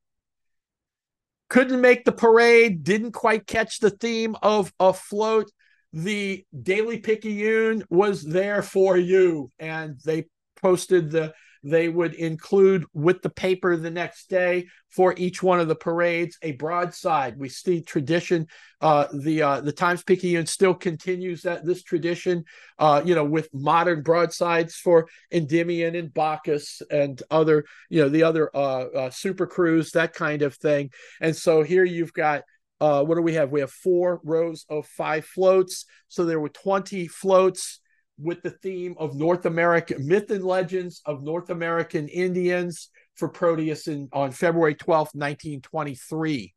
Couldn't 1.48 1.80
make 1.80 2.04
the 2.04 2.12
parade, 2.12 2.84
didn't 2.84 3.12
quite 3.12 3.48
catch 3.48 3.80
the 3.80 3.90
theme 3.90 4.36
of 4.42 4.72
a 4.78 4.92
float 4.92 5.50
the 5.92 6.44
Daily 6.62 6.98
Picayune 6.98 7.84
was 7.90 8.22
there 8.22 8.62
for 8.62 8.96
you, 8.96 9.50
and 9.58 9.98
they 10.04 10.26
posted 10.60 11.10
the 11.10 11.34
they 11.62 11.88
would 11.88 12.14
include 12.14 12.84
with 12.94 13.20
the 13.22 13.30
paper 13.30 13.76
the 13.76 13.90
next 13.90 14.30
day 14.30 14.66
for 14.88 15.14
each 15.18 15.42
one 15.42 15.60
of 15.60 15.68
the 15.68 15.74
parades 15.74 16.38
a 16.42 16.52
broadside. 16.52 17.38
We 17.38 17.48
see 17.48 17.82
tradition. 17.82 18.46
Uh, 18.80 19.08
the 19.12 19.42
uh, 19.42 19.60
the 19.60 19.72
Times 19.72 20.02
Picayune 20.02 20.46
still 20.46 20.74
continues 20.74 21.42
that 21.42 21.64
this 21.64 21.82
tradition. 21.82 22.44
Uh, 22.78 23.02
you 23.04 23.14
know, 23.14 23.24
with 23.24 23.50
modern 23.52 24.02
broadsides 24.02 24.76
for 24.76 25.08
Endymion 25.30 25.94
and 25.94 26.12
Bacchus 26.14 26.80
and 26.90 27.22
other 27.30 27.64
you 27.90 28.02
know 28.02 28.08
the 28.08 28.22
other 28.22 28.50
uh, 28.54 28.84
uh, 28.84 29.10
super 29.10 29.46
krewes 29.46 29.92
that 29.92 30.14
kind 30.14 30.42
of 30.42 30.54
thing. 30.54 30.90
And 31.20 31.36
so 31.36 31.62
here 31.62 31.84
you've 31.84 32.14
got 32.14 32.44
uh, 32.80 33.04
what 33.04 33.16
do 33.16 33.22
we 33.22 33.34
have? 33.34 33.50
We 33.50 33.60
have 33.60 33.70
four 33.70 34.20
rows 34.24 34.64
of 34.68 34.86
five 34.86 35.24
floats. 35.24 35.84
So 36.08 36.24
there 36.24 36.40
were 36.40 36.48
20 36.48 37.08
floats 37.08 37.80
with 38.18 38.42
the 38.42 38.50
theme 38.50 38.94
of 38.98 39.14
North 39.14 39.46
American 39.46 40.06
myth 40.06 40.30
and 40.30 40.44
legends 40.44 41.00
of 41.04 41.22
North 41.22 41.50
American 41.50 42.08
Indians 42.08 42.90
for 43.14 43.28
Proteus 43.28 43.86
in, 43.86 44.08
on 44.12 44.30
February 44.30 44.74
12th, 44.74 45.14
1923. 45.14 46.54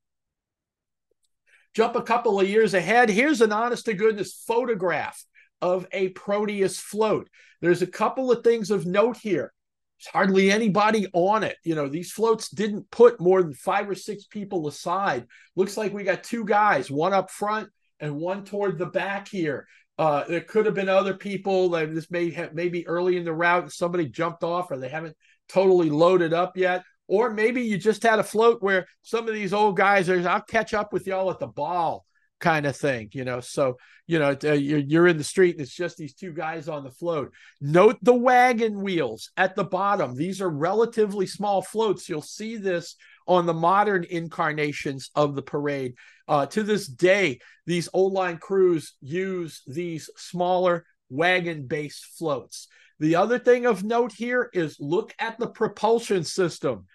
Jump 1.74 1.96
a 1.96 2.02
couple 2.02 2.40
of 2.40 2.48
years 2.48 2.74
ahead. 2.74 3.10
Here's 3.10 3.42
an 3.42 3.52
honest 3.52 3.86
to 3.86 3.94
goodness 3.94 4.44
photograph 4.48 5.24
of 5.62 5.88
a 5.92 6.10
Proteus 6.10 6.80
float. 6.80 7.30
There's 7.62 7.82
a 7.82 7.88
couple 7.88 8.32
of 8.32 8.44
things 8.44 8.70
of 8.72 8.86
note 8.86 9.18
here. 9.18 9.54
There's 10.00 10.12
hardly 10.12 10.52
anybody 10.52 11.08
on 11.14 11.44
it. 11.44 11.58
You 11.64 11.76
know, 11.76 11.88
these 11.88 12.12
floats 12.12 12.50
didn't 12.50 12.90
put 12.92 13.22
more 13.22 13.42
than 13.42 13.54
five 13.54 13.90
or 13.90 13.96
six 13.96 14.26
people 14.26 14.68
aside. 14.68 15.28
Looks 15.56 15.78
like 15.78 15.94
we 15.94 16.04
got 16.04 16.24
two 16.24 16.46
guys, 16.46 16.92
one 16.92 17.14
up 17.14 17.32
front 17.32 17.70
and 18.00 18.18
one 18.18 18.44
toward 18.44 18.78
the 18.78 18.88
back 18.88 19.28
here. 19.28 19.68
Uh, 19.98 20.24
there 20.28 20.42
could 20.42 20.66
have 20.66 20.76
been 20.76 20.90
other 20.90 21.14
people 21.14 21.70
that 21.70 21.94
this 21.94 22.10
may 22.10 22.32
have 22.32 22.54
maybe 22.54 22.88
early 22.88 23.16
in 23.16 23.24
the 23.24 23.34
route 23.34 23.72
somebody 23.72 24.08
jumped 24.08 24.44
off 24.44 24.72
or 24.72 24.78
they 24.78 24.90
haven't 24.90 25.16
totally 25.48 25.90
loaded 25.90 26.34
up 26.34 26.58
yet. 26.58 26.84
Or 27.08 27.30
maybe 27.30 27.62
you 27.62 27.78
just 27.78 28.02
had 28.02 28.20
a 28.20 28.24
float 28.24 28.62
where 28.62 28.88
some 29.04 29.28
of 29.28 29.34
these 29.34 29.54
old 29.54 29.78
guys 29.78 30.10
are, 30.10 30.28
I'll 30.28 30.42
catch 30.42 30.74
up 30.74 30.94
with 30.94 31.06
y'all 31.06 31.30
at 31.30 31.40
the 31.40 31.48
ball 31.48 32.06
kind 32.44 32.66
of 32.66 32.76
thing, 32.76 33.08
you 33.14 33.24
know. 33.24 33.40
So, 33.40 33.78
you 34.06 34.20
know, 34.20 34.36
uh, 34.44 34.52
you're, 34.52 35.08
in 35.08 35.18
the 35.18 35.24
street 35.24 35.56
and 35.56 35.62
it's 35.62 35.74
just 35.74 35.96
these 35.96 36.14
two 36.14 36.34
guys 36.34 36.68
on 36.68 36.84
the 36.84 36.92
float. 36.92 37.32
Note 37.62 37.98
the 38.02 38.14
wagon 38.14 38.82
wheels 38.82 39.32
at 39.38 39.56
the 39.56 39.64
bottom. 39.64 40.14
These 40.14 40.42
are 40.42 40.50
relatively 40.50 41.26
small 41.26 41.62
floats. 41.62 42.10
You'll 42.10 42.22
see 42.22 42.58
this 42.58 42.98
on 43.26 43.46
the 43.46 43.54
modern 43.54 44.04
incarnations 44.04 45.10
of 45.16 45.36
the 45.36 45.42
parade. 45.42 45.96
Uh, 46.28 46.46
to 46.48 46.64
this 46.64 46.86
day, 46.86 47.40
these 47.66 47.88
old 47.94 48.12
line 48.12 48.38
krewes 48.38 48.90
use 49.00 49.62
these 49.66 50.10
smaller 50.18 50.86
wagon 51.10 51.66
based 51.66 52.06
floats. 52.18 52.68
The 53.00 53.16
other 53.16 53.40
thing 53.40 53.66
of 53.66 53.86
note 53.86 54.12
here 54.12 54.50
is 54.54 54.76
look 54.82 55.14
at 55.18 55.40
the 55.40 55.48
propulsion 55.48 56.26
system. 56.26 56.88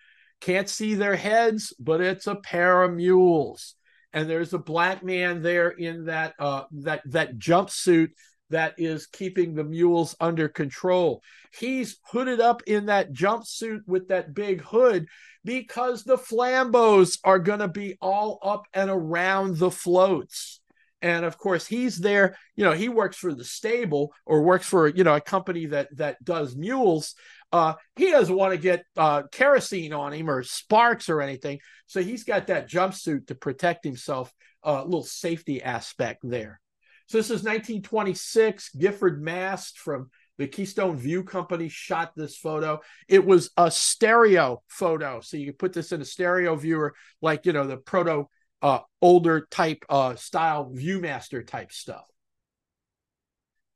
Can't 0.43 0.69
see 0.69 0.95
their 0.95 1.17
heads, 1.17 1.73
but 1.81 2.03
it's 2.03 2.27
a 2.27 2.37
pair 2.37 2.83
of 2.83 2.93
mules 2.93 3.75
and 4.13 4.29
there's 4.29 4.55
a 4.55 4.59
black 4.59 5.03
man 5.03 5.43
there 5.43 5.71
in 5.71 6.07
that 6.07 6.35
uh, 6.39 6.65
that 6.73 7.03
that 7.07 7.39
jumpsuit 7.39 8.11
that 8.51 8.75
is 8.79 9.07
keeping 9.07 9.55
the 9.55 9.65
mules 9.65 10.17
under 10.21 10.49
control. 10.49 11.23
He's 11.53 11.99
hooded 12.11 12.41
up 12.41 12.63
in 12.67 12.87
that 12.87 13.13
jumpsuit 13.13 13.81
with 13.87 14.09
that 14.09 14.35
big 14.35 14.63
hood 14.63 15.07
because 15.45 16.05
the 16.05 16.17
flambeaux 16.17 17.19
are 17.25 17.39
going 17.39 17.61
to 17.61 17.69
be 17.69 17.97
all 18.01 18.39
up 18.43 18.65
and 18.73 18.91
around 18.91 19.59
the 19.59 19.71
floats. 19.71 20.61
And 21.01 21.25
of 21.25 21.39
course, 21.39 21.67
he's 21.67 21.99
there. 21.99 22.37
You 22.57 22.65
know, 22.65 22.73
he 22.73 22.89
works 22.89 23.17
for 23.17 23.33
the 23.33 23.45
stable 23.45 24.13
or 24.27 24.43
works 24.43 24.67
for 24.67 24.89
you 24.89 25.05
know 25.05 25.15
a 25.15 25.21
company 25.21 25.67
that 25.67 25.97
that 25.97 26.23
does 26.25 26.57
mules. 26.57 27.15
Uh, 27.53 27.75
he 27.97 28.11
doesn't 28.11 28.35
want 28.35 28.53
to 28.53 28.59
get 28.59 28.85
uh, 28.97 29.23
kerosene 29.33 29.93
on 29.93 30.13
him 30.13 30.29
or 30.29 30.43
sparks 30.43 31.09
or 31.09 31.23
anything. 31.23 31.61
So 31.87 32.03
he's 32.03 32.25
got 32.25 32.49
that 32.49 32.69
jumpsuit 32.69 33.29
to 33.29 33.35
protect 33.35 33.85
himself, 33.85 34.33
a 34.63 34.69
uh, 34.69 34.85
little 34.85 35.03
safety 35.03 35.63
aspect 35.63 36.21
there. 36.23 36.61
So 37.07 37.17
this 37.17 37.27
is 37.27 37.43
1926. 37.43 38.71
Gifford 38.79 39.23
Mast 39.23 39.79
from 39.79 40.11
the 40.37 40.47
Keystone 40.47 40.97
View 40.97 41.25
Company 41.25 41.69
shot 41.69 42.13
this 42.15 42.37
photo. 42.37 42.81
It 43.09 43.25
was 43.25 43.51
a 43.57 43.71
stereo 43.71 44.63
photo. 44.69 45.21
So 45.21 45.39
you 45.39 45.47
can 45.47 45.55
put 45.55 45.73
this 45.73 45.91
in 45.93 46.03
a 46.03 46.05
stereo 46.05 46.55
viewer, 46.55 46.95
like, 47.23 47.47
you 47.47 47.55
know, 47.55 47.67
the 47.67 47.79
proto 47.79 48.29
uh, 48.61 48.81
older 49.01 49.47
type 49.51 49.85
uh, 49.89 50.17
style 50.17 50.71
Viewmaster 50.75 51.47
type 51.47 51.73
stuff. 51.73 52.05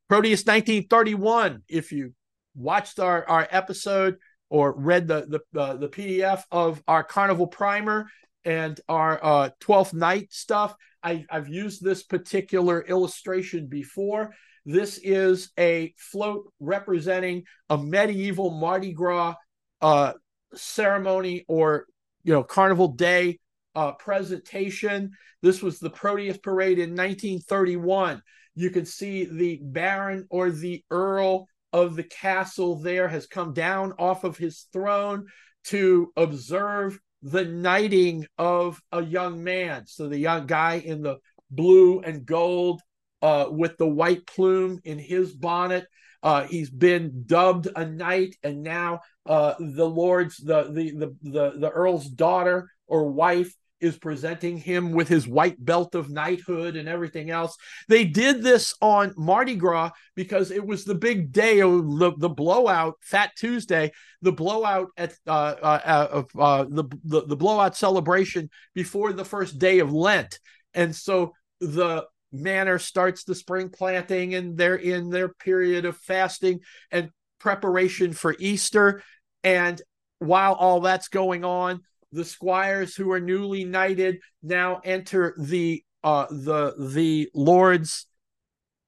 Proteus 0.09 0.45
1931, 0.45 1.63
if 1.67 1.91
you 1.91 2.13
watched 2.55 2.99
our, 2.99 3.27
our 3.27 3.47
episode 3.49 4.17
or 4.49 4.73
read 4.73 5.07
the 5.07 5.41
the, 5.53 5.59
uh, 5.59 5.75
the 5.75 5.89
PDF 5.89 6.43
of 6.51 6.81
our 6.87 7.03
Carnival 7.03 7.47
Primer, 7.47 8.07
and 8.45 8.79
our 8.89 9.23
uh, 9.23 9.49
12th 9.61 9.93
night 9.93 10.31
stuff. 10.31 10.75
I, 11.01 11.25
I've 11.29 11.49
used 11.49 11.83
this 11.83 12.03
particular 12.03 12.81
illustration 12.81 13.67
before. 13.67 14.33
This 14.65 14.97
is 15.03 15.51
a 15.59 15.93
float 15.97 16.51
representing 16.59 17.43
a 17.69 17.77
medieval 17.77 18.51
Mardi 18.51 18.93
Gras 18.93 19.35
uh, 19.81 20.13
ceremony 20.55 21.43
or 21.47 21.85
you 22.23 22.33
know 22.33 22.43
carnival 22.43 22.89
day 22.89 23.39
uh, 23.75 23.93
presentation. 23.93 25.11
This 25.41 25.61
was 25.61 25.79
the 25.79 25.89
Proteus 25.89 26.37
Parade 26.37 26.79
in 26.79 26.91
1931. 26.91 28.21
You 28.55 28.69
can 28.69 28.85
see 28.85 29.25
the 29.25 29.59
Baron 29.61 30.27
or 30.29 30.51
the 30.51 30.83
Earl 30.89 31.47
of 31.73 31.95
the 31.95 32.03
castle 32.03 32.75
there 32.75 33.07
has 33.09 33.27
come 33.27 33.53
down 33.53 33.93
off 33.99 34.23
of 34.23 34.37
his 34.37 34.67
throne 34.71 35.25
to 35.65 36.13
observe 36.15 36.99
the 37.23 37.43
knighting 37.43 38.27
of 38.37 38.79
a 38.91 39.03
young 39.03 39.43
man. 39.43 39.87
So 39.87 40.07
the 40.07 40.17
young 40.17 40.45
guy 40.45 40.75
in 40.75 41.01
the 41.01 41.17
blue 41.49 41.99
and 41.99 42.25
gold 42.25 42.81
uh, 43.21 43.47
with 43.49 43.77
the 43.77 43.87
white 43.87 44.27
plume 44.27 44.79
in 44.83 44.99
his 44.99 45.33
bonnet. 45.33 45.87
Uh, 46.21 46.45
he's 46.45 46.69
been 46.69 47.23
dubbed 47.25 47.67
a 47.75 47.85
knight, 47.85 48.35
and 48.43 48.63
now 48.63 49.01
uh, 49.25 49.55
the 49.59 49.87
lord's 49.87 50.37
the, 50.37 50.63
the 50.71 50.91
the 50.91 51.15
the 51.21 51.59
the 51.59 51.69
earl's 51.69 52.07
daughter 52.07 52.69
or 52.87 53.11
wife 53.11 53.53
is 53.83 53.97
presenting 53.97 54.57
him 54.57 54.93
with 54.93 55.09
his 55.09 55.27
white 55.27 55.63
belt 55.63 55.93
of 55.93 56.09
knighthood 56.09 56.77
and 56.77 56.87
everything 56.87 57.29
else. 57.29 57.57
They 57.89 58.05
did 58.05 58.41
this 58.41 58.73
on 58.81 59.13
Mardi 59.17 59.55
Gras 59.55 59.91
because 60.15 60.51
it 60.51 60.65
was 60.65 60.85
the 60.85 60.95
big 60.95 61.33
day 61.33 61.59
of 61.59 61.99
the, 61.99 62.13
the 62.17 62.29
blowout, 62.29 62.95
Fat 63.01 63.31
Tuesday, 63.35 63.91
the 64.21 64.31
blowout 64.31 64.87
at 64.97 65.13
uh, 65.27 65.55
uh, 65.61 66.23
uh, 66.39 66.65
the, 66.69 66.85
the 67.03 67.25
the 67.25 67.35
blowout 67.35 67.75
celebration 67.75 68.49
before 68.73 69.11
the 69.11 69.25
first 69.25 69.59
day 69.59 69.79
of 69.79 69.91
Lent, 69.91 70.39
and 70.73 70.95
so 70.95 71.33
the 71.59 72.05
manor 72.31 72.79
starts 72.79 73.25
the 73.25 73.35
spring 73.35 73.69
planting, 73.69 74.33
and 74.33 74.57
they're 74.57 74.75
in 74.75 75.09
their 75.09 75.27
period 75.27 75.83
of 75.83 75.97
fasting 75.97 76.61
and 76.89 77.09
preparation 77.39 78.13
for 78.13 78.33
Easter, 78.39 79.03
and 79.43 79.81
while 80.19 80.53
all 80.53 80.79
that's 80.79 81.09
going 81.09 81.43
on 81.43 81.81
the 82.13 82.23
squires 82.23 82.95
who 82.95 83.11
are 83.11 83.19
newly 83.19 83.65
knighted 83.65 84.19
now 84.41 84.79
enter 84.83 85.35
the 85.37 85.83
uh 86.03 86.27
the 86.29 86.73
the 86.79 87.29
lord's 87.33 88.05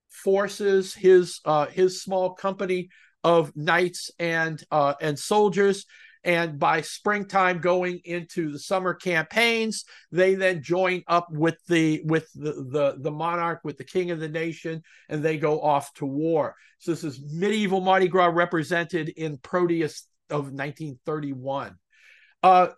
forces 0.08 0.94
his 0.94 1.40
uh 1.44 1.66
his 1.66 2.02
small 2.02 2.34
company 2.34 2.88
of 3.22 3.54
knights 3.56 4.10
and 4.18 4.62
uh 4.70 4.94
and 5.00 5.18
soldiers. 5.18 5.84
And 6.24 6.58
by 6.58 6.80
springtime 6.80 7.60
going 7.60 8.00
into 8.04 8.50
the 8.50 8.58
summer 8.58 8.94
campaigns 8.94 9.84
they 10.10 10.34
then 10.34 10.62
join 10.62 11.04
up 11.06 11.28
with 11.30 11.56
the 11.68 12.02
with 12.04 12.28
the, 12.34 12.52
the 12.52 12.96
the 12.98 13.10
monarch 13.12 13.60
with 13.62 13.78
the 13.78 13.84
king 13.84 14.10
of 14.10 14.18
the 14.18 14.28
nation 14.28 14.82
and 15.08 15.22
they 15.22 15.38
go 15.38 15.60
off 15.60 15.92
to 15.94 16.06
war. 16.06 16.56
So 16.78 16.90
this 16.92 17.04
is 17.04 17.20
medieval 17.32 17.80
mardi 17.80 18.08
gras 18.08 18.26
represented 18.26 19.10
in 19.10 19.38
proteus 19.38 20.08
of 20.28 20.50
1931 20.52 21.76
uh 22.42 22.68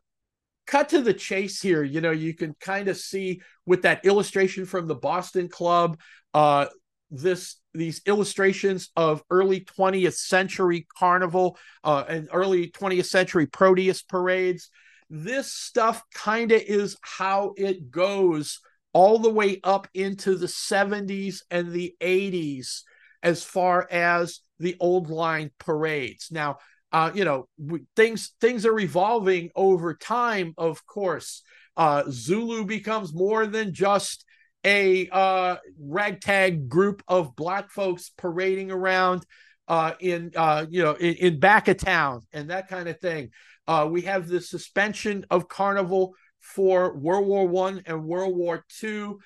cut 0.69 0.91
to 0.91 1.01
the 1.01 1.14
chase 1.14 1.61
here. 1.61 1.83
You 1.83 2.01
know 2.01 2.12
you 2.12 2.35
can 2.35 2.55
kind 2.61 2.87
of 2.87 2.97
see 2.97 3.41
with 3.66 3.83
that 3.83 4.05
illustration 4.05 4.66
from 4.66 4.87
the 4.87 4.95
boston 4.95 5.49
club 5.49 5.99
uh 6.35 6.66
this 7.11 7.57
these 7.73 8.03
illustrations 8.07 8.91
of 8.95 9.23
early 9.31 9.62
20th 9.62 10.14
century 10.14 10.87
carnival 10.99 11.59
uh 11.83 12.05
and 12.07 12.29
early 12.33 12.71
20th 12.71 13.07
century 13.07 13.47
proteus 13.47 14.03
parades. 14.03 14.71
This 15.11 15.53
stuff 15.53 16.05
kind 16.14 16.53
of 16.53 16.61
is 16.61 16.97
how 17.01 17.55
it 17.57 17.91
goes 17.91 18.61
all 18.93 19.19
the 19.19 19.31
way 19.31 19.61
up 19.64 19.89
into 19.95 20.35
the 20.35 20.47
70s 20.47 21.43
and 21.51 21.73
the 21.73 21.95
80s 22.01 22.83
as 23.23 23.43
far 23.43 23.89
as 23.91 24.41
the 24.59 24.77
old 24.81 25.09
line 25.09 25.51
parades. 25.59 26.29
Now 26.31 26.59
uh, 26.93 27.11
you 27.14 27.24
know, 27.24 27.49
things 27.97 28.32
things 28.41 28.64
are 28.64 28.78
evolving 28.78 29.51
over 29.55 29.95
time. 29.95 30.55
Of 30.57 30.86
course, 30.86 31.43
uh, 31.76 32.05
Zulu 32.11 32.64
becomes 32.64 33.12
more 33.12 33.47
than 33.47 33.74
just 33.74 34.24
a 34.64 35.09
uh, 35.11 35.57
ragtag 35.78 36.68
group 36.68 37.03
of 37.07 37.36
black 37.36 37.70
folks 37.70 38.11
parading 38.16 38.70
around 38.70 39.24
uh, 39.68 39.93
in 40.01 40.32
uh, 40.34 40.66
you 40.68 40.82
know 40.82 40.95
in, 40.95 41.14
in, 41.14 41.41
back 41.41 41.68
of 41.68 41.76
town 41.76 42.22
and 42.32 42.51
that 42.51 42.68
kind 42.68 42.89
of 42.89 42.99
thing. 43.01 43.30
Uh, 43.66 43.86
we 43.91 44.03
have 44.03 44.26
the 44.26 44.41
suspension 44.41 45.26
of 45.30 45.47
carnival 45.47 46.14
for 46.41 46.97
World 46.97 47.26
War 47.26 47.47
One 47.47 47.82
and 47.84 48.05
World 48.05 48.34
War 48.34 48.64
Two. 48.68 49.20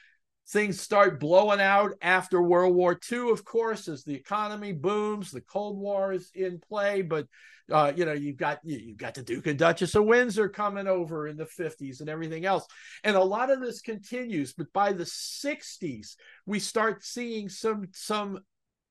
Things 0.53 0.78
start 0.78 1.18
blowing 1.18 1.61
out 1.61 1.92
after 2.03 2.42
World 2.42 2.74
War 2.74 2.98
II, 3.11 3.30
of 3.30 3.42
course, 3.44 3.88
as 3.88 4.05
the 4.05 4.14
economy 4.14 4.72
booms. 4.72 5.30
The 5.30 5.40
Cold 5.40 5.78
War 5.78 6.12
is 6.12 6.30
in 6.34 6.61
play, 6.68 7.00
but 7.00 7.26
uh, 7.70 7.92
you 7.96 8.05
know, 8.05 8.12
you've 8.12 8.36
got 8.36 8.59
you've 8.62 8.98
got 8.98 9.14
the 9.14 9.22
Duke 9.22 9.46
and 9.46 9.59
Duchess 9.59 9.94
of 9.94 10.05
Windsor 10.05 10.50
coming 10.50 10.86
over 10.86 11.26
in 11.26 11.36
the 11.36 11.46
50s 11.46 12.00
and 12.00 12.11
everything 12.11 12.44
else. 12.44 12.66
And 13.03 13.16
a 13.16 13.22
lot 13.22 13.50
of 13.50 13.61
this 13.61 13.80
continues, 13.80 14.53
but 14.53 14.70
by 14.74 14.92
the 14.92 15.05
60s, 15.05 16.16
we 16.44 16.59
start 16.59 17.03
seeing 17.03 17.48
some 17.48 17.88
some 17.92 18.40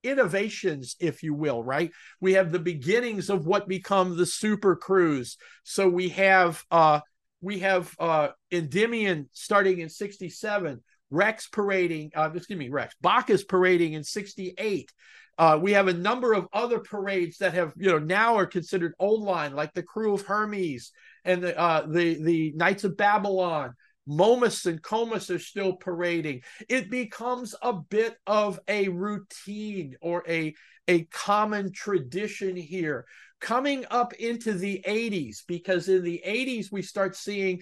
innovations, 0.04 0.96
if 1.00 1.22
you 1.22 1.34
will, 1.34 1.64
right? 1.64 1.92
We 2.20 2.34
have 2.34 2.52
the 2.52 2.60
beginnings 2.60 3.30
of 3.30 3.46
what 3.46 3.68
become 3.68 4.18
the 4.18 4.26
super 4.26 4.76
krewes. 4.76 5.36
So 5.64 5.88
we 5.88 6.10
have 6.10 6.64
uh 6.72 7.02
we 7.40 7.60
have 7.60 7.94
uh 8.00 8.30
Endymion 8.52 9.30
starting 9.34 9.80
in 9.80 9.90
67, 9.90 10.82
Rex 11.12 11.48
parading, 11.48 12.12
uh, 12.16 12.32
excuse 12.34 12.58
me, 12.58 12.70
Rex, 12.70 12.96
Bacchus 13.02 13.44
parading 13.44 13.94
in 13.94 14.04
68. 14.04 14.92
Uh, 15.38 15.60
we 15.62 15.74
have 15.74 15.88
a 15.88 15.94
number 15.94 16.34
of 16.34 16.48
other 16.54 16.80
parades 16.80 17.38
that 17.38 17.54
have, 17.54 17.74
you 17.78 17.90
know, 17.90 18.00
now 18.00 18.36
are 18.36 18.46
considered 18.46 18.94
old 19.00 19.22
line, 19.22 19.54
like 19.54 19.74
the 19.74 19.84
Krewe 19.84 20.14
of 20.14 20.22
Hermes 20.26 20.92
and 21.26 21.42
the 21.44 21.58
uh, 21.58 21.86
the 21.88 22.22
the 22.24 22.54
Knights 22.56 22.84
of 22.84 22.98
Babylon. 22.98 23.74
Momus 24.08 24.66
and 24.66 24.82
Comus 24.82 25.30
are 25.30 25.40
still 25.40 25.74
parading. 25.74 26.42
It 26.68 26.90
becomes 26.90 27.54
a 27.62 27.74
bit 27.74 28.18
of 28.26 28.60
a 28.68 28.90
routine 28.90 29.96
or 30.02 30.24
a 30.28 30.56
a 30.88 31.04
common 31.06 31.72
tradition 31.72 32.56
here 32.56 33.06
coming 33.40 33.86
up 33.90 34.14
into 34.14 34.54
the 34.54 34.84
80s 34.88 35.40
because 35.48 35.90
in 35.90 36.04
the 36.04 36.22
80s 36.26 36.72
we 36.72 36.82
start 36.82 37.16
seeing 37.16 37.62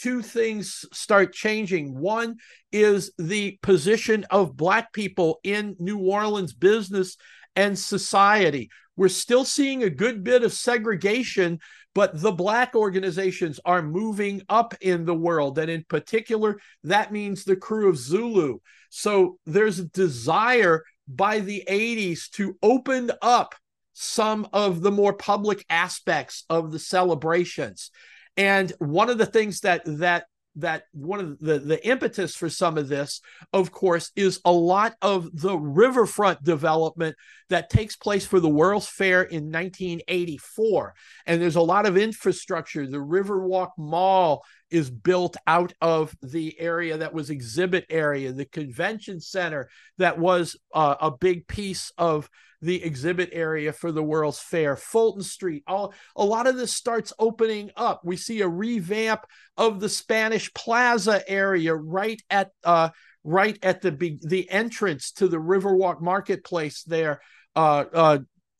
two 0.00 0.22
things 0.22 0.84
start 0.92 1.32
changing. 1.32 1.98
One 1.98 2.36
is 2.72 3.12
the 3.18 3.58
position 3.62 4.26
of 4.30 4.56
Black 4.56 4.92
people 4.92 5.40
in 5.42 5.76
New 5.78 5.98
Orleans 5.98 6.52
business 6.52 7.16
and 7.56 7.78
society. 7.78 8.70
We're 8.96 9.08
still 9.08 9.44
seeing 9.44 9.82
a 9.82 9.90
good 9.90 10.24
bit 10.24 10.42
of 10.42 10.52
segregation, 10.52 11.60
but 11.94 12.20
the 12.20 12.32
Black 12.32 12.74
organizations 12.74 13.60
are 13.64 13.82
moving 13.82 14.42
up 14.48 14.74
in 14.80 15.04
the 15.04 15.14
world. 15.14 15.58
And 15.58 15.70
in 15.70 15.84
particular, 15.88 16.58
that 16.84 17.12
means 17.12 17.44
the 17.44 17.56
Krewe 17.56 17.88
of 17.88 17.96
Zulu. 17.96 18.58
So 18.90 19.38
there's 19.46 19.78
a 19.78 19.84
desire 19.84 20.84
by 21.06 21.40
the 21.40 21.64
80s 21.68 22.30
to 22.32 22.56
open 22.62 23.10
up 23.22 23.54
some 23.92 24.46
of 24.52 24.80
the 24.80 24.92
more 24.92 25.12
public 25.12 25.64
aspects 25.68 26.44
of 26.48 26.70
the 26.70 26.78
celebrations. 26.78 27.90
And 28.38 28.72
one 28.78 29.10
of 29.10 29.18
the 29.18 29.26
things 29.26 29.60
that 29.60 29.82
that 29.84 30.24
that 30.56 30.84
one 30.92 31.20
of 31.20 31.38
the 31.38 31.58
the 31.58 31.86
impetus 31.86 32.34
for 32.34 32.48
some 32.48 32.78
of 32.78 32.88
this 32.88 33.20
of 33.52 33.70
course 33.70 34.10
is 34.16 34.40
a 34.44 34.52
lot 34.52 34.94
of 35.02 35.28
the 35.40 35.56
riverfront 35.56 36.42
development 36.42 37.16
that 37.48 37.70
takes 37.70 37.96
place 37.96 38.26
for 38.26 38.40
the 38.40 38.48
world's 38.48 38.88
fair 38.88 39.22
in 39.22 39.52
1984 39.52 40.94
and 41.26 41.40
there's 41.40 41.56
a 41.56 41.60
lot 41.60 41.86
of 41.86 41.96
infrastructure 41.96 42.86
the 42.86 42.96
riverwalk 42.96 43.70
mall 43.78 44.44
is 44.70 44.90
built 44.90 45.36
out 45.46 45.72
of 45.80 46.16
the 46.22 46.58
area 46.60 46.98
that 46.98 47.14
was 47.14 47.30
exhibit 47.30 47.86
area 47.90 48.32
the 48.32 48.44
convention 48.44 49.20
center 49.20 49.68
that 49.98 50.18
was 50.18 50.56
uh, 50.74 50.96
a 51.00 51.10
big 51.10 51.46
piece 51.46 51.92
of 51.98 52.28
the 52.60 52.82
exhibit 52.82 53.30
area 53.32 53.72
for 53.72 53.92
the 53.92 54.02
World's 54.02 54.40
Fair, 54.40 54.76
Fulton 54.76 55.22
Street. 55.22 55.62
All 55.66 55.94
a 56.16 56.24
lot 56.24 56.46
of 56.46 56.56
this 56.56 56.74
starts 56.74 57.12
opening 57.18 57.70
up. 57.76 58.00
We 58.04 58.16
see 58.16 58.40
a 58.40 58.48
revamp 58.48 59.20
of 59.56 59.80
the 59.80 59.88
Spanish 59.88 60.52
Plaza 60.54 61.22
area 61.28 61.74
right 61.74 62.20
at 62.30 62.50
uh, 62.64 62.90
right 63.22 63.58
at 63.62 63.80
the 63.80 64.18
the 64.22 64.50
entrance 64.50 65.12
to 65.12 65.28
the 65.28 65.36
Riverwalk 65.36 66.00
Marketplace 66.00 66.82
there. 66.82 67.20
Uh, 67.54 67.84
uh, 67.92 68.18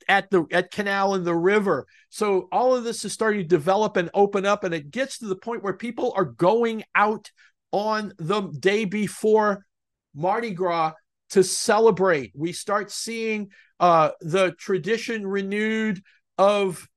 at 0.08 0.30
the 0.30 0.44
at 0.52 0.70
canal 0.70 1.14
and 1.14 1.24
the 1.24 1.34
river 1.34 1.86
so 2.08 2.48
all 2.50 2.74
of 2.74 2.84
this 2.84 3.04
is 3.04 3.12
starting 3.12 3.40
to 3.40 3.46
develop 3.46 3.96
and 3.96 4.10
open 4.14 4.46
up 4.46 4.64
and 4.64 4.74
it 4.74 4.90
gets 4.90 5.18
to 5.18 5.26
the 5.26 5.36
point 5.36 5.62
where 5.62 5.74
people 5.74 6.12
are 6.16 6.24
going 6.24 6.82
out 6.94 7.30
on 7.72 8.12
the 8.18 8.40
day 8.58 8.84
before 8.84 9.64
mardi 10.14 10.50
gras 10.50 10.92
to 11.30 11.44
celebrate 11.44 12.32
we 12.34 12.52
start 12.52 12.90
seeing 12.90 13.50
uh, 13.80 14.10
the 14.20 14.52
tradition 14.52 15.26
renewed 15.26 16.02
of 16.38 16.88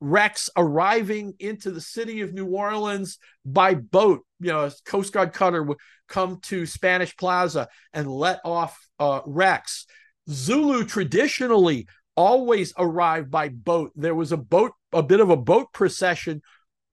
Rex 0.00 0.48
arriving 0.56 1.34
into 1.40 1.70
the 1.70 1.80
city 1.80 2.20
of 2.20 2.32
New 2.32 2.46
Orleans 2.46 3.18
by 3.44 3.74
boat. 3.74 4.24
You 4.40 4.48
know, 4.48 4.64
a 4.66 4.72
Coast 4.84 5.12
Guard 5.12 5.32
cutter 5.32 5.62
would 5.62 5.78
come 6.08 6.38
to 6.42 6.66
Spanish 6.66 7.16
Plaza 7.16 7.68
and 7.92 8.10
let 8.10 8.40
off 8.44 8.78
uh, 8.98 9.20
Rex. 9.26 9.86
Zulu 10.30 10.84
traditionally 10.84 11.88
always 12.18 12.72
arrived 12.76 13.30
by 13.30 13.48
boat. 13.48 13.92
There 13.94 14.14
was 14.14 14.32
a 14.32 14.36
boat, 14.36 14.72
a 14.92 15.04
bit 15.04 15.20
of 15.20 15.30
a 15.30 15.36
boat 15.36 15.72
procession 15.72 16.42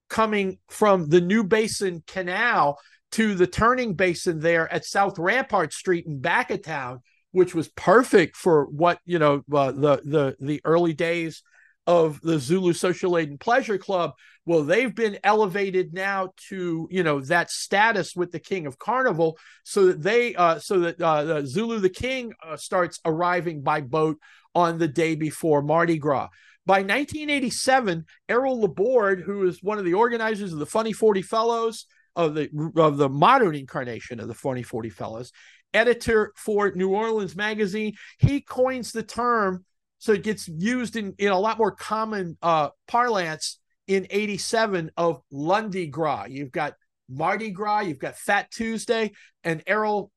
coming 0.08 0.60
from 0.70 1.10
the 1.10 1.20
New 1.20 1.44
Basin 1.44 2.04
Canal 2.06 2.78
to 3.14 3.34
the 3.34 3.48
turning 3.48 3.96
basin 3.96 4.40
there 4.40 4.72
at 4.72 4.86
South 4.86 5.18
Rampart 5.18 5.74
Street 5.74 6.06
in 6.06 6.22
back 6.22 6.52
of 6.52 6.62
town, 6.62 7.02
which 7.32 7.56
was 7.56 7.70
perfect 7.70 8.36
for 8.36 8.66
what 8.66 9.00
you 9.04 9.18
know 9.18 9.42
uh, 9.52 9.72
the 9.72 10.02
the 10.06 10.36
the 10.40 10.62
early 10.64 10.94
days 10.94 11.42
of 11.88 12.20
the 12.22 12.40
Zulu 12.40 12.74
Social 12.74 13.18
Aid 13.18 13.30
and 13.30 13.40
Pleasure 13.40 13.78
Club. 13.78 14.14
Well, 14.46 14.64
they've 14.64 14.94
been 14.94 15.20
elevated 15.24 15.94
now 15.94 16.34
to 16.50 16.88
you 16.92 17.04
know 17.04 17.22
that 17.22 17.50
status 17.50 18.16
with 18.16 18.32
the 18.32 18.40
King 18.40 18.68
of 18.68 18.78
Carnival, 18.78 19.38
so 19.64 19.88
that 19.88 20.02
they 20.02 20.36
uh, 20.36 20.60
so 20.60 20.80
that 20.80 21.02
uh, 21.02 21.24
the 21.24 21.48
Zulu 21.48 21.80
the 21.80 21.90
King 21.90 22.34
uh, 22.44 22.58
starts 22.58 23.00
arriving 23.06 23.62
by 23.62 23.82
boat 23.82 24.18
on 24.54 24.78
the 24.78 24.88
day 24.88 25.16
before 25.16 25.62
Mardi 25.62 25.98
Gras. 25.98 26.30
By 26.66 26.80
1987, 26.80 28.06
Errol 28.28 28.62
Laborde, 28.62 29.22
who 29.22 29.48
is 29.48 29.62
one 29.62 29.78
of 29.78 29.86
the 29.86 29.94
organizers 29.94 30.52
of 30.52 30.58
the 30.58 30.66
Phunny 30.66 30.96
Phorty 30.96 31.24
Phellows, 31.24 31.86
of 32.16 32.34
the 32.34 32.50
of 32.78 32.98
the 32.98 33.10
modern 33.10 33.56
incarnation 33.56 34.20
of 34.20 34.28
the 34.28 34.34
Phunny 34.34 34.66
Phorty 34.66 34.94
Phellows, 34.94 35.32
editor 35.74 36.34
for 36.36 36.72
New 36.72 36.90
Orleans 36.90 37.36
Magazine, 37.36 37.94
he 38.18 38.42
coins 38.42 38.92
the 38.92 39.04
term 39.04 39.66
so 40.06 40.14
it 40.14 40.22
gets 40.22 40.48
used 40.48 40.98
in, 40.98 41.16
in 41.18 41.30
a 41.30 41.40
lot 41.40 41.58
more 41.58 41.72
common 41.72 42.38
uh, 42.44 42.70
parlance 42.88 43.58
in 43.88 44.06
87 44.12 44.92
of 44.98 45.20
Lundi 45.32 45.88
Gras. 45.88 46.28
You've 46.30 46.52
got 46.52 46.76
Mardi 47.10 47.50
Gras, 47.50 47.80
you've 47.80 47.98
got 47.98 48.16
Fat 48.16 48.52
Tuesday, 48.52 49.14
and 49.44 49.64
Errol 49.66 50.12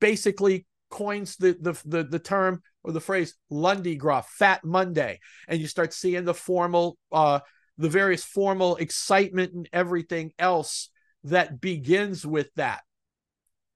basically 0.00 0.66
coins 0.88 1.34
the, 1.34 1.56
the, 1.60 1.72
the, 1.84 2.04
the 2.04 2.18
term 2.20 2.62
or 2.84 2.92
the 2.92 3.00
phrase 3.00 3.34
Lundi 3.50 3.96
Gras, 3.96 4.22
Fat 4.28 4.64
Monday. 4.64 5.18
And 5.48 5.60
you 5.60 5.66
start 5.66 5.92
seeing 5.92 6.24
the 6.24 6.32
formal, 6.32 6.96
uh, 7.10 7.40
the 7.76 7.88
various 7.88 8.22
formal 8.22 8.76
excitement 8.76 9.52
and 9.52 9.68
everything 9.72 10.30
else 10.38 10.90
that 11.24 11.60
begins 11.60 12.24
with 12.24 12.54
that. 12.54 12.82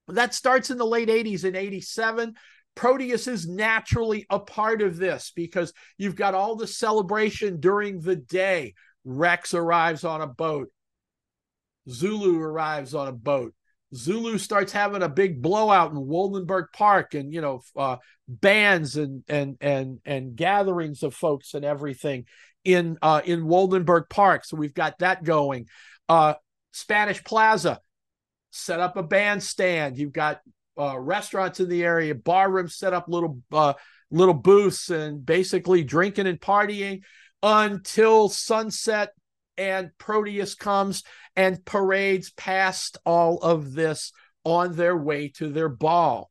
That 0.06 0.34
starts 0.34 0.70
in 0.70 0.78
the 0.78 0.86
late 0.86 1.08
80s 1.08 1.44
in 1.44 1.56
87. 1.56 2.36
Proteus 2.78 3.26
is 3.26 3.48
naturally 3.48 4.24
a 4.30 4.38
part 4.38 4.82
of 4.82 4.98
this 4.98 5.32
because 5.34 5.72
you've 5.96 6.14
got 6.14 6.34
all 6.34 6.54
the 6.54 6.68
celebration 6.68 7.58
during 7.58 7.98
the 7.98 8.14
day. 8.14 8.74
Rex 9.04 9.52
arrives 9.52 10.04
on 10.04 10.20
a 10.20 10.28
boat. 10.28 10.68
Zulu 11.90 12.40
arrives 12.40 12.94
on 12.94 13.08
a 13.08 13.12
boat. 13.12 13.52
Zulu 13.92 14.38
starts 14.38 14.70
having 14.70 15.02
a 15.02 15.08
big 15.08 15.42
blowout 15.42 15.90
in 15.90 15.96
Woldenberg 15.96 16.66
Park, 16.72 17.14
and 17.14 17.32
you 17.32 17.40
know, 17.40 17.62
uh, 17.76 17.96
bands 18.28 18.94
and 18.94 19.24
and 19.26 19.56
and 19.60 19.98
and 20.04 20.36
gatherings 20.36 21.02
of 21.02 21.14
folks 21.14 21.54
and 21.54 21.64
everything 21.64 22.26
in 22.64 22.96
uh, 23.02 23.22
in 23.24 23.42
Woldenberg 23.42 24.08
Park. 24.08 24.44
So 24.44 24.56
we've 24.56 24.72
got 24.72 25.00
that 25.00 25.24
going. 25.24 25.66
Uh, 26.08 26.34
Spanish 26.70 27.24
Plaza, 27.24 27.80
set 28.52 28.78
up 28.78 28.96
a 28.96 29.02
bandstand. 29.02 29.98
You've 29.98 30.12
got 30.12 30.42
uh, 30.78 30.98
restaurants 30.98 31.60
in 31.60 31.68
the 31.68 31.84
area, 31.84 32.14
bar 32.14 32.50
rooms 32.50 32.76
set 32.76 32.94
up 32.94 33.08
little 33.08 33.40
uh, 33.52 33.74
little 34.10 34.34
booths, 34.34 34.90
and 34.90 35.24
basically 35.24 35.84
drinking 35.84 36.26
and 36.26 36.40
partying 36.40 37.02
until 37.42 38.28
sunset. 38.28 39.12
And 39.56 39.90
Proteus 39.98 40.54
comes 40.54 41.02
and 41.34 41.64
parades 41.64 42.30
past 42.30 42.96
all 43.04 43.38
of 43.38 43.74
this 43.74 44.12
on 44.44 44.76
their 44.76 44.96
way 44.96 45.28
to 45.36 45.48
their 45.48 45.68
ball. 45.68 46.30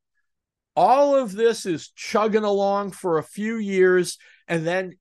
All 0.76 1.16
of 1.16 1.34
this 1.34 1.66
is 1.66 1.92
chugging 1.96 2.44
along 2.44 2.92
for 2.92 3.18
a 3.18 3.24
few 3.24 3.58
years, 3.58 4.18
and 4.48 4.66
then 4.66 4.98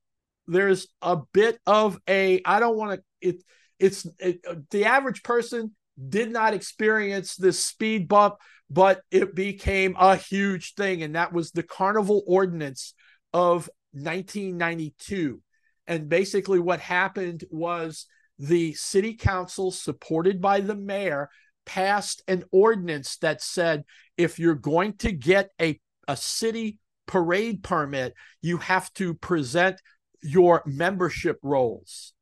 there's 0.46 0.88
a 1.02 1.18
bit 1.32 1.58
of 1.66 1.98
a 2.08 2.40
I 2.44 2.60
don't 2.60 2.76
want 2.76 3.00
to 3.00 3.28
it 3.28 3.42
it's 3.78 4.06
it, 4.18 4.70
the 4.70 4.86
average 4.86 5.22
person 5.22 5.74
did 6.08 6.30
not 6.30 6.54
experience 6.54 7.36
this 7.36 7.62
speed 7.62 8.08
bump, 8.08 8.36
but 8.68 9.00
it 9.10 9.34
became 9.34 9.96
a 9.98 10.16
huge 10.16 10.74
thing. 10.74 11.02
And 11.02 11.14
that 11.14 11.32
was 11.32 11.50
the 11.50 11.62
Carnival 11.62 12.22
Ordinance 12.26 12.94
of 13.32 13.70
1992. 13.92 15.40
And 15.86 16.08
basically, 16.08 16.58
what 16.58 16.80
happened 16.80 17.44
was 17.50 18.06
the 18.38 18.74
city 18.74 19.14
council, 19.14 19.70
supported 19.70 20.40
by 20.40 20.60
the 20.60 20.74
mayor, 20.74 21.30
passed 21.64 22.22
an 22.28 22.44
ordinance 22.52 23.16
that 23.18 23.42
said 23.42 23.84
if 24.16 24.38
you're 24.38 24.54
going 24.54 24.94
to 24.94 25.12
get 25.12 25.50
a, 25.60 25.80
a 26.06 26.16
city 26.16 26.78
parade 27.06 27.62
permit, 27.62 28.14
you 28.42 28.58
have 28.58 28.92
to 28.94 29.14
present 29.14 29.80
your 30.22 30.62
membership 30.66 31.38
rolls 31.42 32.12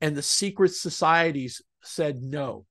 and 0.00 0.16
the 0.16 0.22
secret 0.22 0.72
societies 0.74 1.62
said 1.86 2.22
no. 2.22 2.66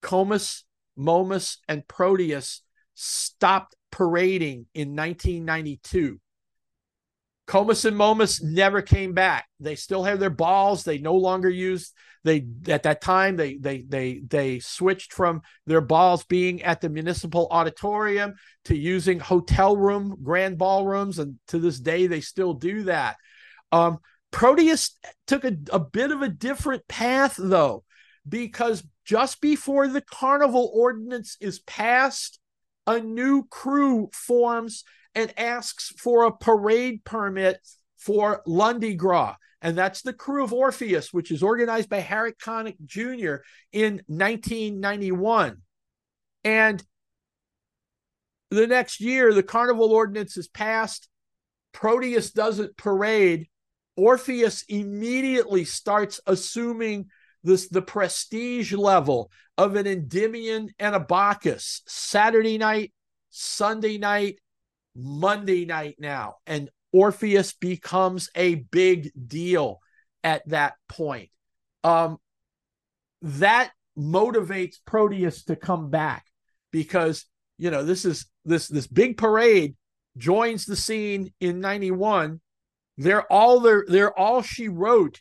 Comus, 0.00 0.64
Momus, 0.96 1.58
and 1.68 1.86
Proteus 1.86 2.62
stopped 2.94 3.76
parading 3.90 4.66
in 4.74 4.96
1992. 4.96 6.20
Comus 7.46 7.84
and 7.84 7.96
Momus 7.96 8.42
never 8.42 8.82
came 8.82 9.12
back. 9.12 9.46
They 9.60 9.74
still 9.74 10.04
have 10.04 10.20
their 10.20 10.30
balls. 10.30 10.84
They 10.84 10.98
no 10.98 11.14
longer 11.14 11.50
used 11.50 11.92
they 12.24 12.46
at 12.68 12.84
that 12.84 13.00
time 13.00 13.36
they 13.36 13.56
they 13.56 13.82
they 13.82 14.22
they 14.26 14.60
switched 14.60 15.12
from 15.12 15.42
their 15.66 15.80
balls 15.80 16.24
being 16.24 16.62
at 16.62 16.80
the 16.80 16.88
municipal 16.88 17.48
auditorium 17.50 18.34
to 18.64 18.76
using 18.76 19.18
hotel 19.18 19.76
room 19.76 20.16
grand 20.22 20.56
ballrooms 20.56 21.18
and 21.18 21.40
to 21.48 21.58
this 21.58 21.80
day 21.80 22.06
they 22.06 22.20
still 22.20 22.54
do 22.54 22.84
that. 22.84 23.16
Um, 23.72 23.98
Proteus 24.30 24.96
took 25.26 25.44
a, 25.44 25.56
a 25.70 25.78
bit 25.78 26.10
of 26.10 26.22
a 26.22 26.28
different 26.28 26.88
path, 26.88 27.34
though, 27.38 27.84
because 28.28 28.84
just 29.04 29.40
before 29.40 29.88
the 29.88 30.00
carnival 30.00 30.70
ordinance 30.74 31.36
is 31.40 31.60
passed, 31.60 32.38
a 32.86 33.00
new 33.00 33.44
crew 33.48 34.10
forms 34.12 34.84
and 35.14 35.32
asks 35.38 35.88
for 35.98 36.24
a 36.24 36.32
parade 36.32 37.04
permit 37.04 37.58
for 37.98 38.42
Lundi 38.46 38.94
Gras. 38.94 39.36
And 39.60 39.78
that's 39.78 40.02
the 40.02 40.12
Krewe 40.12 40.44
of 40.44 40.52
Orpheus, 40.52 41.12
which 41.12 41.30
is 41.30 41.42
organized 41.42 41.88
by 41.88 42.00
Harry 42.00 42.32
Connick 42.32 42.76
Jr. 42.84 43.44
in 43.72 44.02
1991. 44.06 45.58
And 46.42 46.82
the 48.50 48.66
next 48.66 49.00
year, 49.00 49.32
the 49.32 49.44
carnival 49.44 49.92
ordinance 49.92 50.36
is 50.36 50.48
passed. 50.48 51.08
Proteus 51.72 52.32
doesn't 52.32 52.76
parade 52.76 53.48
Orpheus 53.96 54.64
immediately 54.68 55.64
starts 55.64 56.20
assuming 56.26 57.10
this 57.42 57.68
the 57.68 57.82
prestige 57.82 58.72
level 58.72 59.30
of 59.58 59.76
an 59.76 59.86
Endymion 59.86 60.70
and 60.78 60.94
a 60.94 61.00
Bacchus 61.00 61.82
Saturday 61.86 62.58
night, 62.58 62.92
Sunday 63.30 63.98
night, 63.98 64.38
Monday 64.94 65.64
night 65.64 65.96
now. 65.98 66.36
And 66.46 66.70
Orpheus 66.92 67.52
becomes 67.52 68.30
a 68.34 68.56
big 68.56 69.10
deal 69.28 69.80
at 70.22 70.46
that 70.48 70.74
point. 70.88 71.30
Um, 71.84 72.18
that 73.22 73.72
motivates 73.98 74.76
Proteus 74.86 75.44
to 75.44 75.56
come 75.56 75.90
back 75.90 76.24
because 76.70 77.26
you 77.58 77.70
know 77.70 77.84
this 77.84 78.04
is 78.04 78.26
this 78.44 78.68
this 78.68 78.86
big 78.86 79.16
parade 79.16 79.76
joins 80.16 80.64
the 80.64 80.76
scene 80.76 81.32
in 81.40 81.60
91 81.60 82.40
they're 82.98 83.30
all 83.30 83.60
they're, 83.60 83.84
they're 83.86 84.18
all 84.18 84.42
she 84.42 84.68
wrote 84.68 85.20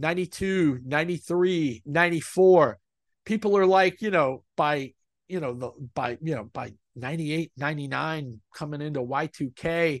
92, 0.00 0.80
93, 0.84 1.82
94. 1.84 2.78
People 3.24 3.56
are 3.56 3.66
like, 3.66 4.00
you 4.02 4.10
know, 4.10 4.42
by, 4.56 4.94
you 5.28 5.40
know, 5.40 5.54
the 5.54 5.70
by, 5.94 6.18
you 6.22 6.34
know, 6.34 6.44
by 6.44 6.72
98, 6.96 7.52
99 7.56 8.40
coming 8.54 8.80
into 8.80 9.00
Y2K, 9.00 10.00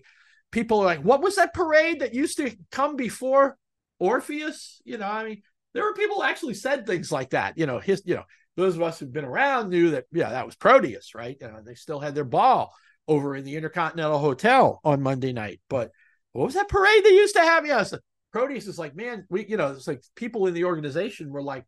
people 0.50 0.80
are 0.80 0.86
like, 0.86 1.02
what 1.02 1.22
was 1.22 1.36
that 1.36 1.54
parade 1.54 2.00
that 2.00 2.14
used 2.14 2.38
to 2.38 2.56
come 2.72 2.96
before 2.96 3.56
Orpheus? 3.98 4.80
You 4.84 4.98
know, 4.98 5.06
I 5.06 5.24
mean, 5.24 5.42
there 5.74 5.84
were 5.84 5.94
people 5.94 6.22
actually 6.22 6.54
said 6.54 6.86
things 6.86 7.12
like 7.12 7.30
that. 7.30 7.58
You 7.58 7.66
know, 7.66 7.78
his, 7.78 8.02
you 8.06 8.16
know, 8.16 8.24
those 8.56 8.76
of 8.76 8.82
us 8.82 8.98
who've 8.98 9.12
been 9.12 9.24
around 9.24 9.70
knew 9.70 9.90
that, 9.90 10.06
yeah, 10.12 10.30
that 10.30 10.46
was 10.46 10.56
Proteus, 10.56 11.14
right? 11.14 11.36
You 11.40 11.48
know, 11.48 11.60
they 11.64 11.74
still 11.74 12.00
had 12.00 12.14
their 12.14 12.24
ball 12.24 12.74
over 13.06 13.36
in 13.36 13.44
the 13.44 13.56
Intercontinental 13.56 14.18
Hotel 14.18 14.80
on 14.82 15.02
Monday 15.02 15.32
night. 15.32 15.60
But 15.68 15.90
what 16.32 16.46
was 16.46 16.54
that 16.54 16.68
parade 16.68 17.04
they 17.04 17.10
used 17.10 17.36
to 17.36 17.42
have? 17.42 17.66
Yes. 17.66 17.94
Proteus 18.32 18.66
is 18.66 18.78
like, 18.78 18.94
man, 18.96 19.26
we, 19.30 19.46
you 19.46 19.56
know, 19.56 19.72
it's 19.72 19.88
like 19.88 20.02
people 20.14 20.46
in 20.46 20.54
the 20.54 20.64
organization 20.64 21.30
were 21.30 21.42
like, 21.42 21.64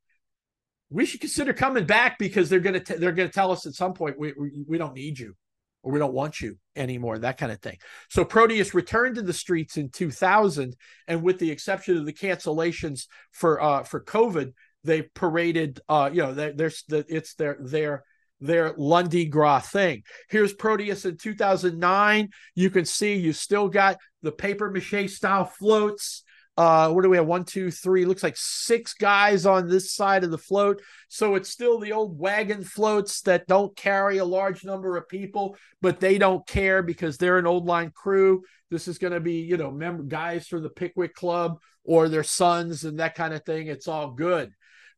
we 0.90 1.06
should 1.06 1.20
consider 1.20 1.52
coming 1.52 1.86
back 1.86 2.18
because 2.18 2.48
they're 2.50 2.60
gonna 2.60 2.80
t- 2.80 2.96
they're 2.96 3.12
gonna 3.12 3.28
tell 3.28 3.50
us 3.50 3.66
at 3.66 3.74
some 3.74 3.94
point 3.94 4.18
we, 4.18 4.32
we 4.38 4.64
we 4.68 4.78
don't 4.78 4.94
need 4.94 5.18
you. 5.18 5.34
or 5.82 5.92
we 5.92 5.98
don't 5.98 6.14
want 6.14 6.40
you 6.40 6.56
anymore, 6.76 7.18
that 7.18 7.38
kind 7.38 7.50
of 7.50 7.60
thing. 7.60 7.78
So 8.08 8.24
Proteus 8.24 8.74
returned 8.74 9.16
to 9.16 9.22
the 9.22 9.32
streets 9.32 9.76
in 9.76 9.88
2000, 9.90 10.76
and 11.08 11.22
with 11.22 11.38
the 11.38 11.50
exception 11.50 11.96
of 11.96 12.06
the 12.06 12.12
cancellations 12.12 13.06
for 13.32 13.60
uh, 13.60 13.82
for 13.82 14.00
COVID, 14.04 14.52
they 14.84 15.02
paraded. 15.02 15.80
Uh, 15.88 16.10
you 16.12 16.22
know, 16.22 16.32
there's 16.34 16.84
the 16.88 17.04
it's 17.08 17.34
their 17.34 17.56
their 17.60 18.04
their 18.40 18.74
Lundi 18.76 19.24
Gras 19.26 19.60
thing. 19.60 20.02
Here's 20.28 20.52
Proteus 20.52 21.04
in 21.04 21.16
2009. 21.16 22.28
You 22.54 22.70
can 22.70 22.84
see 22.84 23.14
you 23.16 23.32
still 23.32 23.68
got 23.68 23.98
the 24.22 24.32
paper 24.32 24.70
mache 24.70 25.10
style 25.10 25.44
floats 25.46 26.22
uh, 26.56 26.90
what 26.90 27.02
do 27.02 27.08
we 27.08 27.16
have? 27.16 27.26
One, 27.26 27.44
two, 27.44 27.70
three. 27.70 28.04
Looks 28.04 28.22
like 28.22 28.36
six 28.36 28.92
guys 28.92 29.46
on 29.46 29.68
this 29.68 29.92
side 29.94 30.22
of 30.22 30.30
the 30.30 30.38
float. 30.38 30.82
So 31.08 31.34
it's 31.34 31.48
still 31.48 31.78
the 31.78 31.92
old 31.92 32.18
wagon 32.18 32.62
floats 32.62 33.22
that 33.22 33.46
don't 33.46 33.74
carry 33.74 34.18
a 34.18 34.24
large 34.24 34.62
number 34.64 34.96
of 34.96 35.08
people, 35.08 35.56
but 35.80 35.98
they 35.98 36.18
don't 36.18 36.46
care 36.46 36.82
because 36.82 37.16
they're 37.16 37.38
an 37.38 37.46
old 37.46 37.66
line 37.66 37.90
krewe. 37.90 38.40
This 38.70 38.86
is 38.86 38.98
going 38.98 39.14
to 39.14 39.20
be, 39.20 39.40
you 39.40 39.56
know, 39.56 39.70
member 39.70 40.02
guys 40.02 40.46
from 40.46 40.62
the 40.62 40.68
Pickwick 40.68 41.14
Club 41.14 41.58
or 41.84 42.08
their 42.08 42.24
sons 42.24 42.84
and 42.84 43.00
that 43.00 43.14
kind 43.14 43.32
of 43.32 43.44
thing. 43.44 43.68
It's 43.68 43.88
all 43.88 44.10
good. 44.10 44.52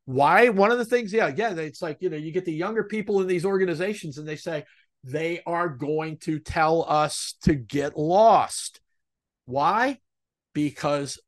Why? 0.07 0.49
One 0.49 0.73
of 0.73 0.79
the 0.79 0.85
things, 0.85 1.13
yeah, 1.13 1.29
again, 1.29 1.59
it's 1.59 1.81
like, 1.81 1.99
you 2.01 2.11
know, 2.11 2.17
you 2.17 2.33
get 2.33 2.45
the 2.45 2.53
younger 2.53 2.85
people 2.85 3.21
in 3.21 3.27
these 3.27 3.45
organizations 3.45 4.19
and 4.19 4.27
they 4.27 4.37
say 4.37 4.65
they 5.05 5.41
are 5.47 5.69
going 5.69 6.19
to 6.19 6.41
tell 6.41 6.85
us 6.89 7.37
to 7.45 7.55
get 7.55 7.97
lost. 7.97 8.81
Why? 9.47 9.99
Because 10.53 11.19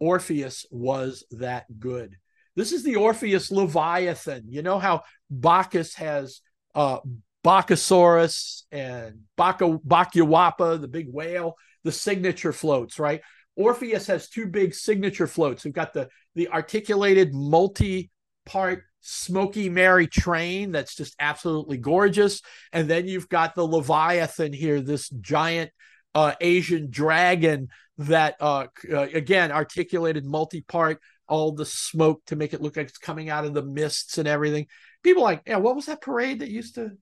Orpheus 0.00 0.66
was 0.70 1.24
that 1.32 1.66
good. 1.78 2.16
This 2.54 2.72
is 2.72 2.82
the 2.82 2.96
Orpheus 2.96 3.50
Leviathan. 3.50 4.44
You 4.48 4.62
know 4.62 4.78
how 4.78 5.02
Bacchus 5.30 5.94
has 5.94 6.40
uh, 6.74 6.98
Bacchasaurus 7.44 8.62
and 8.72 9.20
Bacchawhoppa, 9.38 10.80
the 10.80 10.88
big 10.88 11.12
whale, 11.12 11.54
the 11.84 11.92
signature 11.92 12.52
floats, 12.52 12.98
right? 12.98 13.20
Orpheus 13.56 14.06
has 14.08 14.28
two 14.28 14.46
big 14.46 14.74
signature 14.74 15.26
floats. 15.26 15.64
We've 15.64 15.72
got 15.72 15.92
the 15.92 16.08
the 16.34 16.48
articulated 16.48 17.34
multi-part 17.34 18.84
Smoky 19.00 19.68
Mary 19.68 20.08
train 20.08 20.72
that's 20.72 20.96
just 20.96 21.14
absolutely 21.20 21.78
gorgeous, 21.78 22.42
and 22.72 22.90
then 22.90 23.06
you've 23.06 23.28
got 23.28 23.54
the 23.54 23.66
Leviathan 23.66 24.52
here, 24.52 24.80
this 24.80 25.08
giant 25.08 25.70
uh, 26.16 26.34
Asian 26.40 26.90
dragon 26.90 27.68
that 27.98 28.36
uh, 28.40 28.66
uh, 28.90 29.02
again 29.12 29.52
articulated 29.52 30.24
multi-part 30.24 30.98
all 31.28 31.52
the 31.52 31.66
smoke 31.66 32.24
to 32.24 32.36
make 32.36 32.54
it 32.54 32.62
look 32.62 32.76
like 32.76 32.88
it's 32.88 32.96
coming 32.96 33.28
out 33.28 33.44
of 33.44 33.52
the 33.52 33.62
mists 33.62 34.16
and 34.16 34.26
everything. 34.26 34.66
People 35.02 35.22
like 35.22 35.42
yeah 35.46 35.58
what 35.58 35.76
was 35.76 35.86
that 35.86 36.00
parade 36.00 36.38
that 36.40 36.48
used 36.48 36.76
to 36.76 36.92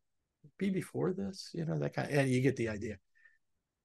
be 0.58 0.70
before 0.70 1.12
this? 1.12 1.50
You 1.54 1.64
know 1.64 1.78
that 1.78 1.94
kind 1.94 2.10
of, 2.10 2.18
and 2.18 2.28
you 2.28 2.40
get 2.40 2.56
the 2.56 2.70
idea. 2.70 2.96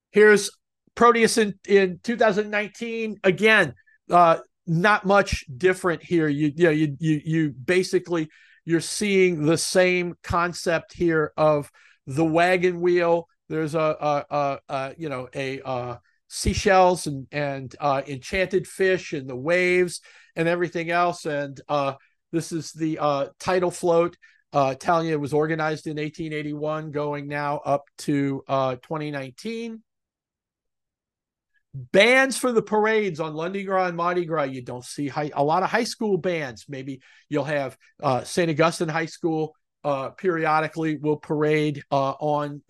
Here's 0.10 0.50
proteus 0.96 1.38
in, 1.38 1.54
in 1.68 2.00
2019 2.04 3.20
again 3.24 3.76
uh 4.10 4.40
not 4.66 5.06
much 5.06 5.46
different 5.56 6.02
here. 6.02 6.28
You 6.28 6.52
you 6.56 6.64
know 6.64 6.72
you 6.72 6.98
you, 7.00 7.22
you 7.24 7.50
basically 7.52 8.30
you're 8.66 8.82
seeing 8.82 9.46
the 9.46 9.60
same 9.60 10.16
concept 10.24 10.94
here 10.94 11.34
of 11.38 11.70
the 12.08 12.26
wagon 12.26 12.82
wheel 12.82 13.28
there's 13.50 13.76
a, 13.76 13.80
a, 13.80 14.26
a, 14.30 14.60
a 14.70 14.94
you 14.98 15.10
know 15.10 15.28
a, 15.34 15.60
a 15.66 16.00
seashells 16.30 17.08
and 17.08 17.28
and 17.32 17.76
uh, 17.80 18.02
enchanted 18.08 18.68
fish 18.68 19.14
and 19.14 19.28
the 19.28 19.36
waves 19.36 20.02
and 20.36 20.48
everything 20.48 20.90
else. 20.90 21.26
And 21.26 21.60
uh, 21.68 21.96
this 22.32 22.52
is 22.52 22.72
the 22.72 23.00
uh, 23.00 23.28
tidal 23.40 23.72
float. 23.72 24.16
Uh, 24.54 24.74
Italia 24.76 25.20
was 25.20 25.34
organized 25.34 25.86
in 25.86 25.98
1881, 25.98 26.92
going 26.92 27.28
now 27.28 27.58
up 27.58 27.84
to 28.00 28.44
uh, 28.48 28.76
2019. 28.76 29.84
Bands 31.92 32.36
for 32.36 32.52
the 32.52 32.64
parades 32.64 33.20
on 33.20 33.36
Lundi 33.36 33.64
Gras 33.64 33.88
and 33.88 33.98
Mardi 33.98 34.26
Gras. 34.26 34.44
You 34.46 34.64
don't 34.64 34.84
see 34.84 35.08
high, 35.08 35.30
a 35.36 35.44
lot 35.44 35.62
of 35.62 35.70
high 35.70 35.84
school 35.84 36.18
bands. 36.18 36.66
Maybe 36.68 37.02
you'll 37.30 37.44
have 37.44 37.78
uh, 38.02 38.24
St. 38.24 38.50
Augustine 38.50 38.90
High 38.90 39.06
School 39.06 39.56
uh, 39.84 40.10
periodically 40.10 40.98
will 40.98 41.18
parade 41.18 41.84
uh, 41.92 42.12
on 42.20 42.62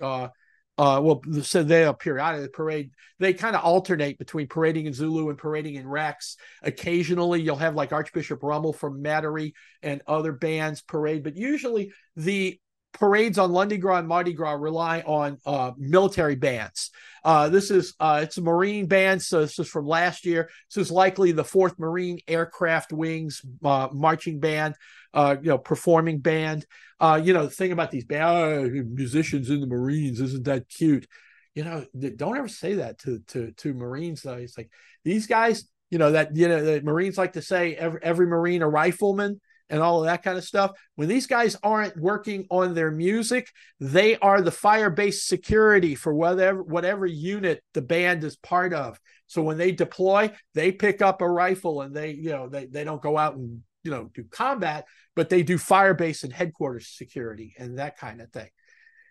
uh, 0.79 1.01
well, 1.01 1.21
so 1.41 1.61
they 1.61 1.83
are 1.83 1.93
periodically 1.93 2.47
parade. 2.47 2.91
They 3.19 3.33
kind 3.33 3.53
of 3.53 3.65
alternate 3.65 4.17
between 4.17 4.47
parading 4.47 4.85
in 4.85 4.93
Zulu 4.93 5.27
and 5.27 5.37
parading 5.37 5.75
in 5.75 5.85
Rex. 5.85 6.37
Occasionally, 6.63 7.41
you'll 7.41 7.57
have 7.57 7.75
like 7.75 7.91
Archbishop 7.91 8.41
Rummel 8.41 8.71
from 8.71 9.03
Metairie 9.03 9.51
and 9.83 10.01
other 10.07 10.31
bands 10.31 10.81
parade, 10.81 11.21
but 11.21 11.35
usually 11.35 11.91
the 12.15 12.57
parades 12.93 13.37
on 13.37 13.51
Lundi 13.51 13.77
Gras 13.77 13.99
and 13.99 14.07
Mardi 14.07 14.33
Gras 14.33 14.53
rely 14.53 15.01
on 15.01 15.37
uh, 15.45 15.71
military 15.77 16.35
bands. 16.35 16.91
Uh, 17.23 17.49
this 17.49 17.71
is 17.71 17.93
uh, 17.99 18.21
it's 18.23 18.37
a 18.37 18.41
Marine 18.41 18.85
band, 18.87 19.21
so 19.21 19.41
this 19.41 19.59
is 19.59 19.67
from 19.67 19.85
last 19.85 20.25
year. 20.25 20.49
This 20.69 20.85
is 20.85 20.91
likely 20.91 21.31
the 21.31 21.43
Fourth 21.43 21.77
Marine 21.77 22.19
Aircraft 22.27 22.93
Wings 22.93 23.41
uh, 23.63 23.89
marching 23.91 24.39
band, 24.39 24.75
uh, 25.13 25.35
you 25.41 25.49
know, 25.49 25.57
performing 25.57 26.19
band. 26.19 26.65
Uh, 26.99 27.19
you 27.21 27.33
know, 27.33 27.43
the 27.43 27.51
thing 27.51 27.71
about 27.71 27.91
these 27.91 28.05
band, 28.05 28.23
oh, 28.23 28.69
musicians 28.85 29.49
in 29.49 29.61
the 29.61 29.67
Marines 29.67 30.19
isn't 30.19 30.45
that 30.45 30.69
cute. 30.69 31.07
You 31.55 31.63
know, 31.63 31.85
don't 32.15 32.37
ever 32.37 32.47
say 32.47 32.75
that 32.75 32.99
to 32.99 33.19
to 33.27 33.51
to 33.51 33.73
Marines 33.73 34.21
though. 34.21 34.33
It's 34.33 34.57
like 34.57 34.69
these 35.03 35.27
guys, 35.27 35.65
you 35.89 35.97
know, 35.97 36.11
that 36.13 36.35
you 36.35 36.47
know 36.47 36.63
the 36.63 36.81
Marines 36.81 37.17
like 37.17 37.33
to 37.33 37.41
say 37.41 37.75
every 37.75 37.99
every 38.01 38.27
Marine 38.27 38.61
a 38.61 38.69
rifleman 38.69 39.41
and 39.69 39.81
all 39.81 39.99
of 39.99 40.05
that 40.05 40.23
kind 40.23 40.37
of 40.37 40.43
stuff. 40.43 40.71
When 40.95 41.07
these 41.07 41.27
guys 41.27 41.55
aren't 41.63 41.97
working 41.97 42.47
on 42.49 42.73
their 42.73 42.91
music, 42.91 43.49
they 43.79 44.17
are 44.17 44.41
the 44.41 44.51
fire 44.51 44.89
based 44.89 45.27
security 45.27 45.95
for 45.95 46.13
whatever 46.13 46.63
whatever 46.63 47.05
unit 47.05 47.63
the 47.73 47.81
band 47.81 48.23
is 48.23 48.35
part 48.35 48.73
of. 48.73 48.99
So 49.27 49.43
when 49.43 49.57
they 49.57 49.71
deploy, 49.71 50.31
they 50.55 50.71
pick 50.71 51.01
up 51.01 51.21
a 51.21 51.29
rifle 51.29 51.81
and 51.81 51.95
they, 51.95 52.11
you 52.11 52.31
know, 52.31 52.49
they, 52.49 52.65
they 52.65 52.83
don't 52.83 53.01
go 53.01 53.17
out 53.17 53.35
and, 53.35 53.61
you 53.83 53.91
know, 53.91 54.09
do 54.13 54.23
combat, 54.23 54.85
but 55.15 55.29
they 55.29 55.43
do 55.43 55.57
fire 55.59 55.93
base 55.93 56.23
and 56.23 56.33
headquarters 56.33 56.87
security 56.87 57.53
and 57.57 57.77
that 57.77 57.97
kind 57.97 58.21
of 58.21 58.31
thing. 58.31 58.49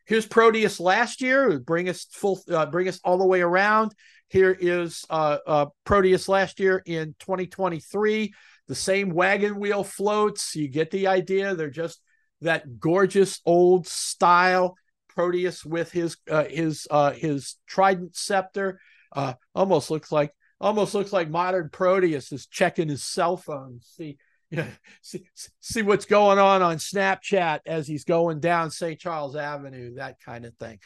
Here's 0.09 0.27
Proteus 0.27 0.81
last 0.81 1.21
year, 1.21 1.61
bring 1.61 1.89
us 1.89 2.07
full, 2.11 2.41
uh, 2.51 2.67
bring 2.67 2.89
us 2.89 2.99
all 3.05 3.19
the 3.19 3.27
way 3.27 3.43
around. 3.43 3.95
Here 4.29 4.57
is 4.59 5.05
uh, 5.09 5.39
uh, 5.47 5.67
Proteus 5.85 6.29
last 6.29 6.59
year 6.59 6.83
in 6.85 7.15
2023 7.21 8.33
the 8.69 8.75
same 8.75 9.11
wagon 9.11 9.59
wheel 9.59 9.83
floats. 9.83 10.55
You 10.55 10.69
get 10.69 10.91
the 10.91 11.09
idea. 11.09 11.55
They're 11.55 11.71
just 11.71 12.01
that 12.43 12.79
gorgeous 12.79 13.41
old 13.45 13.87
style 13.87 14.77
Proteus 15.09 15.65
with 15.65 15.91
his 15.91 16.17
uh, 16.31 16.45
his 16.45 16.87
uh, 16.91 17.13
his 17.13 17.57
trident 17.67 18.15
scepter. 18.15 18.79
Uh, 19.11 19.33
almost 19.55 19.91
looks 19.91 20.13
like 20.13 20.33
almost 20.61 20.95
looks 20.95 21.13
like 21.13 21.31
modern 21.31 21.71
Proteus 21.71 22.31
is 22.31 22.47
checking 22.47 22.89
his 22.89 23.03
cell 23.03 23.37
phone. 23.37 23.81
See, 23.83 24.19
know, 24.57 24.67
see, 25.03 25.25
see 25.61 25.83
what's 25.83 26.07
going 26.07 26.39
on 26.39 26.63
on 26.63 26.79
Snapchat 26.79 27.61
as 27.67 27.87
he's 27.87 28.05
going 28.05 28.41
down 28.41 28.71
St. 28.71 28.99
Charles 28.99 29.37
Avenue, 29.37 29.95
that 29.95 30.21
kind 30.21 30.45
of 30.45 30.57
thing. 30.57 30.79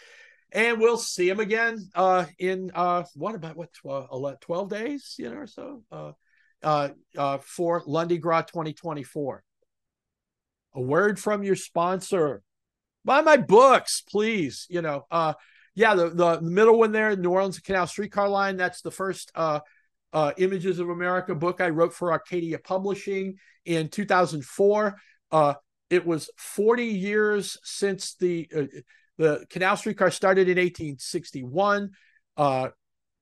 And 0.51 0.81
we'll 0.81 0.99
see 0.99 1.29
him 1.29 1.41
again 1.41 1.89
uh, 1.95 2.27
in 2.39 2.73
uh, 2.75 3.05
what 3.15 3.35
about 3.35 3.57
what 3.57 3.73
12, 3.73 4.41
12 4.41 4.69
days, 4.69 5.15
you 5.19 5.31
know, 5.31 5.37
or 5.37 5.47
so. 5.47 5.83
Uh, 5.91 6.13
uh, 6.63 6.91
uh, 7.17 7.39
for 7.39 7.83
Lundi 7.87 8.19
Gras 8.19 8.43
2024. 8.43 9.43
A 10.75 10.81
word 10.81 11.19
from 11.19 11.43
your 11.43 11.57
sponsor. 11.57 12.43
Buy 13.05 13.21
my 13.21 13.37
books, 13.37 14.01
please. 14.01 14.67
You 14.71 14.83
know, 14.83 15.07
uh, 15.11 15.35
yeah, 15.75 15.95
the, 15.95 16.11
the 16.11 16.41
middle 16.41 16.79
one 16.79 16.93
there, 16.93 17.17
New 17.17 17.31
Orleans 17.31 17.59
Canal 17.59 17.87
Streetcar 17.87 18.29
Line. 18.29 18.57
That's 18.57 18.81
the 18.83 18.91
first 18.91 19.33
uh, 19.35 19.61
uh, 20.13 20.33
Images 20.37 20.79
of 20.79 20.89
America 20.89 21.35
book 21.35 21.61
I 21.61 21.69
wrote 21.71 21.95
for 21.95 22.13
Arcadia 22.13 22.59
Publishing 22.59 23.37
in 23.65 23.89
2004. 23.89 24.97
Uh, 25.31 25.55
it 25.91 26.07
was 26.07 26.31
40 26.37 26.85
years 26.85 27.59
since 27.63 28.15
the 28.15 28.49
uh, 28.55 28.63
the 29.19 29.45
Canal 29.51 29.77
Streetcar 29.77 30.11
started 30.11 30.49
in 30.49 30.57
1861. 30.57 31.91
Uh, 32.37 32.69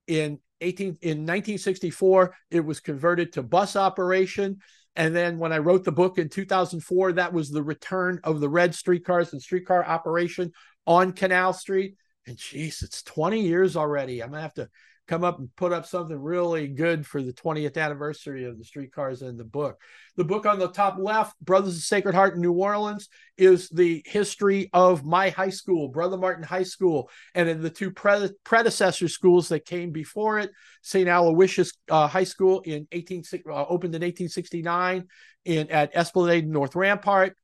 in 0.07 0.39
18 0.61 0.99
in 1.03 1.19
1964 1.19 2.35
it 2.51 2.61
was 2.61 2.81
converted 2.81 3.33
to 3.33 3.43
bus 3.43 3.77
operation 3.77 4.59
and 4.97 5.15
then 5.15 5.39
when 5.39 5.53
i 5.53 5.59
wrote 5.59 5.85
the 5.85 5.93
book 5.93 6.19
in 6.19 6.29
2004 6.29 7.13
that 7.13 7.33
was 7.33 7.51
the 7.51 7.63
return 7.63 8.21
of 8.25 8.41
the 8.41 8.49
red 8.49 8.75
streetcars 8.75 9.33
and 9.33 9.41
streetcar 9.41 9.85
operation 9.85 10.53
on 10.87 11.13
canal 11.13 11.53
street 11.53 11.95
and 12.27 12.37
jeez 12.37 12.83
it's 12.83 13.03
20 13.05 13.41
years 13.41 13.77
already 13.77 14.23
i'm 14.23 14.31
gonna 14.31 14.43
have 14.43 14.55
to 14.55 14.69
come 15.11 15.25
up 15.25 15.41
and 15.41 15.55
put 15.57 15.73
up 15.73 15.85
something 15.85 16.17
really 16.17 16.69
good 16.69 17.05
for 17.05 17.21
the 17.21 17.33
20th 17.33 17.77
anniversary 17.77 18.45
of 18.45 18.57
the 18.57 18.65
streetcars 18.65 19.23
in 19.23 19.37
the 19.37 19.43
book. 19.45 19.77
The 20.15 20.23
book 20.23 20.47
on 20.47 20.61
the 20.61 20.69
top 20.69 20.99
left, 21.01 21.37
Brothers 21.41 21.77
of 21.77 21.83
Sacred 21.83 22.15
Heart 22.15 22.37
in 22.37 22.41
New 22.41 22.53
Orleans, 22.53 23.09
is 23.37 23.69
the 23.71 24.05
history 24.07 24.71
of 24.73 25.05
my 25.05 25.31
high 25.31 25.51
school, 25.51 25.89
Brother 25.89 26.17
Martin 26.17 26.45
High 26.45 26.63
School, 26.63 27.11
and 27.35 27.49
in 27.49 27.61
the 27.61 27.71
two 27.71 27.91
pre- 27.91 28.31
predecessor 28.45 29.09
schools 29.09 29.49
that 29.49 29.65
came 29.65 29.91
before 29.91 30.39
it, 30.39 30.53
St. 30.83 31.09
Aloysius 31.09 31.73
uh, 31.91 32.07
High 32.07 32.23
School 32.23 32.61
in 32.61 32.87
18 32.93 33.25
uh, 33.49 33.65
opened 33.65 33.97
in 33.97 34.03
1869 34.03 35.09
in 35.45 35.71
at 35.73 35.91
Esplanade 35.93 36.47
North 36.47 36.77
Rampart, 36.77 37.37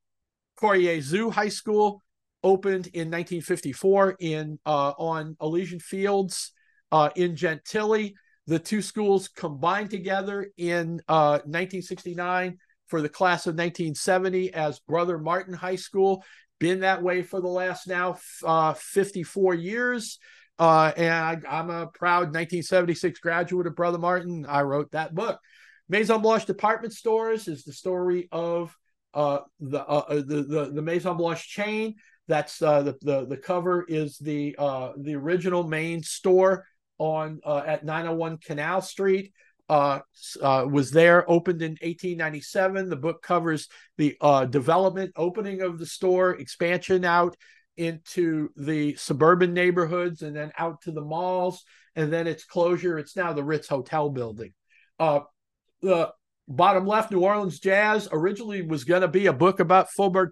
Cor 0.55 0.77
Jesu 0.77 1.31
High 1.31 1.49
School 1.49 2.01
opened 2.45 2.87
in 2.87 3.11
1954 3.11 4.19
in 4.21 4.61
uh, 4.65 4.91
on 4.91 5.37
Elysian 5.41 5.81
Fields 5.81 6.53
uh, 6.93 7.11
in 7.17 7.37
Gentilly. 7.37 8.15
The 8.47 8.59
two 8.59 8.83
schools 8.83 9.29
combined 9.29 9.91
together 9.91 10.51
in 10.57 11.01
1969 11.07 12.59
for 12.87 13.03
the 13.03 13.09
class 13.09 13.47
of 13.47 13.55
1970 13.55 14.55
as 14.55 14.79
Brother 14.81 15.19
Martin 15.19 15.55
High 15.55 15.77
School. 15.77 16.25
Been 16.59 16.81
that 16.81 17.03
way 17.03 17.23
for 17.23 17.41
the 17.41 17.49
last 17.49 17.87
now 17.87 18.19
uh, 18.45 18.75
54 18.75 19.55
years. 19.55 20.19
Uh, 20.59 20.93
and 20.97 21.45
I, 21.47 21.59
am 21.61 21.69
a 21.69 21.87
proud 21.89 22.29
1976 22.29 23.21
graduate 23.21 23.67
of 23.67 23.77
Brother 23.77 23.99
Martin. 23.99 24.47
I 24.49 24.63
wrote 24.63 24.93
that 24.93 25.15
book. 25.15 25.39
Maison 25.89 26.23
Blanche 26.23 26.47
Department 26.47 26.95
Stores 26.95 27.47
is 27.47 27.65
the 27.65 27.73
story 27.73 28.29
of 28.33 28.75
uh, 29.13 29.41
the, 29.61 29.81
uh, 29.81 30.05
uh, 30.09 30.15
the, 30.15 30.45
the 30.49 30.71
the 30.75 30.83
Maison 30.83 31.17
Blanche 31.17 31.49
chain. 31.49 31.95
That's 32.27 32.61
uh, 32.61 32.83
the, 32.83 32.97
the 33.03 33.27
the 33.27 33.37
cover 33.37 33.85
is 33.87 34.19
the 34.19 34.57
uh, 34.59 34.93
the 34.97 35.15
original 35.15 35.63
main 35.63 36.03
store 36.03 36.67
on 36.99 37.41
uh, 37.45 37.63
at 37.67 37.85
901 37.85 38.39
Canal 38.39 38.81
Street 38.81 39.33
uh, 39.69 40.01
uh, 40.41 40.67
was 40.71 40.91
there, 40.91 41.29
opened 41.31 41.63
in 41.63 41.73
1897. 41.73 42.89
The 42.89 42.97
book 42.97 43.23
covers 43.23 43.69
the 43.97 44.17
uh, 44.21 44.45
development, 44.45 45.13
opening 45.17 45.63
of 45.63 45.79
the 45.79 45.87
store, 45.87 46.31
expansion 46.31 47.05
out 47.05 47.37
into 47.77 48.51
the 48.57 48.95
suburban 48.95 49.53
neighborhoods, 49.53 50.23
and 50.23 50.35
then 50.35 50.53
out 50.57 50.83
to 50.83 50.93
the 50.93 51.03
malls, 51.03 51.65
and 51.95 52.13
then 52.13 52.27
its 52.27 52.45
closure. 52.45 52.99
It's 52.99 53.17
now 53.17 53.33
the 53.33 53.45
Ritz 53.45 53.69
Hotel 53.69 54.09
building. 54.09 54.53
Uh, 54.99 55.21
the 55.83 56.13
bottom 56.49 56.87
left, 56.87 57.11
New 57.11 57.21
Orleans 57.21 57.59
Jazz, 57.59 58.09
originally 58.13 58.63
was 58.63 58.85
going 58.85 59.03
to 59.03 59.09
be 59.09 59.27
a 59.27 59.33
book 59.33 59.61
about 59.61 59.89
Faubourg 59.91 60.31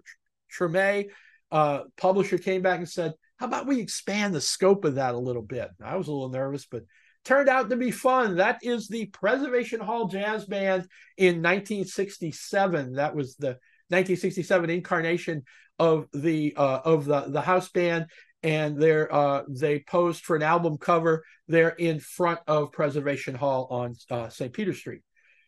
Treme. 0.51 1.09
Uh, 1.51 1.81
publisher 1.97 2.37
came 2.37 2.61
back 2.61 2.79
and 2.79 2.89
said, 2.89 3.13
"How 3.37 3.47
about 3.47 3.67
we 3.67 3.79
expand 3.79 4.33
the 4.33 4.41
scope 4.41 4.85
of 4.85 4.95
that 4.95 5.15
a 5.15 5.19
little 5.19 5.41
bit?" 5.41 5.69
I 5.83 5.95
was 5.95 6.07
a 6.07 6.11
little 6.11 6.29
nervous, 6.29 6.65
but 6.65 6.83
turned 7.25 7.49
out 7.49 7.69
to 7.69 7.75
be 7.75 7.91
fun. 7.91 8.37
That 8.37 8.59
is 8.61 8.87
the 8.87 9.07
Preservation 9.07 9.79
Hall 9.79 10.07
Jazz 10.07 10.45
Band 10.45 10.87
in 11.17 11.41
1967. 11.41 12.93
That 12.93 13.15
was 13.15 13.35
the 13.35 13.57
1967 13.89 14.69
incarnation 14.69 15.43
of 15.79 16.07
the 16.13 16.53
uh, 16.55 16.79
of 16.85 17.05
the 17.05 17.21
the 17.27 17.41
house 17.41 17.69
band, 17.69 18.05
and 18.43 18.79
they 18.79 19.05
uh, 19.11 19.43
they 19.49 19.79
posed 19.79 20.23
for 20.23 20.35
an 20.35 20.43
album 20.43 20.77
cover 20.77 21.23
there 21.47 21.69
in 21.69 21.99
front 21.99 22.39
of 22.47 22.71
Preservation 22.71 23.35
Hall 23.35 23.67
on 23.69 23.95
uh, 24.09 24.29
St. 24.29 24.53
Peter 24.53 24.73
Street. 24.73 25.01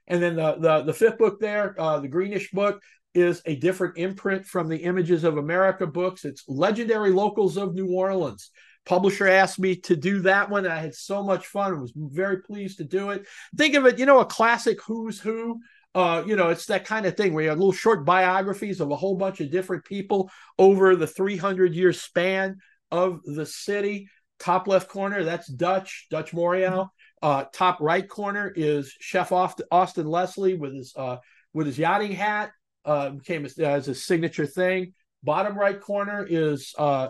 And 0.07 0.21
then 0.21 0.35
the 0.35 0.55
the, 0.59 0.83
the 0.83 0.93
fifth 0.93 1.17
book 1.17 1.39
there, 1.39 1.75
uh, 1.79 1.99
the 1.99 2.07
greenish 2.07 2.51
book, 2.51 2.81
is 3.17 3.41
a 3.45 3.55
different 3.55 3.97
imprint 3.97 4.45
from 4.45 4.69
the 4.69 4.77
Images 4.77 5.23
of 5.23 5.37
America 5.37 5.87
books. 5.87 6.23
It's 6.23 6.43
Legendary 6.47 7.11
Locals 7.11 7.57
of 7.57 7.73
New 7.73 7.91
Orleans 7.91 8.51
publisher 8.87 9.27
asked 9.27 9.59
me 9.59 9.75
to 9.75 9.95
do 9.95 10.21
that 10.21 10.49
one. 10.49 10.65
I 10.65 10.77
had 10.77 10.95
so 10.95 11.21
much 11.21 11.47
fun. 11.47 11.73
I 11.73 11.79
was 11.79 11.91
very 11.95 12.41
pleased 12.41 12.77
to 12.77 12.85
do 12.85 13.09
it. 13.09 13.27
Think 13.55 13.75
of 13.75 13.85
it, 13.85 13.99
you 13.99 14.05
know, 14.05 14.19
a 14.19 14.25
classic 14.25 14.81
who's 14.81 15.19
who. 15.19 15.59
Uh, 15.93 16.23
you 16.25 16.35
know, 16.35 16.49
it's 16.49 16.67
that 16.67 16.85
kind 16.85 17.05
of 17.05 17.17
thing 17.17 17.33
where 17.33 17.43
you 17.43 17.49
have 17.49 17.57
little 17.57 17.73
short 17.73 18.05
biographies 18.05 18.79
of 18.79 18.91
a 18.91 18.95
whole 18.95 19.15
bunch 19.15 19.41
of 19.41 19.51
different 19.51 19.83
people 19.83 20.29
over 20.57 20.95
the 20.95 21.07
300 21.07 21.73
year 21.73 21.91
span 21.91 22.57
of 22.91 23.19
the 23.25 23.45
city. 23.45 24.07
Top 24.39 24.67
left 24.67 24.89
corner, 24.89 25.23
that's 25.23 25.47
Dutch, 25.47 26.07
Dutch 26.09 26.31
Morial. 26.31 26.89
Uh, 27.21 27.45
top 27.51 27.79
right 27.81 28.07
corner 28.07 28.53
is 28.55 28.95
Chef 28.99 29.31
Austin 29.31 30.07
Leslie 30.07 30.53
with 30.53 30.73
his 30.73 30.93
uh, 30.95 31.17
with 31.53 31.65
his 31.65 31.79
yachting 31.79 32.11
hat. 32.11 32.51
Uh, 32.87 33.09
became 33.09 33.43
as, 33.43 33.59
as 33.59 33.89
a 33.89 33.93
signature 33.93 34.45
thing. 34.45 34.93
Bottom 35.21 35.57
right 35.57 35.79
corner 35.79 36.25
is 36.27 36.73
uh, 36.77 37.09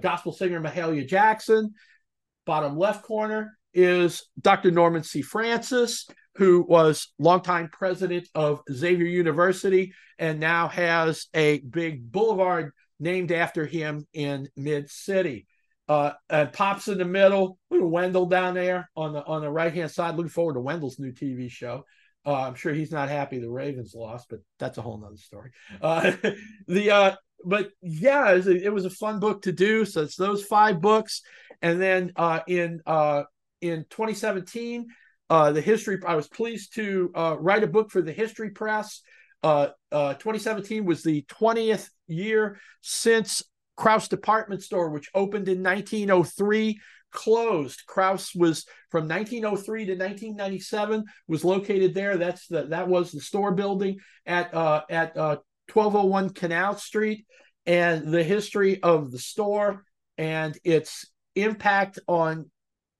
gospel 0.00 0.32
singer 0.32 0.60
Mahalia 0.60 1.06
Jackson. 1.06 1.74
Bottom 2.44 2.76
left 2.76 3.04
corner 3.04 3.56
is 3.72 4.28
Dr. 4.40 4.72
Norman 4.72 5.04
C. 5.04 5.22
Francis, 5.22 6.08
who 6.34 6.66
was 6.68 7.12
longtime 7.20 7.68
president 7.72 8.28
of 8.34 8.62
Xavier 8.70 9.06
University 9.06 9.92
and 10.18 10.40
now 10.40 10.68
has 10.68 11.26
a 11.34 11.60
big 11.60 12.10
boulevard 12.10 12.72
named 12.98 13.30
after 13.32 13.64
him 13.64 14.06
in 14.12 14.48
Mid 14.56 14.90
City. 14.90 15.46
Uh, 15.88 16.12
and 16.30 16.52
pops 16.52 16.88
in 16.88 16.98
the 16.98 17.04
middle. 17.04 17.58
Wendell 17.70 18.26
down 18.26 18.54
there 18.54 18.88
on 18.96 19.12
the 19.12 19.24
on 19.24 19.42
the 19.42 19.50
right 19.50 19.74
hand 19.74 19.90
side. 19.90 20.16
Looking 20.16 20.30
forward 20.30 20.54
to 20.54 20.60
Wendell's 20.60 20.98
new 20.98 21.12
TV 21.12 21.50
show. 21.50 21.84
Uh, 22.24 22.34
I'm 22.34 22.54
sure 22.54 22.72
he's 22.72 22.92
not 22.92 23.08
happy 23.08 23.38
the 23.38 23.50
Ravens 23.50 23.94
lost, 23.94 24.26
but 24.30 24.40
that's 24.58 24.78
a 24.78 24.82
whole 24.82 24.98
nother 24.98 25.16
story. 25.16 25.50
Uh, 25.80 26.12
the 26.68 26.90
uh, 26.90 27.16
but 27.44 27.70
yeah, 27.82 28.30
it 28.30 28.36
was, 28.36 28.46
a, 28.46 28.64
it 28.64 28.72
was, 28.72 28.84
a, 28.84 28.90
fun 28.90 29.18
book 29.18 29.42
to 29.42 29.52
do. 29.52 29.84
So 29.84 30.02
it's 30.02 30.16
those 30.16 30.44
five 30.44 30.80
books, 30.80 31.22
and 31.60 31.82
then 31.82 32.12
uh, 32.14 32.40
in 32.46 32.80
uh, 32.86 33.24
in 33.60 33.84
2017, 33.90 34.86
uh, 35.30 35.52
the 35.52 35.60
history. 35.60 35.98
I 36.06 36.14
was 36.14 36.28
pleased 36.28 36.74
to 36.76 37.10
write 37.40 37.64
a 37.64 37.68
book 37.68 37.90
for 37.90 38.02
the 38.02 38.12
History 38.12 38.50
Press. 38.50 39.02
Uh, 39.42 39.68
uh, 39.90 40.14
2017 40.14 40.84
was 40.84 41.02
the 41.02 41.22
20th 41.22 41.88
year 42.06 42.60
since 42.80 43.42
Krauss 43.76 44.08
Department 44.08 44.62
Store, 44.62 44.90
which 44.90 45.10
opened 45.14 45.48
in 45.48 45.62
1903, 45.62 46.78
closed. 47.12 47.82
Krauss 47.86 48.34
was 48.34 48.64
from 48.90 49.08
1903 49.08 49.86
to 49.86 49.92
1997 49.92 51.04
was 51.28 51.44
located 51.44 51.94
there. 51.94 52.16
That's 52.16 52.46
the 52.48 52.64
that 52.64 52.88
was 52.88 53.12
the 53.12 53.20
store 53.20 53.52
building 53.52 53.98
at 54.26 54.52
uh, 54.54 54.82
at 54.90 55.16
uh, 55.16 55.36
1201 55.72 56.30
Canal 56.30 56.76
Street 56.76 57.26
and 57.66 58.12
the 58.12 58.24
history 58.24 58.82
of 58.82 59.10
the 59.10 59.18
store 59.18 59.84
and 60.18 60.58
its 60.64 61.06
impact 61.36 61.98
on 62.08 62.50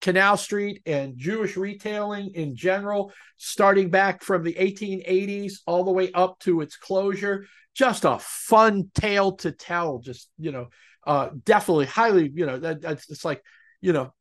Canal 0.00 0.36
Street 0.36 0.82
and 0.84 1.16
Jewish 1.16 1.56
retailing 1.56 2.32
in 2.34 2.56
general, 2.56 3.12
starting 3.36 3.90
back 3.90 4.22
from 4.22 4.42
the 4.42 4.54
1880s 4.54 5.60
all 5.66 5.84
the 5.84 5.92
way 5.92 6.10
up 6.12 6.38
to 6.40 6.60
its 6.60 6.76
closure. 6.76 7.46
Just 7.74 8.04
a 8.04 8.18
fun 8.20 8.90
tale 8.94 9.32
to 9.36 9.52
tell. 9.52 10.00
Just, 10.00 10.28
you 10.38 10.50
know, 10.50 10.68
uh, 11.06 11.30
definitely 11.44 11.86
highly, 11.86 12.30
you 12.34 12.46
know, 12.46 12.58
that, 12.58 12.82
that's 12.82 13.08
it's 13.10 13.24
like, 13.24 13.42
you 13.82 13.92
know, 13.92 14.14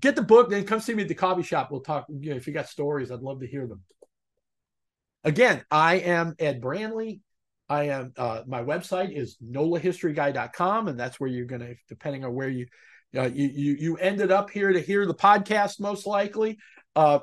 get 0.00 0.16
the 0.16 0.22
book, 0.22 0.48
then 0.48 0.64
come 0.64 0.80
see 0.80 0.94
me 0.94 1.02
at 1.02 1.08
the 1.08 1.14
coffee 1.14 1.42
shop. 1.42 1.70
We'll 1.70 1.82
talk. 1.82 2.06
You 2.08 2.30
know, 2.30 2.36
if 2.36 2.46
you 2.46 2.54
got 2.54 2.68
stories, 2.68 3.10
I'd 3.10 3.20
love 3.20 3.40
to 3.40 3.46
hear 3.46 3.66
them. 3.66 3.82
Again, 5.24 5.62
I 5.70 5.96
am 5.96 6.34
Ed 6.38 6.62
Branley. 6.62 7.20
I 7.68 7.88
am 7.88 8.12
uh, 8.16 8.42
my 8.46 8.62
website 8.62 9.14
is 9.14 9.36
nolahistoryguy.com, 9.44 10.88
and 10.88 10.98
that's 10.98 11.20
where 11.20 11.28
you're 11.28 11.46
to, 11.46 11.74
depending 11.88 12.24
on 12.24 12.34
where 12.34 12.48
you, 12.48 12.66
uh, 13.14 13.28
you 13.28 13.48
you 13.48 13.76
you 13.78 13.96
ended 13.98 14.30
up 14.30 14.48
here 14.48 14.72
to 14.72 14.80
hear 14.80 15.04
the 15.04 15.14
podcast, 15.14 15.80
most 15.80 16.06
likely. 16.06 16.58
Uh, 16.96 17.18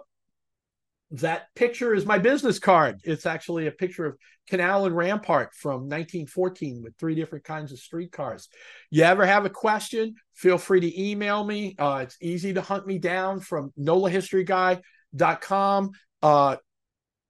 that 1.12 1.48
picture 1.56 1.94
is 1.94 2.06
my 2.06 2.18
business 2.18 2.60
card. 2.60 3.02
It's 3.04 3.26
actually 3.26 3.68
a 3.68 3.72
picture 3.72 4.06
of 4.06 4.18
Canal 4.48 4.86
and 4.86 4.96
Rampart 4.96 5.54
from 5.54 5.90
1914 5.90 6.82
with 6.84 6.96
three 6.98 7.16
different 7.16 7.44
kinds 7.46 7.72
of 7.72 7.80
streetcars. 7.80 8.50
You 8.92 9.04
ever 9.04 9.26
have 9.26 9.46
a 9.46 9.50
question? 9.50 10.16
Feel 10.34 10.58
free 10.58 10.82
to 10.82 11.02
email 11.02 11.42
me. 11.44 11.76
Uh, 11.78 12.02
it's 12.04 12.18
easy 12.22 12.54
to 12.54 12.62
hunt 12.62 12.88
me 12.88 13.00
down 13.00 13.40
from 13.40 13.74
nolahistoryguy.com. 13.80 15.92
Uh, 16.22 16.58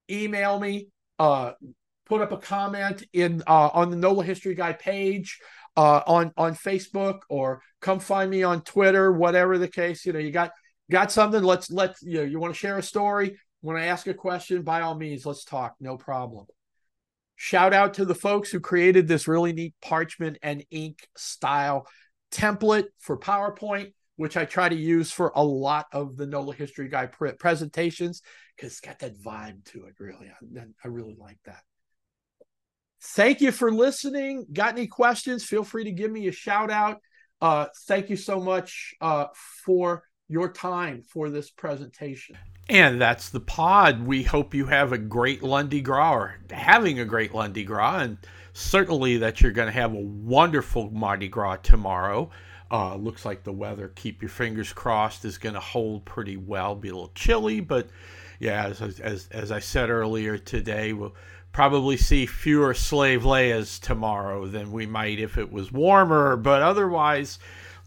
email 0.09 0.59
me. 0.59 0.87
Uh, 1.17 1.53
put 2.05 2.21
up 2.21 2.31
a 2.31 2.37
comment 2.37 3.03
in 3.13 3.41
uh, 3.47 3.69
on 3.73 3.89
the 3.89 3.95
NOLA 3.95 4.23
History 4.23 4.55
Guy 4.55 4.73
page 4.73 5.39
uh, 5.77 6.01
on 6.05 6.31
on 6.37 6.55
Facebook 6.55 7.19
or 7.29 7.61
come 7.81 7.99
find 7.99 8.29
me 8.29 8.43
on 8.43 8.61
Twitter, 8.61 9.11
whatever 9.11 9.57
the 9.57 9.67
case. 9.67 10.05
You 10.05 10.13
know, 10.13 10.19
you 10.19 10.31
got 10.31 10.51
got 10.89 11.11
something. 11.11 11.43
Let's 11.43 11.71
let 11.71 11.95
you 12.01 12.19
know. 12.19 12.23
You 12.23 12.39
want 12.39 12.53
to 12.53 12.59
share 12.59 12.77
a 12.77 12.83
story? 12.83 13.37
When 13.65 13.77
I 13.77 13.85
ask 13.85 14.05
a 14.05 14.13
question, 14.13 14.61
by 14.61 14.81
all 14.81 14.93
means, 14.93 15.25
let's 15.25 15.43
talk. 15.43 15.73
No 15.79 15.97
problem. 15.97 16.45
Shout 17.35 17.73
out 17.73 17.95
to 17.95 18.05
the 18.05 18.13
folks 18.13 18.51
who 18.51 18.59
created 18.59 19.07
this 19.07 19.27
really 19.27 19.53
neat 19.53 19.73
parchment 19.81 20.37
and 20.43 20.63
ink 20.69 20.99
style 21.17 21.87
template 22.31 22.85
for 22.99 23.17
PowerPoint, 23.17 23.93
which 24.17 24.37
I 24.37 24.45
try 24.45 24.69
to 24.69 24.75
use 24.75 25.11
for 25.11 25.31
a 25.33 25.43
lot 25.43 25.87
of 25.91 26.15
the 26.15 26.27
NOLA 26.27 26.53
History 26.53 26.89
Guy 26.89 27.07
presentations 27.07 28.21
because 28.55 28.73
it's 28.73 28.81
got 28.81 28.99
that 28.99 29.19
vibe 29.19 29.65
to 29.71 29.85
it. 29.85 29.95
Really, 29.97 30.27
I, 30.29 30.61
I 30.83 30.87
really 30.87 31.15
like 31.19 31.39
that. 31.45 31.63
Thank 33.01 33.41
you 33.41 33.51
for 33.51 33.71
listening. 33.71 34.45
Got 34.53 34.77
any 34.77 34.85
questions? 34.85 35.43
Feel 35.43 35.63
free 35.63 35.85
to 35.85 35.91
give 35.91 36.11
me 36.11 36.27
a 36.27 36.31
shout 36.31 36.69
out. 36.69 37.01
Uh, 37.41 37.65
thank 37.87 38.11
you 38.11 38.15
so 38.15 38.39
much 38.39 38.93
uh, 39.01 39.25
for 39.65 40.03
your 40.27 40.49
time 40.49 41.03
for 41.03 41.29
this 41.29 41.49
presentation. 41.49 42.37
And 42.67 42.99
that's 42.99 43.29
the 43.29 43.39
pod. 43.39 44.07
We 44.07 44.23
hope 44.23 44.55
you 44.55 44.65
have 44.65 44.91
a 44.91 44.97
great 44.97 45.43
Lundi 45.43 45.81
Gras 45.81 46.13
or 46.13 46.35
having 46.49 46.99
a 46.99 47.05
great 47.05 47.33
Lundi 47.33 47.63
Gras, 47.63 47.99
and 47.99 48.17
certainly 48.53 49.17
that 49.17 49.41
you're 49.41 49.51
going 49.51 49.67
to 49.67 49.71
have 49.71 49.93
a 49.93 49.99
wonderful 49.99 50.89
Mardi 50.89 51.27
Gras 51.27 51.57
tomorrow. 51.57 52.31
Uh, 52.71 52.95
looks 52.95 53.23
like 53.23 53.43
the 53.43 53.51
weather, 53.51 53.89
keep 53.89 54.23
your 54.23 54.29
fingers 54.29 54.73
crossed, 54.73 55.23
is 55.23 55.37
going 55.37 55.53
to 55.53 55.59
hold 55.59 56.03
pretty 56.05 56.37
well. 56.37 56.73
Be 56.73 56.89
a 56.89 56.93
little 56.93 57.11
chilly, 57.13 57.59
but 57.59 57.87
yeah, 58.39 58.65
as, 58.65 58.99
as, 58.99 59.27
as 59.31 59.51
I 59.51 59.59
said 59.59 59.91
earlier 59.91 60.39
today, 60.39 60.91
we'll 60.91 61.15
probably 61.51 61.95
see 61.95 62.25
fewer 62.25 62.73
slave 62.73 63.21
layas 63.21 63.79
tomorrow 63.79 64.47
than 64.47 64.71
we 64.71 64.87
might 64.87 65.19
if 65.19 65.37
it 65.37 65.51
was 65.51 65.71
warmer, 65.71 66.35
but 66.35 66.63
otherwise, 66.63 67.37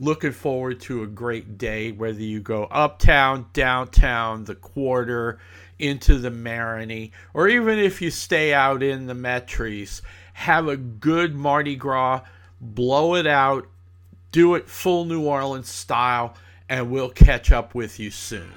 looking 0.00 0.32
forward 0.32 0.80
to 0.80 1.02
a 1.02 1.06
great 1.06 1.58
day, 1.58 1.92
whether 1.92 2.22
you 2.22 2.40
go 2.40 2.64
uptown, 2.64 3.46
downtown, 3.52 4.44
the 4.44 4.54
quarter, 4.54 5.38
into 5.78 6.18
the 6.18 6.30
Marigny, 6.30 7.12
or 7.34 7.48
even 7.48 7.78
if 7.78 8.02
you 8.02 8.10
stay 8.10 8.52
out 8.52 8.82
in 8.82 9.06
the 9.06 9.14
Metries, 9.14 10.02
have 10.32 10.68
a 10.68 10.76
good 10.76 11.34
Mardi 11.34 11.76
Gras, 11.76 12.22
blow 12.60 13.14
it 13.14 13.26
out, 13.26 13.68
do 14.32 14.54
it 14.54 14.68
full 14.68 15.04
New 15.04 15.24
Orleans 15.24 15.68
style, 15.68 16.34
and 16.68 16.90
we'll 16.90 17.10
catch 17.10 17.52
up 17.52 17.74
with 17.74 17.98
you 17.98 18.10
soon. 18.10 18.52